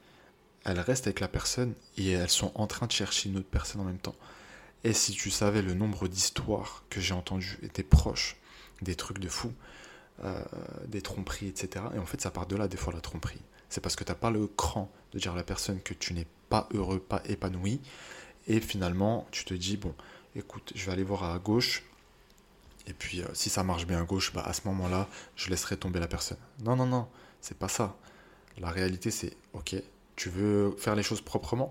elles 0.65 0.81
restent 0.81 1.07
avec 1.07 1.21
la 1.21 1.29
personne 1.29 1.75
et 1.97 2.11
elles 2.11 2.31
sont 2.31 2.51
en 2.57 2.67
train 2.67 2.87
de 2.87 2.93
chercher 2.93 3.29
une 3.29 3.37
autre 3.37 3.49
personne 3.49 3.81
en 3.81 3.85
même 3.85 3.99
temps. 3.99 4.17
Et 4.83 4.93
si 4.93 5.13
tu 5.13 5.31
savais 5.31 5.63
le 5.63 5.75
nombre 5.75 6.09
d'histoires 6.09 6.83
que 6.91 7.01
j'ai 7.01 7.15
entendues 7.15 7.59
et 7.63 7.69
des 7.69 7.85
proches, 7.85 8.37
des 8.83 8.97
trucs 8.97 9.21
de 9.21 9.29
fou, 9.29 9.53
euh, 10.25 10.43
des 10.89 11.03
tromperies, 11.03 11.49
etc. 11.49 11.85
Et 11.95 11.99
en 11.99 12.07
fait, 12.07 12.21
ça 12.21 12.33
part 12.33 12.47
de 12.47 12.57
là, 12.57 12.67
des 12.67 12.77
fois, 12.77 12.93
la 12.93 13.01
tromperie 13.01 13.43
c'est 13.69 13.81
parce 13.81 13.97
que 13.97 14.05
tu 14.05 14.11
n'as 14.11 14.17
pas 14.17 14.31
le 14.31 14.47
cran 14.47 14.91
de 15.13 15.19
dire 15.19 15.33
à 15.33 15.37
la 15.37 15.43
personne 15.43 15.81
que 15.81 15.95
tu 15.95 16.15
n'es 16.15 16.27
pas 16.49 16.69
heureux, 16.73 16.99
pas 16.99 17.23
épanoui. 17.27 17.81
Et 18.47 18.61
finalement, 18.61 19.27
tu 19.31 19.45
te 19.45 19.55
dis, 19.55 19.77
bon, 19.77 19.95
écoute, 20.35 20.73
je 20.75 20.87
vais 20.87 20.93
aller 20.93 21.03
voir 21.03 21.25
à 21.25 21.39
gauche. 21.39 21.83
Et 22.87 22.93
puis, 22.93 23.23
euh, 23.23 23.27
si 23.35 23.51
ça 23.51 23.65
marche 23.65 23.87
bien 23.87 24.01
à 24.01 24.05
gauche, 24.05 24.33
bah, 24.33 24.43
à 24.45 24.53
ce 24.53 24.63
moment-là, 24.67 25.09
je 25.35 25.51
laisserai 25.51 25.77
tomber 25.77 25.99
la 25.99 26.07
personne. 26.07 26.39
Non, 26.63 26.77
non, 26.77 26.87
non, 26.87 27.09
c'est 27.41 27.59
pas 27.59 27.69
ça. 27.69 27.97
La 28.59 28.71
réalité, 28.71 29.11
c'est, 29.11 29.37
ok, 29.53 29.75
tu 30.15 30.31
veux 30.31 30.75
faire 30.79 30.95
les 30.95 31.03
choses 31.03 31.21
proprement, 31.21 31.71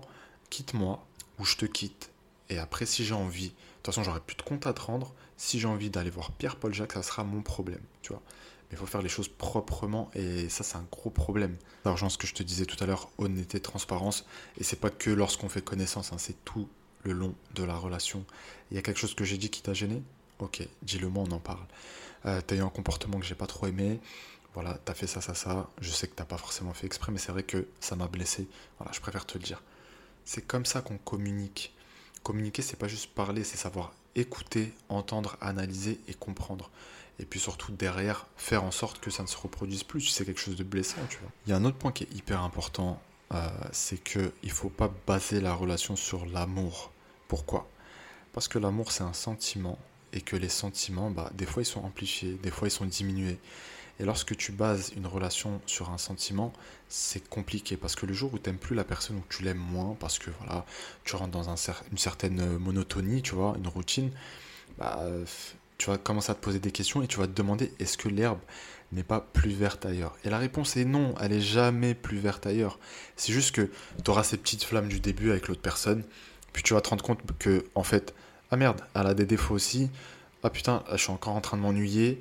quitte-moi 0.50 1.04
ou 1.38 1.44
je 1.44 1.56
te 1.56 1.66
quitte. 1.66 2.10
Et 2.50 2.58
après, 2.58 2.86
si 2.86 3.04
j'ai 3.04 3.14
envie, 3.14 3.48
de 3.48 3.54
toute 3.82 3.86
façon, 3.86 4.04
j'aurai 4.04 4.20
plus 4.20 4.36
de 4.36 4.42
compte 4.42 4.66
à 4.66 4.72
te 4.72 4.82
rendre. 4.82 5.14
Si 5.36 5.58
j'ai 5.58 5.66
envie 5.66 5.90
d'aller 5.90 6.10
voir 6.10 6.32
Pierre-Paul 6.32 6.72
Jacques, 6.72 6.92
ça 6.92 7.02
sera 7.02 7.24
mon 7.24 7.42
problème, 7.42 7.82
tu 8.02 8.12
vois 8.12 8.22
il 8.70 8.76
faut 8.76 8.86
faire 8.86 9.02
les 9.02 9.08
choses 9.08 9.28
proprement 9.28 10.10
et 10.14 10.48
ça 10.48 10.64
c'est 10.64 10.76
un 10.76 10.86
gros 10.90 11.10
problème. 11.10 11.56
L'argent, 11.84 12.08
ce 12.08 12.18
que 12.18 12.26
je 12.26 12.34
te 12.34 12.42
disais 12.42 12.66
tout 12.66 12.82
à 12.82 12.86
l'heure, 12.86 13.10
honnêteté, 13.18 13.60
transparence, 13.60 14.26
et 14.58 14.64
c'est 14.64 14.80
pas 14.80 14.90
que 14.90 15.10
lorsqu'on 15.10 15.48
fait 15.48 15.62
connaissance, 15.62 16.12
hein, 16.12 16.18
c'est 16.18 16.44
tout 16.44 16.68
le 17.04 17.12
long 17.12 17.34
de 17.54 17.62
la 17.62 17.76
relation. 17.76 18.24
Il 18.70 18.76
y 18.76 18.78
a 18.78 18.82
quelque 18.82 18.98
chose 18.98 19.14
que 19.14 19.24
j'ai 19.24 19.38
dit 19.38 19.50
qui 19.50 19.62
t'a 19.62 19.74
gêné? 19.74 20.02
Ok, 20.38 20.66
dis-le 20.82 21.08
moi, 21.08 21.24
on 21.26 21.32
en 21.32 21.38
parle. 21.38 21.66
Euh, 22.26 22.40
t'as 22.46 22.56
eu 22.56 22.60
un 22.60 22.68
comportement 22.68 23.18
que 23.18 23.24
j'ai 23.24 23.34
pas 23.36 23.46
trop 23.46 23.66
aimé, 23.68 24.00
voilà, 24.54 24.78
t'as 24.84 24.94
fait 24.94 25.06
ça, 25.06 25.20
ça, 25.20 25.34
ça, 25.34 25.68
je 25.80 25.90
sais 25.90 26.08
que 26.08 26.14
t'as 26.14 26.24
pas 26.24 26.38
forcément 26.38 26.72
fait 26.72 26.86
exprès, 26.86 27.12
mais 27.12 27.18
c'est 27.18 27.30
vrai 27.30 27.42
que 27.42 27.68
ça 27.78 27.94
m'a 27.94 28.08
blessé, 28.08 28.48
voilà, 28.78 28.90
je 28.92 29.00
préfère 29.00 29.26
te 29.26 29.38
le 29.38 29.44
dire. 29.44 29.62
C'est 30.24 30.42
comme 30.42 30.66
ça 30.66 30.80
qu'on 30.80 30.98
communique. 30.98 31.74
Communiquer, 32.22 32.62
c'est 32.62 32.76
pas 32.76 32.88
juste 32.88 33.14
parler, 33.14 33.44
c'est 33.44 33.56
savoir 33.56 33.92
écouter, 34.16 34.72
entendre, 34.88 35.36
analyser 35.40 36.00
et 36.08 36.14
comprendre 36.14 36.70
et 37.18 37.24
puis 37.24 37.40
surtout 37.40 37.72
derrière 37.72 38.26
faire 38.36 38.64
en 38.64 38.70
sorte 38.70 39.00
que 39.00 39.10
ça 39.10 39.22
ne 39.22 39.28
se 39.28 39.36
reproduise 39.36 39.84
plus. 39.84 40.00
Si 40.02 40.12
c'est 40.12 40.24
quelque 40.24 40.40
chose 40.40 40.56
de 40.56 40.64
blessant 40.64 41.00
tu 41.08 41.18
vois. 41.18 41.30
Il 41.46 41.50
y 41.50 41.52
a 41.52 41.56
un 41.56 41.64
autre 41.64 41.78
point 41.78 41.92
qui 41.92 42.04
est 42.04 42.14
hyper 42.14 42.42
important 42.42 43.00
euh, 43.34 43.48
c'est 43.72 44.02
que 44.02 44.32
il 44.42 44.50
faut 44.50 44.68
pas 44.68 44.92
baser 45.06 45.40
la 45.40 45.54
relation 45.54 45.96
sur 45.96 46.26
l'amour. 46.26 46.92
Pourquoi? 47.28 47.68
Parce 48.32 48.48
que 48.48 48.58
l'amour 48.58 48.92
c'est 48.92 49.02
un 49.02 49.12
sentiment 49.12 49.78
et 50.12 50.20
que 50.20 50.36
les 50.36 50.48
sentiments 50.48 51.10
bah, 51.10 51.30
des 51.34 51.46
fois 51.46 51.62
ils 51.62 51.66
sont 51.66 51.82
amplifiés 51.82 52.38
des 52.42 52.50
fois 52.50 52.68
ils 52.68 52.72
sont 52.72 52.86
diminués. 52.86 53.38
Et 53.98 54.04
lorsque 54.04 54.36
tu 54.36 54.52
bases 54.52 54.92
une 54.94 55.06
relation 55.06 55.62
sur 55.64 55.88
un 55.88 55.96
sentiment, 55.96 56.52
c'est 56.86 57.26
compliqué. 57.30 57.78
Parce 57.78 57.96
que 57.96 58.04
le 58.04 58.12
jour 58.12 58.34
où 58.34 58.38
tu 58.38 58.50
n'aimes 58.50 58.58
plus 58.58 58.76
la 58.76 58.84
personne 58.84 59.16
ou 59.16 59.22
tu 59.30 59.42
l'aimes 59.42 59.56
moins 59.56 59.96
parce 59.98 60.18
que 60.18 60.30
voilà, 60.38 60.66
tu 61.04 61.16
rentres 61.16 61.30
dans 61.30 61.48
un 61.48 61.56
une 61.90 61.96
certaine 61.96 62.58
monotonie, 62.58 63.22
tu 63.22 63.34
vois, 63.34 63.54
une 63.56 63.68
routine, 63.68 64.10
bah, 64.76 65.02
tu 65.78 65.90
vas 65.90 65.98
commencer 65.98 66.30
à 66.30 66.34
te 66.34 66.40
poser 66.40 66.58
des 66.58 66.72
questions 66.72 67.02
et 67.02 67.06
tu 67.06 67.18
vas 67.18 67.26
te 67.26 67.32
demander 67.32 67.72
est-ce 67.78 67.98
que 67.98 68.08
l'herbe 68.08 68.38
n'est 68.92 69.02
pas 69.02 69.20
plus 69.20 69.50
verte 69.50 69.84
ailleurs? 69.84 70.16
Et 70.24 70.30
la 70.30 70.38
réponse 70.38 70.76
est 70.76 70.84
non, 70.84 71.14
elle 71.20 71.32
est 71.32 71.40
jamais 71.40 71.94
plus 71.94 72.18
verte 72.18 72.46
ailleurs. 72.46 72.78
C'est 73.16 73.32
juste 73.32 73.54
que 73.54 73.70
tu 74.04 74.10
auras 74.10 74.24
ces 74.24 74.36
petites 74.36 74.64
flammes 74.64 74.88
du 74.88 75.00
début 75.00 75.30
avec 75.30 75.48
l'autre 75.48 75.60
personne, 75.60 76.04
puis 76.52 76.62
tu 76.62 76.74
vas 76.74 76.80
te 76.80 76.88
rendre 76.88 77.04
compte 77.04 77.20
que, 77.38 77.64
en 77.74 77.82
fait, 77.82 78.14
ah 78.50 78.56
merde, 78.56 78.80
elle 78.94 79.06
a 79.06 79.14
des 79.14 79.26
défauts 79.26 79.54
aussi, 79.54 79.90
ah 80.42 80.50
putain, 80.50 80.84
je 80.92 80.96
suis 80.96 81.10
encore 81.10 81.34
en 81.34 81.40
train 81.40 81.56
de 81.56 81.62
m'ennuyer, 81.62 82.20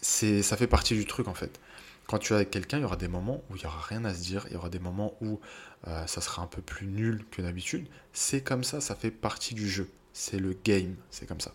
c'est, 0.00 0.42
ça 0.42 0.56
fait 0.56 0.66
partie 0.66 0.94
du 0.94 1.06
truc 1.06 1.28
en 1.28 1.34
fait. 1.34 1.58
Quand 2.06 2.18
tu 2.18 2.32
es 2.34 2.36
avec 2.36 2.50
quelqu'un, 2.50 2.78
il 2.78 2.82
y 2.82 2.84
aura 2.84 2.96
des 2.96 3.08
moments 3.08 3.42
où 3.48 3.56
il 3.56 3.60
n'y 3.60 3.66
aura 3.66 3.80
rien 3.80 4.04
à 4.04 4.14
se 4.14 4.20
dire, 4.20 4.44
il 4.48 4.54
y 4.54 4.56
aura 4.56 4.68
des 4.68 4.78
moments 4.78 5.14
où 5.22 5.40
euh, 5.88 6.06
ça 6.06 6.20
sera 6.20 6.42
un 6.42 6.46
peu 6.46 6.60
plus 6.60 6.86
nul 6.86 7.24
que 7.30 7.40
d'habitude. 7.40 7.86
C'est 8.12 8.42
comme 8.42 8.62
ça, 8.62 8.80
ça 8.80 8.94
fait 8.94 9.10
partie 9.10 9.54
du 9.54 9.68
jeu. 9.68 9.88
C'est 10.12 10.38
le 10.38 10.56
game, 10.64 10.94
c'est 11.10 11.26
comme 11.26 11.40
ça. 11.40 11.52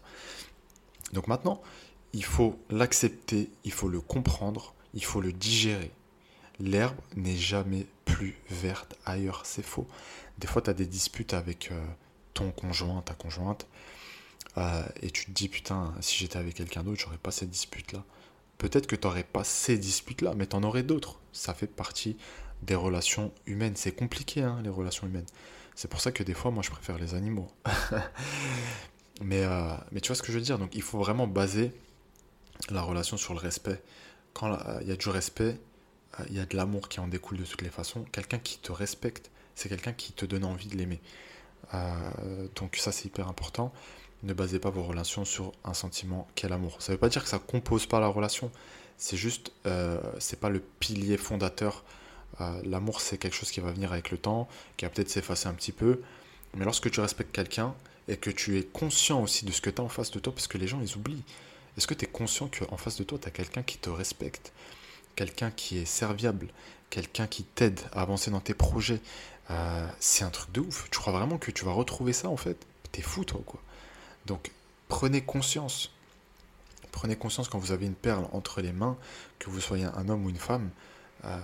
Donc 1.14 1.28
maintenant, 1.28 1.62
il 2.14 2.24
faut 2.24 2.60
l'accepter, 2.70 3.50
il 3.64 3.72
faut 3.72 3.90
le 3.90 4.02
comprendre, 4.02 4.74
il 4.94 5.04
faut 5.04 5.22
le 5.22 5.32
digérer. 5.32 5.92
L'herbe 6.60 6.98
n'est 7.16 7.38
jamais 7.38 7.86
plus 8.06 8.36
verte 8.50 8.96
ailleurs. 9.06 9.46
C'est 9.46 9.64
faux. 9.64 9.88
Des 10.40 10.48
fois, 10.48 10.62
tu 10.62 10.70
as 10.70 10.74
des 10.74 10.86
disputes 10.86 11.34
avec 11.34 11.72
euh, 11.72 11.86
ton 12.34 12.52
conjoint, 12.52 13.02
ta 13.02 13.14
conjointe, 13.14 13.68
euh, 14.58 14.84
et 15.02 15.12
tu 15.12 15.26
te 15.26 15.32
dis, 15.32 15.48
putain, 15.48 15.94
si 16.02 16.18
j'étais 16.18 16.38
avec 16.38 16.56
quelqu'un 16.56 16.84
d'autre, 16.84 17.00
j'aurais 17.00 17.18
pas 17.18 17.32
cette 17.32 17.50
dispute-là. 17.50 18.04
Peut-être 18.58 18.88
que 18.88 18.96
tu 18.96 19.08
n'aurais 19.08 19.24
pas 19.24 19.44
ces 19.44 19.78
disputes-là, 19.78 20.34
mais 20.36 20.48
tu 20.48 20.56
en 20.56 20.64
aurais 20.64 20.84
d'autres. 20.84 21.20
Ça 21.32 21.54
fait 21.54 21.68
partie 21.68 22.18
des 22.62 22.76
relations 22.76 23.32
humaines. 23.46 23.76
C'est 23.76 23.94
compliqué, 23.94 24.42
hein, 24.42 24.60
les 24.64 24.70
relations 24.70 25.08
humaines. 25.08 25.26
C'est 25.76 25.90
pour 25.90 26.02
ça 26.02 26.12
que 26.12 26.24
des 26.24 26.34
fois, 26.34 26.52
moi, 26.52 26.62
je 26.62 26.72
préfère 26.72 26.98
les 26.98 27.14
animaux. 27.14 27.50
mais, 29.20 29.44
euh, 29.44 29.74
mais 29.92 30.02
tu 30.02 30.08
vois 30.08 30.16
ce 30.16 30.22
que 30.22 30.32
je 30.32 30.38
veux 30.38 30.44
dire? 30.44 30.60
Donc, 30.60 30.76
il 30.76 30.82
faut 30.82 31.00
vraiment 31.00 31.28
baser 31.28 31.72
la 32.70 32.82
relation 32.82 33.18
sur 33.18 33.34
le 33.34 33.40
respect. 33.40 33.82
Quand 34.34 34.58
il 34.82 34.88
y 34.88 34.92
a 34.92 34.96
du 34.96 35.10
respect, 35.10 35.58
euh, 36.20 36.24
il 36.30 36.36
y 36.36 36.40
a 36.40 36.46
de 36.46 36.56
l'amour 36.56 36.90
qui 36.90 37.00
en 37.00 37.08
découle 37.08 37.38
de 37.38 37.46
toutes 37.46 37.62
les 37.62 37.70
façons. 37.70 38.06
Quelqu'un 38.12 38.40
qui 38.40 38.60
te 38.60 38.72
respecte, 38.72 39.32
c'est 39.56 39.70
quelqu'un 39.70 39.94
qui 39.94 40.14
te 40.14 40.26
donne 40.26 40.46
envie 40.46 40.68
de 40.68 40.78
l'aimer. 40.78 41.02
Euh, 41.74 42.48
donc 42.56 42.76
ça, 42.78 42.92
c'est 42.92 43.06
hyper 43.06 43.28
important. 43.28 43.74
Ne 44.24 44.34
basez 44.34 44.60
pas 44.60 44.70
vos 44.70 44.84
relations 44.84 45.26
sur 45.26 45.54
un 45.64 45.74
sentiment 45.74 46.28
qu'est 46.36 46.50
l'amour. 46.50 46.82
Ça 46.82 46.92
ne 46.92 46.96
veut 46.96 47.00
pas 47.00 47.10
dire 47.10 47.24
que 47.24 47.30
ça 47.30 47.40
compose 47.40 47.86
pas 47.86 48.00
la 48.00 48.08
relation. 48.08 48.52
C'est 48.98 49.18
juste, 49.18 49.52
euh, 49.66 50.00
c'est 50.20 50.40
pas 50.40 50.50
le 50.50 50.60
pilier 50.60 51.18
fondateur. 51.18 51.84
Euh, 52.42 52.62
l'amour, 52.66 53.02
c'est 53.02 53.18
quelque 53.18 53.36
chose 53.36 53.52
qui 53.52 53.60
va 53.60 53.72
venir 53.72 53.92
avec 53.92 54.12
le 54.12 54.18
temps, 54.18 54.48
qui 54.78 54.86
va 54.86 54.92
peut-être 54.92 55.10
s'effacer 55.10 55.48
un 55.48 55.54
petit 55.54 55.72
peu. 55.72 56.02
Mais 56.56 56.66
lorsque 56.66 56.90
tu 56.92 57.00
respectes 57.00 57.32
quelqu'un 57.32 57.76
et 58.10 58.18
que 58.18 58.32
tu 58.32 58.58
es 58.58 58.64
conscient 58.64 59.22
aussi 59.22 59.46
de 59.46 59.52
ce 59.52 59.62
que 59.62 59.70
tu 59.70 59.82
as 59.82 59.86
en 59.86 59.90
face 59.90 60.12
de 60.12 60.20
toi, 60.20 60.34
parce 60.34 60.48
que 60.48 60.58
les 60.58 60.68
gens, 60.68 60.82
ils 60.82 60.98
oublient. 60.98 61.24
Est-ce 61.78 61.88
que 61.88 61.94
tu 61.94 62.06
es 62.06 62.08
conscient 62.08 62.50
qu'en 62.50 62.76
face 62.76 62.98
de 62.98 63.04
toi, 63.04 63.20
tu 63.22 63.32
quelqu'un 63.32 63.64
qui 63.64 63.78
te 63.78 63.90
respecte, 63.90 64.52
quelqu'un 65.16 65.52
qui 65.52 65.78
est 65.78 65.86
serviable, 65.86 66.48
quelqu'un 66.90 67.28
qui 67.28 67.44
t'aide 67.44 67.80
à 67.94 68.02
avancer 68.02 68.32
dans 68.32 68.40
tes 68.40 68.56
projets 68.56 69.00
euh, 69.52 69.88
C'est 70.00 70.24
un 70.24 70.32
truc 70.32 70.52
de 70.52 70.62
ouf. 70.62 70.90
Tu 70.90 71.00
crois 71.00 71.14
vraiment 71.14 71.38
que 71.38 71.52
tu 71.52 71.64
vas 71.64 71.72
retrouver 71.72 72.12
ça 72.12 72.30
en 72.30 72.38
fait? 72.38 72.58
T'es 72.92 73.04
fou 73.04 73.24
toi 73.24 73.42
quoi. 73.46 73.62
Donc 74.26 74.52
prenez 74.88 75.22
conscience. 75.22 75.92
Prenez 76.92 77.16
conscience 77.16 77.48
quand 77.48 77.60
vous 77.60 77.72
avez 77.72 77.86
une 77.86 77.94
perle 77.94 78.26
entre 78.34 78.62
les 78.62 78.72
mains, 78.72 78.98
que 79.38 79.52
vous 79.52 79.62
soyez 79.62 79.86
un 79.86 80.10
homme 80.10 80.26
ou 80.26 80.30
une 80.32 80.38
femme. 80.38 80.72
Euh, 81.26 81.38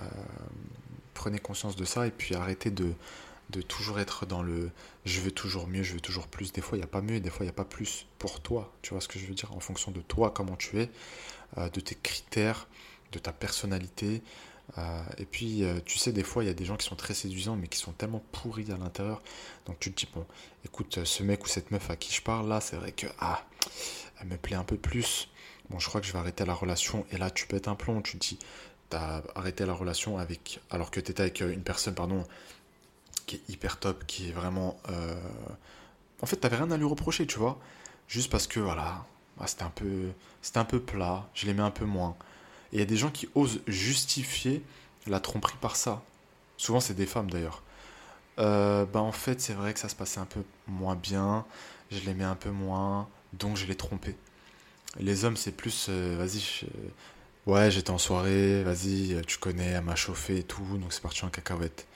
prenez 1.13 1.38
conscience 1.38 1.76
de 1.76 1.86
ça 1.86 2.07
et 2.07 2.11
puis 2.11 2.34
arrêtez 2.34 2.72
de, 2.72 2.93
de 3.50 3.62
toujours 3.62 4.00
être 4.00 4.26
dans 4.26 4.41
le 4.41 4.72
je 5.06 5.22
veux 5.22 5.32
toujours 5.32 5.68
mieux, 5.68 5.84
je 5.84 5.93
veux 5.93 6.00
toujours 6.00 6.28
plus. 6.28 6.52
Des 6.52 6.62
fois, 6.62 6.78
il 6.78 6.82
n'y 6.82 6.86
a 6.86 6.88
pas 6.88 7.02
mieux, 7.02 7.20
des 7.20 7.30
fois, 7.30 7.41
il 7.41 7.48
n'y 7.48 7.52
a 7.52 7.54
pas 7.54 7.66
plus 7.66 8.08
pour 8.18 8.41
toi. 8.41 8.74
Tu 8.82 8.91
vois 8.91 9.02
ce 9.02 9.08
que 9.08 9.20
je 9.20 9.26
veux 9.26 9.36
dire? 9.36 9.52
En 9.54 9.60
fonction 9.60 9.91
de 9.91 10.02
toi, 10.02 10.32
comment 10.32 10.56
tu 10.56 10.80
es, 10.80 10.89
euh, 11.58 11.70
de 11.70 11.80
tes 11.80 11.96
critères, 11.96 12.68
de 13.12 13.20
ta 13.20 13.32
personnalité. 13.32 14.24
Euh, 14.80 15.04
et 15.20 15.26
puis, 15.26 15.64
euh, 15.64 15.80
tu 15.86 16.00
sais, 16.00 16.12
des 16.12 16.24
fois, 16.24 16.43
il 16.43 16.48
y 16.48 16.50
a 16.50 16.54
des 16.56 16.66
gens 16.66 16.76
qui 16.76 16.88
sont 16.88 16.96
très 16.96 17.14
séduisants, 17.14 17.56
mais 17.56 17.68
qui 17.68 17.78
sont 17.78 17.91
tellement 17.91 18.24
pourris 18.32 18.72
à 18.72 18.78
l'intérieur. 18.78 19.22
Donc, 19.68 19.80
tu 19.80 19.91
te 19.91 20.06
dis, 20.06 20.12
bon, 20.14 20.26
écoute, 20.66 21.04
ce 21.06 21.24
mec 21.24 21.43
ou 21.43 21.48
cette 21.48 21.70
meuf 21.72 21.89
à 21.91 21.96
qui 21.96 22.12
je 22.14 22.22
parle, 22.22 22.50
là, 22.50 22.62
c'est 22.62 22.76
vrai 22.78 22.91
que, 22.91 23.08
ah, 23.20 23.46
elle 24.20 24.28
me 24.28 24.38
plaît 24.38 24.56
un 24.56 24.64
peu 24.64 24.78
plus. 24.78 25.30
Bon, 25.70 25.80
je 25.80 25.88
crois 25.88 26.02
que 26.02 26.08
je 26.08 26.14
vais 26.14 26.20
arrêter 26.20 26.46
la 26.46 26.54
relation. 26.54 27.06
Et 27.12 27.18
là, 27.18 27.30
tu 27.30 27.46
pètes 27.48 27.68
un 27.68 27.76
plomb. 27.76 28.02
Tu 28.02 28.18
te 28.18 28.28
dis, 28.28 28.39
t'as 28.89 29.22
arrêté 29.36 29.66
la 29.66 29.74
relation 29.74 30.18
avec, 30.18 30.60
alors 30.70 30.91
que 30.91 31.00
t'étais 31.00 31.22
avec 31.22 31.41
une 31.41 31.64
personne, 31.64 31.96
pardon, 31.96 32.24
qui 33.26 33.38
est 33.38 33.49
hyper 33.49 33.78
top, 33.80 34.05
qui 34.07 34.30
est 34.30 34.32
vraiment. 34.32 34.78
Euh, 34.89 35.15
en 36.21 36.26
fait, 36.26 36.38
t'avais 36.38 36.57
rien 36.57 36.71
à 36.71 36.78
lui 36.78 36.86
reprocher, 36.86 37.28
tu 37.28 37.39
vois. 37.39 37.59
Juste 38.07 38.32
parce 38.32 38.47
que, 38.47 38.59
voilà, 38.59 39.05
ah, 39.39 39.47
c'était 39.47 39.63
un, 39.63 39.69
peu, 39.69 40.11
un 40.55 40.65
peu 40.65 40.80
plat, 40.80 41.28
je 41.34 41.45
l'aimais 41.45 41.63
un 41.63 41.71
peu 41.71 41.86
moins. 41.86 42.15
Et 42.71 42.78
il 42.78 42.80
y 42.80 42.84
a 42.84 42.86
des 42.86 42.97
gens 42.97 43.09
qui 43.09 43.30
osent 43.36 43.61
justifier 43.67 44.63
la 45.07 45.19
tromperie 45.19 45.57
par 45.59 45.76
ça. 45.76 46.03
Souvent, 46.57 46.80
c'est 46.80 46.93
des 46.93 47.05
femmes 47.05 47.30
d'ailleurs. 47.30 47.63
Euh, 48.39 48.86
bah, 48.86 49.01
en 49.01 49.11
fait, 49.11 49.41
c'est 49.41 49.53
vrai 49.53 49.73
que 49.73 49.80
ça 49.80 49.89
se 49.89 49.95
passait 49.95 50.19
un 50.19 50.26
peu 50.26 50.43
moins 50.67 50.95
bien, 50.95 51.45
je 51.91 51.99
l'aimais 52.01 52.23
un 52.23 52.36
peu 52.36 52.49
moins, 52.51 53.07
donc 53.34 53.57
je 53.57 53.65
l'ai 53.65 53.76
trompé. 53.76 54.15
Les 54.99 55.26
hommes, 55.26 55.38
c'est 55.38 55.51
plus, 55.51 55.88
euh, 55.89 56.15
vas-y, 56.17 56.65
ouais, 57.45 57.71
j'étais 57.71 57.91
en 57.91 57.97
soirée, 57.97 58.63
vas-y, 58.63 59.21
tu 59.28 59.38
connais, 59.38 59.67
elle 59.67 59.84
m'a 59.84 59.95
chauffé 59.95 60.39
et 60.39 60.43
tout, 60.43 60.78
donc 60.78 60.93
c'est 60.93 61.01
parti 61.01 61.26
en 61.26 61.30
cacahuète. 61.30 61.88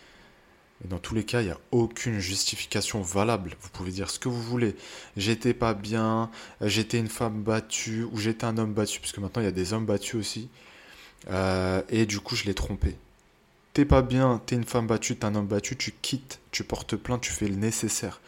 Dans 0.86 0.97
tous 0.97 1.13
les 1.13 1.25
cas, 1.25 1.41
il 1.41 1.45
n'y 1.45 1.51
a 1.51 1.59
aucune 1.71 2.19
justification 2.19 3.01
valable. 3.01 3.55
Vous 3.61 3.69
pouvez 3.69 3.91
dire 3.91 4.09
ce 4.09 4.17
que 4.17 4.30
vous 4.30 4.41
voulez. 4.41 4.75
J'étais 5.17 5.53
pas 5.53 5.73
bien, 5.73 6.32
j'étais 6.61 6.97
une 6.97 7.09
femme 7.09 7.43
battue, 7.43 8.03
ou 8.03 8.17
j'étais 8.17 8.45
un 8.45 8.57
homme 8.57 8.73
battu, 8.73 9.01
parce 9.01 9.11
que 9.11 9.19
maintenant 9.19 9.41
il 9.41 9.45
y 9.45 9.49
a 9.49 9.51
des 9.51 9.73
hommes 9.73 9.86
battus 9.86 10.15
aussi. 10.15 10.49
Euh, 11.30 11.82
et 11.89 12.05
du 12.05 12.21
coup, 12.21 12.36
je 12.36 12.45
l'ai 12.45 12.53
trompé. 12.53 12.95
T'es 13.73 13.84
pas 13.86 14.01
bien, 14.01 14.41
t'es 14.45 14.55
une 14.55 14.63
femme 14.63 14.88
battue, 14.88 15.17
t'es 15.17 15.25
un 15.25 15.36
homme 15.36 15.47
battu, 15.47 15.75
tu 15.75 15.91
quittes, 15.91 16.39
tu 16.51 16.63
portes 16.63 16.95
plainte, 16.95 17.21
tu 17.21 17.32
fais 17.32 17.47
le 17.47 17.55
nécessaire. 17.55 18.21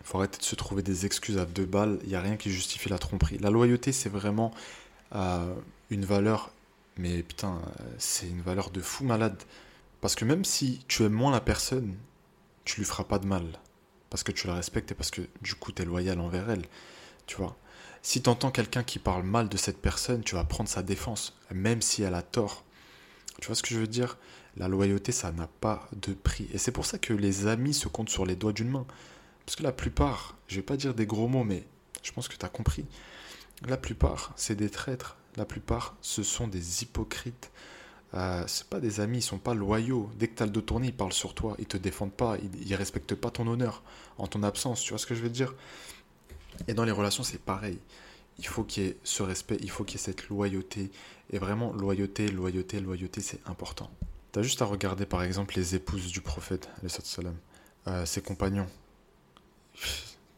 Il 0.00 0.06
faut 0.06 0.18
arrêter 0.18 0.38
de 0.38 0.44
se 0.44 0.54
trouver 0.54 0.82
des 0.82 1.04
excuses 1.06 1.38
à 1.38 1.44
deux 1.44 1.66
balles. 1.66 1.98
Il 2.04 2.08
n'y 2.08 2.16
a 2.16 2.20
rien 2.20 2.36
qui 2.36 2.50
justifie 2.50 2.88
la 2.88 2.98
tromperie. 2.98 3.38
La 3.38 3.50
loyauté, 3.50 3.92
c'est 3.92 4.08
vraiment 4.08 4.52
euh, 5.14 5.54
une 5.90 6.04
valeur, 6.06 6.52
mais 6.96 7.22
putain, 7.22 7.60
c'est 7.98 8.28
une 8.28 8.40
valeur 8.40 8.70
de 8.70 8.80
fou 8.80 9.04
malade. 9.04 9.36
Parce 10.04 10.16
que 10.16 10.26
même 10.26 10.44
si 10.44 10.84
tu 10.86 11.02
aimes 11.04 11.14
moins 11.14 11.32
la 11.32 11.40
personne, 11.40 11.96
tu 12.66 12.78
lui 12.78 12.84
feras 12.84 13.04
pas 13.04 13.18
de 13.18 13.24
mal. 13.24 13.58
Parce 14.10 14.22
que 14.22 14.32
tu 14.32 14.46
la 14.46 14.54
respectes 14.54 14.92
et 14.92 14.94
parce 14.94 15.10
que 15.10 15.22
du 15.40 15.54
coup 15.54 15.72
tu 15.72 15.80
es 15.80 15.86
loyal 15.86 16.20
envers 16.20 16.50
elle. 16.50 16.66
Tu 17.26 17.36
vois? 17.36 17.56
Si 18.02 18.20
tu 18.20 18.28
entends 18.28 18.50
quelqu'un 18.50 18.82
qui 18.82 18.98
parle 18.98 19.22
mal 19.22 19.48
de 19.48 19.56
cette 19.56 19.80
personne, 19.80 20.22
tu 20.22 20.34
vas 20.34 20.44
prendre 20.44 20.68
sa 20.68 20.82
défense, 20.82 21.38
même 21.50 21.80
si 21.80 22.02
elle 22.02 22.14
a 22.14 22.20
tort. 22.20 22.64
Tu 23.40 23.46
vois 23.46 23.54
ce 23.54 23.62
que 23.62 23.70
je 23.70 23.78
veux 23.78 23.86
dire? 23.86 24.18
La 24.58 24.68
loyauté, 24.68 25.10
ça 25.10 25.32
n'a 25.32 25.46
pas 25.46 25.88
de 25.94 26.12
prix. 26.12 26.50
Et 26.52 26.58
c'est 26.58 26.70
pour 26.70 26.84
ça 26.84 26.98
que 26.98 27.14
les 27.14 27.46
amis 27.46 27.72
se 27.72 27.88
comptent 27.88 28.10
sur 28.10 28.26
les 28.26 28.36
doigts 28.36 28.52
d'une 28.52 28.68
main. 28.68 28.86
Parce 29.46 29.56
que 29.56 29.62
la 29.62 29.72
plupart, 29.72 30.36
je 30.48 30.56
vais 30.56 30.62
pas 30.62 30.76
dire 30.76 30.92
des 30.92 31.06
gros 31.06 31.28
mots, 31.28 31.44
mais 31.44 31.66
je 32.02 32.12
pense 32.12 32.28
que 32.28 32.36
tu 32.36 32.44
as 32.44 32.50
compris. 32.50 32.84
La 33.66 33.78
plupart, 33.78 34.34
c'est 34.36 34.54
des 34.54 34.68
traîtres. 34.68 35.16
La 35.36 35.46
plupart, 35.46 35.96
ce 36.02 36.22
sont 36.22 36.46
des 36.46 36.82
hypocrites. 36.82 37.50
Euh, 38.14 38.44
c'est 38.46 38.68
pas 38.68 38.80
des 38.80 39.00
amis, 39.00 39.18
ils 39.18 39.22
sont 39.22 39.38
pas 39.38 39.54
loyaux. 39.54 40.10
Dès 40.16 40.28
que 40.28 40.36
tu 40.36 40.42
as 40.42 40.46
le 40.46 40.52
dos 40.52 40.60
tourné, 40.60 40.88
ils 40.88 40.94
parlent 40.94 41.12
sur 41.12 41.34
toi, 41.34 41.56
ils 41.58 41.66
te 41.66 41.76
défendent 41.76 42.12
pas, 42.12 42.36
ils, 42.42 42.68
ils 42.68 42.74
respectent 42.74 43.14
pas 43.14 43.30
ton 43.30 43.46
honneur 43.46 43.82
en 44.18 44.26
ton 44.26 44.42
absence. 44.42 44.82
Tu 44.82 44.90
vois 44.90 44.98
ce 44.98 45.06
que 45.06 45.14
je 45.14 45.22
veux 45.22 45.30
dire? 45.30 45.54
Et 46.68 46.74
dans 46.74 46.84
les 46.84 46.92
relations, 46.92 47.24
c'est 47.24 47.40
pareil. 47.40 47.78
Il 48.38 48.46
faut 48.46 48.64
qu'il 48.64 48.84
y 48.84 48.86
ait 48.86 48.96
ce 49.04 49.22
respect, 49.22 49.58
il 49.60 49.70
faut 49.70 49.84
qu'il 49.84 49.98
y 49.98 50.02
ait 50.02 50.04
cette 50.04 50.28
loyauté. 50.28 50.90
Et 51.30 51.38
vraiment, 51.38 51.72
loyauté, 51.72 52.28
loyauté, 52.28 52.80
loyauté, 52.80 53.20
c'est 53.20 53.40
important. 53.46 53.90
Tu 54.32 54.38
as 54.38 54.42
juste 54.42 54.62
à 54.62 54.64
regarder 54.64 55.06
par 55.06 55.22
exemple 55.22 55.54
les 55.56 55.74
épouses 55.74 56.10
du 56.10 56.20
prophète, 56.20 56.68
euh, 57.86 58.06
ses 58.06 58.22
compagnons. 58.22 58.68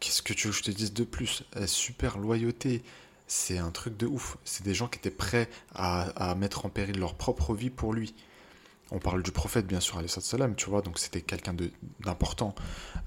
Qu'est-ce 0.01 0.23
que 0.23 0.33
tu 0.33 0.49
veux 0.49 0.53
que 0.53 0.59
je 0.59 0.65
te 0.65 0.71
dise 0.71 0.93
de 0.93 1.05
plus? 1.05 1.45
Euh, 1.57 1.67
Super 1.67 2.19
loyauté, 2.19 2.83
c'est 3.27 3.59
un 3.59 3.71
truc 3.71 3.97
de 3.97 4.07
ouf. 4.07 4.39
C'est 4.45 4.65
des 4.65 4.75
gens 4.75 4.89
qui 4.89 4.99
étaient 4.99 5.11
prêts 5.11 5.49
à, 5.75 6.35
mettre 6.37 6.67
en 6.67 6.69
péril 6.69 6.99
leur 6.99 7.15
propre 7.15 7.55
vie 7.55 7.71
pour 7.71 7.93
lui. 7.93 8.15
On 8.93 9.01
parle 9.01 9.23
du 9.23 9.33
prophète, 9.33 9.67
bien 9.67 9.81
sûr, 9.81 10.01
salam, 10.09 10.55
tu 10.55 10.71
vois, 10.71 10.81
donc 10.81 10.99
c'était 11.01 11.21
quelqu'un 11.21 11.57
d'important. 12.01 12.55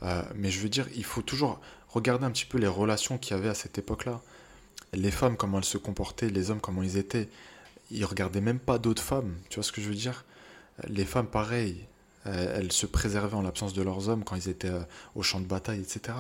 Euh, 0.04 0.24
mais 0.36 0.52
je 0.52 0.60
veux 0.60 0.68
dire, 0.68 0.88
il 0.96 1.06
faut 1.06 1.22
toujours 1.22 1.62
regarder 1.88 2.26
un 2.26 2.32
petit 2.32 2.46
peu 2.46 2.58
les 2.58 2.68
relations 2.68 3.18
qu'il 3.18 3.36
y 3.36 3.40
avait 3.40 3.50
à 3.50 3.54
cette 3.54 3.78
époque-là. 3.78 4.20
Les 4.92 5.12
femmes, 5.12 5.38
comment 5.38 5.60
elles 5.60 5.64
se 5.64 5.78
comportaient, 5.78 6.30
les 6.30 6.52
hommes, 6.52 6.60
comment 6.60 6.84
ils 6.84 6.98
étaient. 6.98 7.30
Ils 7.92 8.04
regardaient 8.04 8.42
même 8.42 8.60
pas 8.60 8.78
d'autres 8.78 9.02
femmes, 9.02 9.38
tu 9.50 9.56
vois 9.56 9.64
ce 9.64 9.72
que 9.72 9.82
je 9.82 9.88
veux 9.88 9.96
dire? 9.96 10.26
Les 10.88 11.06
femmes, 11.06 11.28
pareil, 11.28 11.86
euh, 12.28 12.58
elles 12.58 12.74
se 12.74 12.86
préservaient 12.86 13.38
en 13.38 13.42
l'absence 13.42 13.74
de 13.74 13.82
leurs 13.82 14.10
hommes 14.10 14.26
quand 14.26 14.36
ils 14.36 14.50
étaient 14.50 14.70
euh, 14.70 14.84
au 15.16 15.24
champ 15.24 15.40
de 15.40 15.46
bataille, 15.46 15.80
etc. 15.80 16.18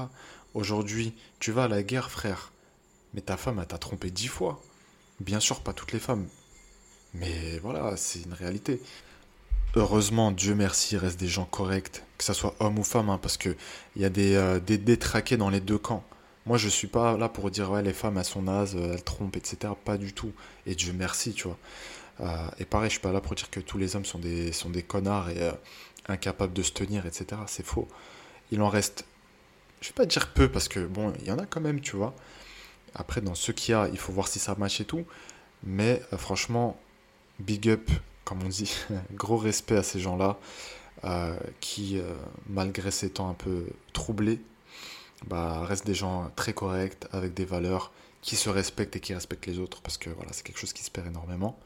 Aujourd'hui, 0.54 1.14
tu 1.40 1.52
vas 1.52 1.66
à 1.66 1.68
la 1.68 1.84
guerre, 1.84 2.10
frère 2.10 2.54
mais 3.14 3.22
ta 3.22 3.38
femme, 3.38 3.60
elle 3.60 3.68
t'a 3.68 3.78
trompé 3.78 4.12
dix 4.12 4.28
fois. 4.28 4.62
Bien 5.20 5.40
sûr, 5.40 5.62
pas 5.62 5.74
toutes 5.74 5.92
les 5.92 6.00
femmes. 6.00 6.28
Mais 7.14 7.60
voilà, 7.60 7.98
c'est 7.98 8.22
une 8.22 8.34
réalité. 8.34 8.82
Heureusement, 9.76 10.32
Dieu 10.32 10.56
merci, 10.56 10.96
il 10.96 10.98
reste 10.98 11.20
des 11.20 11.28
gens 11.28 11.46
corrects, 11.46 12.04
que 12.18 12.24
ce 12.24 12.34
soit 12.34 12.56
homme 12.60 12.80
ou 12.80 12.84
femme, 12.84 13.10
hein, 13.10 13.20
parce 13.22 13.38
qu'il 13.38 13.56
y 13.96 14.06
a 14.06 14.10
des, 14.10 14.36
euh, 14.36 14.60
des 14.60 14.78
détraqués 14.78 15.38
dans 15.38 15.50
les 15.50 15.60
deux 15.60 15.78
camps. 15.78 16.04
Moi, 16.46 16.58
je 16.58 16.70
suis 16.70 16.88
pas 16.88 17.18
là 17.18 17.30
pour 17.30 17.52
dire, 17.52 17.70
ouais, 17.70 17.84
les 17.84 17.94
femmes, 17.94 18.18
elles 18.18 18.26
sont 18.26 18.42
nazes, 18.42 18.76
elles 18.76 19.04
trompent, 19.04 19.38
etc. 19.38 19.74
Pas 19.86 19.98
du 19.98 20.14
tout. 20.14 20.32
Et 20.66 20.74
Dieu 20.74 20.94
merci, 20.94 21.34
tu 21.34 21.48
vois. 21.48 21.58
Euh, 22.22 22.48
et 22.60 22.66
pareil, 22.66 22.90
je 22.90 22.94
suis 22.94 23.02
pas 23.02 23.12
là 23.12 23.22
pour 23.22 23.36
dire 23.36 23.50
que 23.50 23.60
tous 23.60 23.78
les 23.78 23.96
hommes 23.96 24.06
sont 24.06 24.20
des, 24.20 24.52
sont 24.52 24.70
des 24.70 24.82
connards 24.84 25.30
et 25.30 25.42
euh, 25.42 25.52
incapables 26.08 26.54
de 26.54 26.64
se 26.64 26.72
tenir, 26.72 27.06
etc. 27.06 27.42
C'est 27.48 27.66
faux. 27.66 27.88
Il 28.52 28.62
en 28.62 28.70
reste, 28.70 29.06
je 29.82 29.90
vais 29.90 29.94
pas 29.94 30.06
dire 30.06 30.34
peu, 30.34 30.50
parce 30.50 30.68
que 30.68 30.80
bon, 30.80 31.14
il 31.20 31.28
y 31.28 31.32
en 31.32 31.38
a 31.38 31.46
quand 31.46 31.62
même, 31.62 31.82
tu 31.82 31.96
vois. 31.96 32.14
Après, 32.96 33.22
dans 33.22 33.36
ce 33.36 33.52
qu'il 33.52 33.72
y 33.72 33.76
a, 33.76 33.88
il 33.90 33.98
faut 33.98 34.14
voir 34.14 34.28
si 34.28 34.40
ça 34.40 34.56
match 34.56 34.82
et 34.82 34.86
tout. 34.86 35.06
Mais 35.64 36.02
euh, 36.14 36.18
franchement, 36.18 36.80
big 37.40 37.70
up, 37.70 37.90
comme 38.26 38.44
on 38.44 38.50
dit, 38.50 38.74
gros 39.14 39.38
respect 39.38 39.78
à 39.78 39.84
ces 39.84 40.00
gens-là 40.00 40.38
euh, 41.04 41.38
qui, 41.60 42.00
euh, 42.00 42.14
malgré 42.48 42.92
ces 42.92 43.10
temps 43.10 43.30
un 43.30 43.34
peu 43.34 43.68
troublés, 43.94 44.42
bah, 45.28 45.66
restent 45.66 45.86
des 45.86 45.94
gens 45.94 46.32
très 46.36 46.54
corrects, 46.54 47.06
avec 47.12 47.34
des 47.34 47.46
valeurs, 47.46 47.92
qui 48.22 48.36
se 48.36 48.50
respectent 48.50 48.96
et 48.96 49.00
qui 49.00 49.14
respectent 49.14 49.46
les 49.46 49.60
autres, 49.60 49.82
parce 49.82 49.98
que 49.98 50.10
c'est 50.32 50.44
quelque 50.44 50.60
chose 50.60 50.74
qui 50.74 50.84
se 50.84 50.92
perd 50.92 51.08
énormément. 51.08 51.58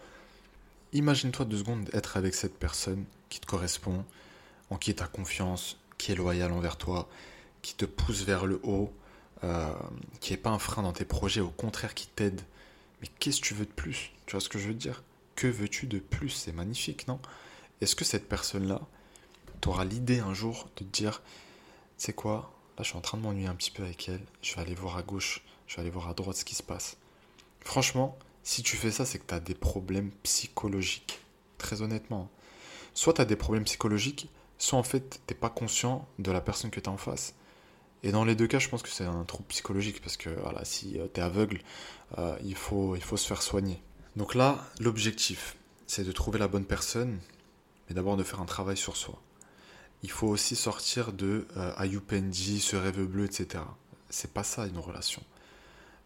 imagine-toi 0.92 1.46
deux 1.46 1.58
secondes 1.58 1.90
être 1.94 2.18
avec 2.18 2.36
cette 2.36 2.58
personne 2.58 3.06
qui 3.30 3.40
te 3.40 3.48
correspond, 3.48 4.06
en 4.70 4.78
qui 4.78 4.94
tu 4.94 5.02
as 5.02 5.08
confiance, 5.08 5.80
qui 5.98 6.12
est 6.12 6.16
loyal 6.16 6.52
envers 6.52 6.78
toi, 6.78 7.10
qui 7.64 7.74
te 7.74 7.86
pousse 7.86 8.24
vers 8.24 8.46
le 8.46 8.60
haut, 8.64 8.94
euh, 9.44 9.74
qui 10.20 10.32
n'est 10.32 10.38
pas 10.38 10.52
un 10.52 10.60
frein 10.60 10.84
dans 10.84 10.94
tes 10.94 11.06
projets, 11.06 11.41
au 11.41 11.50
contraire 11.50 11.94
qui 11.94 12.08
t'aide. 12.08 12.41
Mais 13.02 13.08
qu'est-ce 13.20 13.41
que 13.41 13.48
tu 13.48 13.54
veux 13.54 13.66
de 13.66 13.72
plus? 13.72 14.12
Tu 14.26 14.32
vois 14.32 14.41
ce 14.41 14.50
que 14.50 14.60
je 14.60 14.68
veux 14.68 14.74
dire? 14.74 15.04
Que 15.36 15.48
veux-tu 15.48 15.88
de 15.88 16.00
plus? 16.00 16.30
C'est 16.30 16.54
magnifique, 16.54 17.08
non? 17.08 17.20
Est-ce 17.82 17.96
que 17.96 18.06
cette 18.06 18.30
personne-là, 18.30 18.82
tu 19.62 19.70
auras 19.70 19.84
l'idée 19.84 20.20
un 20.20 20.34
jour 20.34 20.70
de 20.78 20.84
te 20.86 20.89
dire, 20.89 21.22
sais 21.98 22.14
quoi? 22.14 22.54
Là, 22.78 22.84
je 22.84 22.89
suis 22.89 22.98
en 22.98 23.02
train 23.02 23.18
de 23.18 23.24
m'ennuyer 23.24 23.48
un 23.48 23.56
petit 23.56 23.72
peu 23.72 23.84
avec 23.84 24.08
elle. 24.08 24.22
Je 24.41 24.56
vais 24.56 24.62
aller 24.62 24.76
voir 24.76 24.98
à 24.98 25.04
gauche, 25.04 25.44
je 25.68 25.76
vais 25.76 25.82
aller 25.82 25.89
voir 25.89 26.08
à 26.08 26.14
droite 26.14 26.38
ce 26.38 26.46
qui 26.46 26.56
se 26.56 26.64
passe. 26.64 26.98
Franchement, 27.60 28.18
si 28.44 28.64
tu 28.64 28.78
fais 28.78 28.91
ça, 28.91 29.06
c'est 29.06 29.20
que 29.20 29.28
tu 29.28 29.34
as 29.34 29.39
des 29.39 29.56
problèmes 29.56 30.12
psychologiques. 30.24 31.20
Très 31.58 31.82
honnêtement. 31.82 32.30
Soit 32.94 33.14
tu 33.14 33.22
as 33.22 33.26
des 33.26 33.36
problèmes 33.36 33.64
psychologiques, 33.66 34.30
soit 34.58 34.80
en 34.80 34.84
fait, 34.84 35.22
t'es 35.28 35.36
pas 35.36 35.50
conscient 35.50 36.08
de 36.20 36.32
la 36.32 36.41
personne 36.41 36.72
que 36.72 36.80
tu 36.80 36.89
as 36.89 36.94
en 36.94 36.98
face. 36.98 37.36
Et 38.04 38.12
dans 38.12 38.26
les 38.26 38.36
deux 38.36 38.47
cas, 38.47 38.60
je 38.60 38.68
pense 38.68 38.84
que 38.84 38.89
c'est 38.89 39.06
un 39.06 39.24
trouble 39.24 39.45
psychologique 39.47 40.01
parce 40.01 40.18
que 40.18 40.30
voilà, 40.30 40.66
si 40.66 40.99
euh, 40.99 41.08
tu 41.14 41.22
es 41.22 41.24
aveugle, 41.24 41.62
euh, 42.18 42.38
il, 42.43 42.56
faut, 42.56 42.97
il 42.97 43.01
faut 43.01 43.16
se 43.16 43.26
faire 43.26 43.41
soigner. 43.41 43.82
Donc 44.18 44.36
là, 44.36 44.60
l'objectif, 44.80 45.56
c'est 45.88 46.04
de 46.04 46.12
trouver 46.12 46.38
la 46.38 46.49
bonne 46.49 46.66
personne, 46.66 47.18
mais 47.88 47.95
d'abord 47.95 48.18
de 48.18 48.24
faire 48.24 48.41
un 48.41 48.45
travail 48.45 48.76
sur 48.76 48.97
soi. 48.97 49.22
Il 50.04 50.12
faut 50.12 50.28
aussi 50.28 50.58
sortir 50.58 51.14
de 51.14 51.47
euh, 51.56 51.74
Ayupendi, 51.78 52.60
ce 52.60 52.76
rêve 52.76 53.01
bleu, 53.06 53.24
etc. 53.24 53.64
C'est 54.10 54.34
pas 54.34 54.43
ça 54.43 54.68
une 54.68 54.80
relation. 54.80 55.24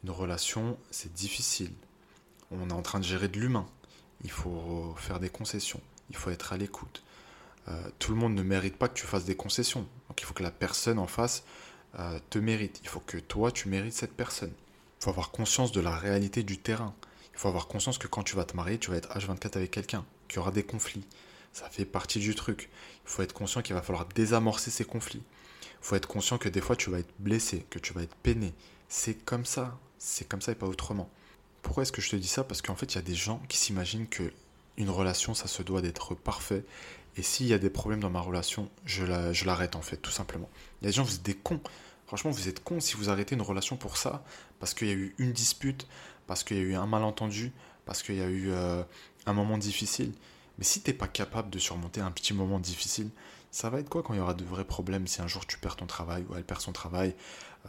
Une 0.03 0.11
relation, 0.11 0.77
c'est 0.91 1.11
difficile. 1.13 1.73
On 2.51 2.69
est 2.69 2.73
en 2.73 2.83
train 2.83 2.99
de 2.99 3.05
gérer 3.05 3.27
de 3.27 3.39
l'humain. 3.39 3.65
Il 4.23 4.31
faut 4.31 4.93
faire 4.97 5.19
des 5.19 5.29
concessions. 5.29 5.81
Il 6.11 6.15
faut 6.15 6.29
être 6.29 6.53
à 6.53 6.57
l'écoute. 6.57 7.03
tout 7.99 8.11
le 8.11 8.17
monde 8.17 8.33
ne 8.33 8.43
mérite 8.43 8.77
pas 8.77 8.87
que 8.87 8.93
tu 8.93 9.05
fasses 9.05 9.25
des 9.25 9.35
concessions. 9.35 9.85
Donc 10.07 10.21
il 10.21 10.25
faut 10.25 10.33
que 10.33 10.43
la 10.43 10.51
personne 10.51 10.99
en 10.99 11.07
face 11.07 11.43
euh, 11.99 12.19
te 12.29 12.39
mérite. 12.39 12.79
Il 12.83 12.89
faut 12.89 12.99
que 12.99 13.17
toi, 13.17 13.51
tu 13.51 13.69
mérites 13.69 13.93
cette 13.93 14.13
personne. 14.13 14.51
Il 14.99 15.03
faut 15.03 15.09
avoir 15.09 15.31
conscience 15.31 15.71
de 15.71 15.81
la 15.81 15.95
réalité 15.95 16.43
du 16.43 16.57
terrain. 16.57 16.93
Il 17.33 17.39
faut 17.39 17.47
avoir 17.47 17.67
conscience 17.67 17.97
que 17.97 18.07
quand 18.07 18.23
tu 18.23 18.35
vas 18.35 18.45
te 18.45 18.55
marier, 18.55 18.77
tu 18.77 18.91
vas 18.91 18.97
être 18.97 19.15
H24 19.17 19.57
avec 19.57 19.71
quelqu'un, 19.71 20.05
qu'il 20.27 20.37
y 20.37 20.39
aura 20.39 20.51
des 20.51 20.63
conflits. 20.63 21.05
Ça 21.53 21.69
fait 21.69 21.85
partie 21.85 22.19
du 22.19 22.35
truc. 22.35 22.69
Il 23.05 23.09
faut 23.09 23.21
être 23.21 23.33
conscient 23.33 23.61
qu'il 23.61 23.75
va 23.75 23.81
falloir 23.81 24.05
désamorcer 24.05 24.71
ces 24.71 24.85
conflits. 24.85 25.23
Il 25.61 25.85
faut 25.85 25.95
être 25.95 26.07
conscient 26.07 26.37
que 26.37 26.49
des 26.49 26.61
fois, 26.61 26.75
tu 26.75 26.89
vas 26.89 26.99
être 26.99 27.13
blessé, 27.19 27.65
que 27.69 27.79
tu 27.79 27.93
vas 27.93 28.03
être 28.03 28.15
peiné. 28.15 28.53
C'est 28.89 29.13
comme 29.13 29.45
ça. 29.45 29.77
C'est 29.99 30.27
comme 30.27 30.41
ça 30.41 30.51
et 30.51 30.55
pas 30.55 30.67
autrement. 30.67 31.09
Pourquoi 31.61 31.83
est-ce 31.83 31.91
que 31.91 32.01
je 32.01 32.09
te 32.09 32.15
dis 32.15 32.27
ça? 32.27 32.43
Parce 32.43 32.61
qu'en 32.61 32.75
fait, 32.75 32.93
il 32.93 32.95
y 32.95 32.99
a 32.99 33.03
des 33.03 33.15
gens 33.15 33.41
qui 33.49 33.57
s'imaginent 33.57 34.07
que 34.07 34.31
une 34.77 34.89
relation, 34.91 35.33
ça 35.33 35.47
se 35.47 35.63
doit 35.63 35.81
d'être 35.81 36.13
parfait 36.13 36.63
et 37.17 37.23
s'il 37.23 37.47
y 37.47 37.53
a 37.53 37.57
des 37.57 37.71
problèmes 37.71 37.99
dans 37.99 38.11
ma 38.11 38.21
relation, 38.21 38.69
je 38.85 39.03
l'arrête 39.45 39.75
en 39.75 39.81
fait, 39.81 39.97
tout 39.97 40.11
simplement. 40.11 40.49
Il 40.81 40.85
y 40.85 40.87
a 40.87 40.91
des 40.91 40.95
gens, 40.95 41.03
vous 41.03 41.15
êtes 41.15 41.23
des 41.23 41.33
cons. 41.33 41.59
Franchement, 42.07 42.31
vous 42.31 42.47
êtes 42.47 42.63
cons 42.63 42.79
si 42.79 42.95
vous 42.95 43.09
arrêtez 43.09 43.35
une 43.35 43.41
relation 43.41 43.75
pour 43.75 43.97
ça, 43.97 44.23
parce 44.59 44.73
qu'il 44.73 44.87
y 44.87 44.91
a 44.91 44.95
eu 44.95 45.13
une 45.17 45.33
dispute, 45.33 45.87
parce 46.25 46.43
qu'il 46.43 46.57
y 46.57 46.61
a 46.61 46.63
eu 46.63 46.75
un 46.75 46.87
malentendu, 46.87 47.51
parce 47.85 48.01
qu'il 48.01 48.15
y 48.15 48.21
a 48.21 48.27
eu 48.27 48.49
euh, 48.49 48.81
un 49.25 49.33
moment 49.33 49.57
difficile. 49.57 50.13
Mais 50.57 50.63
si 50.63 50.81
tu 50.81 50.89
n'es 50.89 50.97
pas 50.97 51.07
capable 51.07 51.49
de 51.49 51.59
surmonter 51.59 51.99
un 51.99 52.11
petit 52.11 52.33
moment 52.33 52.59
difficile, 52.59 53.09
ça 53.51 53.69
va 53.69 53.79
être 53.79 53.89
quoi 53.89 54.03
quand 54.03 54.13
il 54.13 54.17
y 54.17 54.19
aura 54.21 54.33
de 54.33 54.43
vrais 54.45 54.65
problèmes 54.65 55.05
Si 55.05 55.21
un 55.21 55.27
jour 55.27 55.45
tu 55.45 55.57
perds 55.57 55.75
ton 55.75 55.85
travail 55.85 56.25
ou 56.29 56.35
elle 56.35 56.45
perd 56.45 56.61
son 56.61 56.71
travail, 56.71 57.13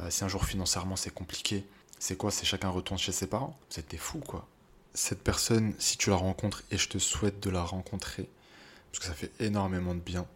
euh, 0.00 0.08
si 0.10 0.22
un 0.24 0.28
jour 0.28 0.44
financièrement 0.44 0.96
c'est 0.96 1.12
compliqué, 1.12 1.64
c'est 1.98 2.16
quoi? 2.16 2.30
C'est 2.30 2.46
chacun 2.46 2.68
retourne 2.68 2.98
chez 2.98 3.12
ses 3.12 3.26
parents? 3.26 3.58
Vous 3.70 3.80
êtes 3.80 3.90
des 3.90 3.98
fous 3.98 4.20
quoi. 4.20 4.46
Cette 4.94 5.22
personne, 5.22 5.74
si 5.78 5.98
tu 5.98 6.10
la 6.10 6.16
rencontres, 6.16 6.62
et 6.70 6.78
je 6.78 6.88
te 6.88 6.98
souhaite 6.98 7.40
de 7.40 7.50
la 7.50 7.62
rencontrer, 7.62 8.28
parce 8.90 9.00
que 9.00 9.06
ça 9.06 9.14
fait 9.14 9.32
énormément 9.40 9.94
de 9.94 10.00
bien. 10.00 10.26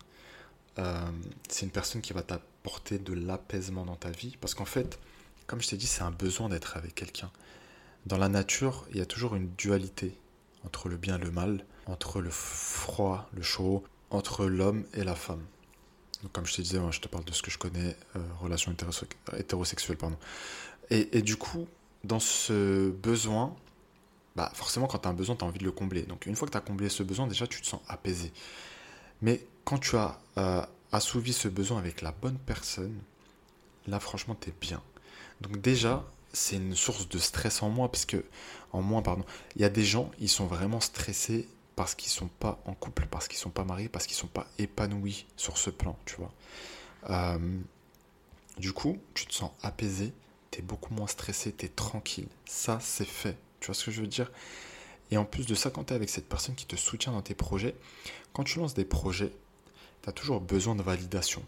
Euh, 0.79 1.11
c'est 1.49 1.67
une 1.67 1.73
personne 1.73 2.01
qui 2.01 2.13
va 2.13 2.23
t'apporter 2.63 2.99
de 2.99 3.13
l'apaisement 3.13 3.85
dans 3.85 3.97
ta 3.97 4.11
vie, 4.11 4.37
parce 4.41 4.55
qu'en 4.55 4.65
fait, 4.65 4.99
comme 5.47 5.61
je 5.61 5.69
t'ai 5.69 5.77
dit, 5.77 5.87
c'est 5.87 6.03
un 6.03 6.13
besoin 6.13 6.49
d'être 6.49 6.77
avec 6.77 6.95
quelqu'un. 6.95 7.31
Dans 8.07 8.19
la 8.19 8.29
nature, 8.29 8.87
il 8.91 8.99
y 8.99 9.01
a 9.01 9.07
toujours 9.07 9.35
une 9.35 9.51
dualité 9.59 10.17
entre 10.65 10.89
le 10.89 10.97
bien 10.97 11.17
et 11.17 11.25
le 11.25 11.31
mal, 11.33 11.65
entre 11.87 12.21
le 12.21 12.31
froid, 12.31 13.29
le 13.35 13.43
chaud, 13.43 13.83
entre 14.11 14.47
l'homme 14.47 14.85
et 14.95 15.03
la 15.03 15.17
femme. 15.17 15.43
Donc, 16.23 16.31
comme 16.33 16.47
je 16.47 16.55
te 16.55 16.63
disais, 16.63 16.79
je 16.93 17.01
te 17.01 17.09
parle 17.09 17.25
de 17.25 17.33
ce 17.33 17.43
que 17.43 17.51
je 17.51 17.59
connais, 17.59 17.97
euh, 18.15 18.21
relation 18.41 18.73
hétérosexuelle, 19.37 19.97
pardon. 19.97 20.17
Et, 20.91 21.19
et, 21.19 21.23
du 21.23 21.37
coup, 21.37 21.67
dans 22.05 22.21
ce 22.21 22.91
besoin, 22.91 23.57
bah 24.37 24.51
forcément 24.55 24.87
quand 24.87 25.01
tu 25.01 25.09
as 25.09 25.11
un 25.11 25.15
besoin, 25.15 25.35
tu 25.35 25.45
as 25.45 25.49
envie 25.49 25.59
de 25.59 25.65
le 25.65 25.73
combler. 25.73 26.03
Donc 26.03 26.27
une 26.27 26.37
fois 26.37 26.47
que 26.47 26.53
tu 26.53 26.59
as 26.59 26.63
comblé 26.63 26.89
ce 26.89 27.03
besoin, 27.03 27.27
déjà 27.27 27.47
tu 27.47 27.61
te 27.61 27.67
sens 27.67 27.81
apaisé. 27.89 28.33
Mais 29.21 29.45
quand 29.65 29.79
tu 29.79 29.97
as 29.97 30.19
euh, 30.39 30.65
assouvi 30.93 31.33
ce 31.33 31.49
besoin 31.49 31.79
avec 31.79 32.03
la 32.03 32.13
bonne 32.13 32.39
personne, 32.39 32.99
là 33.87 33.99
franchement 33.99 34.37
tu 34.41 34.51
es 34.51 34.55
bien. 34.61 34.83
Donc 35.41 35.61
déjà, 35.61 36.05
c'est 36.33 36.57
une 36.57 36.75
source 36.75 37.09
de 37.09 37.19
stress 37.19 37.63
en 37.63 37.69
moi, 37.69 37.91
parce 37.91 38.07
que, 38.07 38.25
en 38.73 38.83
moins, 38.83 39.03
pardon, 39.03 39.25
il 39.57 39.63
y 39.63 39.65
a 39.65 39.69
des 39.69 39.85
gens, 39.85 40.11
ils 40.19 40.29
sont 40.29 40.47
vraiment 40.47 40.81
stressés 40.81 41.49
parce 41.77 41.95
qu'ils 41.95 42.11
sont 42.11 42.29
pas 42.29 42.61
en 42.67 42.75
couple, 42.75 43.07
parce 43.11 43.29
qu'ils 43.29 43.39
sont 43.39 43.51
pas 43.51 43.65
mariés, 43.65 43.89
parce 43.89 44.07
qu'ils 44.07 44.17
sont 44.17 44.27
pas 44.27 44.47
épanouis 44.59 45.27
sur 45.37 45.59
ce 45.59 45.71
plan, 45.71 45.99
tu 46.05 46.17
vois. 46.17 46.33
Euh, 47.11 47.59
du 48.59 48.73
coup, 48.73 48.99
tu 49.15 49.27
te 49.27 49.35
sens 49.35 49.51
apaisé, 49.63 50.13
tu 50.51 50.59
es 50.59 50.63
beaucoup 50.63 50.95
moins 50.95 51.07
stressé, 51.07 51.53
tu 51.53 51.67
es 51.67 51.69
tranquille. 51.69 52.29
Ça, 52.45 52.79
c'est 52.81 53.07
fait. 53.07 53.37
Tu 53.61 53.67
vois 53.67 53.75
ce 53.75 53.87
que 53.87 53.91
je 53.91 54.03
veux 54.03 54.07
dire? 54.07 54.31
Et 55.11 55.17
en 55.17 55.25
plus 55.25 55.47
de 55.47 55.55
ça, 55.55 55.71
quand 55.71 55.85
tu 55.85 55.93
es 55.93 55.97
avec 55.97 56.11
cette 56.11 56.29
personne 56.29 56.55
qui 56.55 56.67
te 56.67 56.77
soutient 56.77 57.13
dans 57.13 57.23
tes 57.23 57.35
projets, 57.35 57.75
quand 58.33 58.45
tu 58.45 58.59
lances 58.59 58.75
des 58.75 58.85
projets, 58.85 59.33
tu 60.03 60.09
as 60.09 60.13
toujours 60.13 60.41
besoin 60.41 60.75
de 60.75 60.83
validation. 60.83 61.43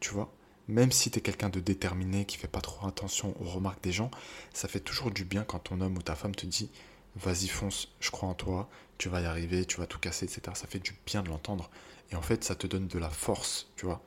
Tu 0.00 0.10
vois 0.10 0.32
Même 0.68 0.92
si 0.92 1.10
tu 1.10 1.18
es 1.18 1.22
quelqu'un 1.22 1.48
de 1.48 1.60
déterminé, 1.60 2.24
qui 2.24 2.36
fait 2.36 2.48
pas 2.48 2.60
trop 2.60 2.86
attention 2.86 3.34
aux 3.40 3.48
remarques 3.48 3.82
des 3.82 3.92
gens, 3.92 4.10
ça 4.52 4.68
fait 4.68 4.80
toujours 4.80 5.10
du 5.10 5.24
bien 5.24 5.44
quand 5.44 5.60
ton 5.60 5.80
homme 5.80 5.96
ou 5.96 6.02
ta 6.02 6.14
femme 6.14 6.34
te 6.34 6.46
dit 6.46 6.70
vas-y 7.16 7.48
fonce, 7.48 7.88
je 8.00 8.10
crois 8.10 8.28
en 8.28 8.34
toi, 8.34 8.68
tu 8.96 9.08
vas 9.08 9.20
y 9.20 9.26
arriver, 9.26 9.64
tu 9.64 9.78
vas 9.78 9.86
tout 9.86 9.98
casser, 9.98 10.24
etc. 10.26 10.42
Ça 10.54 10.66
fait 10.66 10.78
du 10.78 10.94
bien 11.06 11.22
de 11.22 11.28
l'entendre. 11.28 11.70
Et 12.10 12.16
en 12.16 12.22
fait, 12.22 12.44
ça 12.44 12.54
te 12.54 12.66
donne 12.66 12.86
de 12.86 12.98
la 12.98 13.10
force, 13.10 13.68
tu 13.76 13.86
vois. 13.86 14.02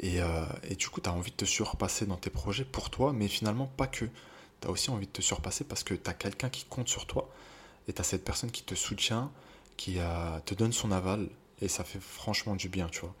Et, 0.00 0.20
euh, 0.20 0.44
du 0.78 0.88
coup, 0.88 1.00
tu 1.00 1.08
as 1.08 1.12
envie 1.12 1.30
de 1.30 1.36
te 1.36 1.44
surpasser 1.44 2.06
dans 2.06 2.16
tes 2.16 2.30
projets 2.30 2.64
pour 2.64 2.90
toi, 2.90 3.12
mais 3.12 3.28
finalement 3.28 3.66
pas 3.66 3.86
que 3.86 4.06
tu 4.60 4.68
as 4.68 4.70
aussi 4.70 4.90
envie 4.90 5.06
de 5.06 5.12
te 5.12 5.22
surpasser 5.22 5.64
parce 5.64 5.84
que 5.84 5.94
tu 5.94 6.08
as 6.08 6.14
quelqu'un 6.14 6.50
qui 6.50 6.64
compte 6.64 6.88
sur 6.88 7.06
toi 7.06 7.28
et 7.88 7.92
tu 7.92 8.02
cette 8.04 8.24
personne 8.24 8.50
qui 8.50 8.62
te 8.62 8.74
soutient, 8.74 9.30
qui 9.76 9.98
euh, 9.98 10.38
te 10.44 10.54
donne 10.54 10.72
son 10.72 10.92
aval 10.92 11.28
et 11.60 11.68
ça 11.68 11.84
fait 11.84 12.00
franchement 12.00 12.56
du 12.56 12.68
bien, 12.68 12.88
tu 12.88 13.00
vois. 13.00 13.14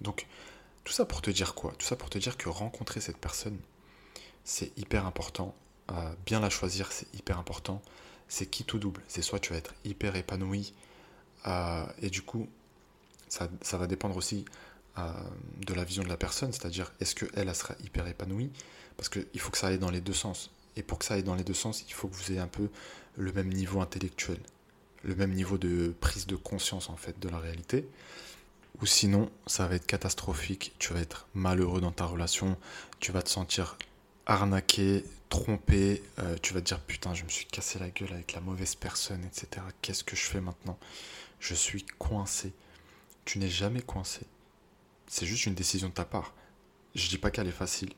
Donc, 0.00 0.26
tout 0.84 0.92
ça 0.92 1.04
pour 1.04 1.22
te 1.22 1.30
dire 1.30 1.54
quoi? 1.54 1.72
Tout 1.78 1.86
ça 1.86 1.96
pour 1.96 2.10
te 2.10 2.18
dire 2.18 2.36
que 2.36 2.48
rencontrer 2.48 3.00
cette 3.00 3.18
personne, 3.18 3.58
c'est 4.44 4.76
hyper 4.78 5.06
important. 5.06 5.54
Euh, 5.90 6.14
bien 6.26 6.40
la 6.40 6.50
choisir, 6.50 6.90
c'est 6.92 7.12
hyper 7.14 7.38
important. 7.38 7.82
C'est 8.28 8.46
qui 8.46 8.64
tout 8.64 8.78
double? 8.78 9.02
C'est 9.08 9.22
soit 9.22 9.38
tu 9.38 9.52
vas 9.52 9.58
être 9.58 9.74
hyper 9.84 10.16
épanoui 10.16 10.72
euh, 11.46 11.84
et 12.00 12.10
du 12.10 12.22
coup, 12.22 12.48
ça, 13.28 13.48
va 13.72 13.86
dépendre 13.86 14.16
aussi 14.16 14.44
de 14.96 15.72
la 15.72 15.84
vision 15.84 16.02
de 16.02 16.08
la 16.08 16.18
personne, 16.18 16.52
c'est-à-dire 16.52 16.92
est-ce 17.00 17.14
qu'elle, 17.14 17.48
elle 17.48 17.54
sera 17.54 17.74
hyper 17.82 18.06
épanouie? 18.06 18.50
Parce 18.96 19.08
qu'il 19.08 19.40
faut 19.40 19.50
que 19.50 19.56
ça 19.58 19.68
aille 19.68 19.78
dans 19.78 19.90
les 19.90 20.02
deux 20.02 20.12
sens. 20.12 20.50
Et 20.76 20.82
pour 20.82 20.98
que 20.98 21.04
ça 21.04 21.14
aille 21.14 21.22
dans 21.22 21.34
les 21.34 21.44
deux 21.44 21.54
sens, 21.54 21.84
il 21.88 21.92
faut 21.92 22.08
que 22.08 22.14
vous 22.14 22.30
ayez 22.30 22.40
un 22.40 22.46
peu 22.46 22.68
le 23.16 23.32
même 23.32 23.48
niveau 23.48 23.80
intellectuel, 23.80 24.38
le 25.04 25.14
même 25.14 25.32
niveau 25.32 25.58
de 25.58 25.94
prise 26.00 26.26
de 26.26 26.36
conscience 26.36 26.88
en 26.88 26.96
fait 26.96 27.18
de 27.18 27.28
la 27.28 27.38
réalité. 27.38 27.88
Ou 28.80 28.86
sinon, 28.86 29.30
ça 29.46 29.66
va 29.68 29.74
être 29.74 29.86
catastrophique, 29.86 30.74
tu 30.78 30.92
vas 30.92 31.00
être 31.00 31.26
malheureux 31.34 31.80
dans 31.80 31.92
ta 31.92 32.04
relation, 32.04 32.56
tu 33.00 33.12
vas 33.12 33.22
te 33.22 33.28
sentir 33.28 33.76
arnaqué, 34.26 35.04
trompé, 35.28 36.02
euh, 36.18 36.36
tu 36.42 36.54
vas 36.54 36.60
te 36.60 36.66
dire 36.66 36.80
putain, 36.80 37.14
je 37.14 37.24
me 37.24 37.28
suis 37.28 37.46
cassé 37.46 37.78
la 37.78 37.90
gueule 37.90 38.12
avec 38.12 38.32
la 38.32 38.40
mauvaise 38.40 38.74
personne, 38.74 39.24
etc. 39.24 39.64
Qu'est-ce 39.82 40.04
que 40.04 40.16
je 40.16 40.22
fais 40.22 40.40
maintenant? 40.40 40.78
Je 41.38 41.54
suis 41.54 41.84
coincé. 41.98 42.52
Tu 43.24 43.38
n'es 43.38 43.48
jamais 43.48 43.82
coincé. 43.82 44.26
C'est 45.06 45.26
juste 45.26 45.46
une 45.46 45.54
décision 45.54 45.88
de 45.88 45.94
ta 45.94 46.04
part. 46.04 46.32
Je 46.94 47.08
dis 47.08 47.18
pas 47.18 47.30
qu'elle 47.30 47.48
est 47.48 47.52
facile, 47.52 47.92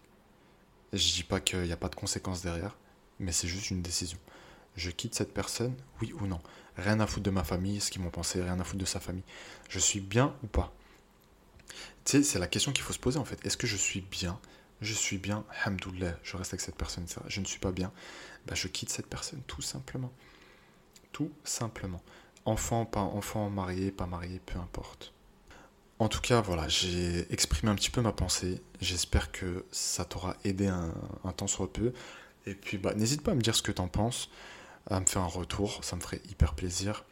je 0.92 1.12
dis 1.12 1.24
pas 1.24 1.40
qu'il 1.40 1.62
n'y 1.62 1.72
a 1.72 1.76
pas 1.76 1.88
de 1.88 1.94
conséquences 1.94 2.42
derrière, 2.42 2.76
mais 3.18 3.32
c'est 3.32 3.48
juste 3.48 3.70
une 3.70 3.82
décision. 3.82 4.18
Je 4.76 4.90
quitte 4.90 5.14
cette 5.14 5.32
personne, 5.32 5.74
oui 6.00 6.12
ou 6.20 6.26
non. 6.26 6.40
Rien 6.76 6.98
à 7.00 7.06
foutre 7.06 7.24
de 7.24 7.30
ma 7.30 7.44
famille, 7.44 7.80
ce 7.80 7.90
qu'ils 7.90 8.02
m'ont 8.02 8.10
pensé, 8.10 8.42
rien 8.42 8.58
à 8.58 8.64
foutre 8.64 8.80
de 8.80 8.84
sa 8.84 9.00
famille. 9.00 9.22
Je 9.68 9.78
suis 9.78 10.00
bien 10.00 10.34
ou 10.42 10.46
pas? 10.46 10.72
Tu 12.04 12.18
sais, 12.18 12.22
c'est 12.22 12.38
la 12.38 12.48
question 12.48 12.72
qu'il 12.72 12.82
faut 12.82 12.92
se 12.92 12.98
poser 12.98 13.18
en 13.18 13.24
fait. 13.24 13.44
Est-ce 13.46 13.56
que 13.56 13.66
je 13.66 13.76
suis 13.76 14.00
bien? 14.00 14.38
Je 14.80 14.92
suis 14.92 15.18
bien, 15.18 15.44
hamdoullah, 15.64 16.18
je 16.22 16.36
reste 16.36 16.52
avec 16.52 16.60
cette 16.60 16.76
personne, 16.76 17.06
Je 17.28 17.40
ne 17.40 17.46
suis 17.46 17.60
pas 17.60 17.70
bien, 17.70 17.92
bah, 18.46 18.54
je 18.54 18.68
quitte 18.68 18.90
cette 18.90 19.06
personne, 19.06 19.40
tout 19.46 19.62
simplement. 19.62 20.12
Tout 21.12 21.32
simplement. 21.44 22.02
Enfant, 22.44 22.84
pas 22.84 23.00
enfant, 23.00 23.48
marié, 23.48 23.90
pas 23.92 24.06
marié, 24.06 24.40
peu 24.44 24.58
importe. 24.58 25.14
En 25.98 26.08
tout 26.08 26.20
cas, 26.20 26.40
voilà, 26.40 26.68
j'ai 26.68 27.32
exprimé 27.32 27.70
un 27.70 27.76
petit 27.76 27.90
peu 27.90 28.02
ma 28.02 28.12
pensée. 28.12 28.60
J'espère 28.80 29.30
que 29.30 29.64
ça 29.70 30.04
t'aura 30.04 30.36
aidé 30.44 30.66
un, 30.66 30.92
temps 31.36 31.46
soit 31.46 31.72
peu. 31.72 31.92
Et 32.46 32.54
puis, 32.54 32.76
bah, 32.76 32.94
n'hésite 32.94 33.22
pas 33.22 33.32
à 33.32 33.34
me 33.34 33.40
dire 33.40 33.54
ce 33.54 33.62
que 33.62 33.72
t'en 33.72 33.88
penses. 33.88 34.28
À 34.90 35.00
me 35.00 35.06
faire 35.06 35.22
un 35.22 35.26
retour, 35.26 35.82
ça 35.84 35.96
me 35.96 36.00
ferait 36.00 36.20
hyper 36.30 36.54
plaisir. 36.54 37.04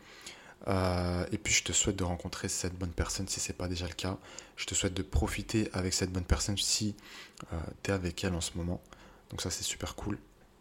Euh, 0.69 1.27
et 1.33 1.39
puis 1.39 1.53
je 1.53 1.65
te 1.65 1.73
souhaite 1.73 1.97
de 1.97 2.05
rencontrer 2.05 2.49
cette 2.49 2.79
bonne 2.79 2.93
personne 2.93 3.27
si 3.27 3.41
ce 3.41 3.49
n'est 3.49 3.57
pas 3.57 3.69
déjà 3.69 3.87
le 3.87 3.95
cas. 3.95 4.19
Je 4.57 4.67
te 4.67 4.75
souhaite 4.75 4.95
de 4.95 5.03
profiter 5.03 5.69
avec 5.73 5.93
cette 5.93 6.13
bonne 6.13 6.25
personne 6.25 6.57
si 6.57 6.95
euh, 7.53 7.57
tu 7.83 7.91
es 7.91 7.95
avec 7.95 8.23
elle 8.23 8.35
en 8.35 8.41
ce 8.41 8.53
moment. 8.57 8.81
Donc 9.31 9.41
ça 9.41 9.51
c'est 9.51 9.65
super 9.65 9.95
cool. 9.97 10.19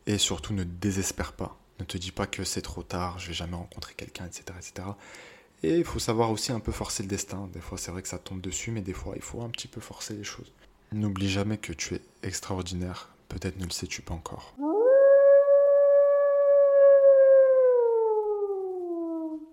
Et 0.07 0.17
surtout 0.17 0.53
ne 0.53 0.63
désespère 0.63 1.33
pas. 1.33 1.57
Ne 1.79 1.85
te 1.85 1.97
dis 1.97 2.11
pas 2.11 2.27
que 2.27 2.43
c'est 2.43 2.61
trop 2.61 2.83
tard, 2.83 3.19
je 3.19 3.27
vais 3.27 3.33
jamais 3.33 3.55
rencontrer 3.55 3.93
quelqu'un, 3.95 4.25
etc., 4.25 4.43
etc. 4.57 4.87
Et 5.63 5.77
il 5.77 5.85
faut 5.85 5.99
savoir 5.99 6.31
aussi 6.31 6.51
un 6.51 6.59
peu 6.59 6.71
forcer 6.71 7.03
le 7.03 7.09
destin. 7.09 7.47
Des 7.53 7.59
fois 7.59 7.77
c'est 7.77 7.91
vrai 7.91 8.01
que 8.01 8.07
ça 8.07 8.17
tombe 8.17 8.41
dessus, 8.41 8.71
mais 8.71 8.81
des 8.81 8.93
fois 8.93 9.13
il 9.15 9.21
faut 9.21 9.41
un 9.41 9.49
petit 9.49 9.67
peu 9.67 9.81
forcer 9.81 10.15
les 10.15 10.23
choses. 10.23 10.51
N'oublie 10.91 11.29
jamais 11.29 11.57
que 11.57 11.73
tu 11.73 11.95
es 11.95 12.01
extraordinaire. 12.23 13.09
Peut-être 13.29 13.57
ne 13.57 13.65
le 13.65 13.71
sais-tu 13.71 14.01
pas 14.01 14.13
encore. 14.13 14.55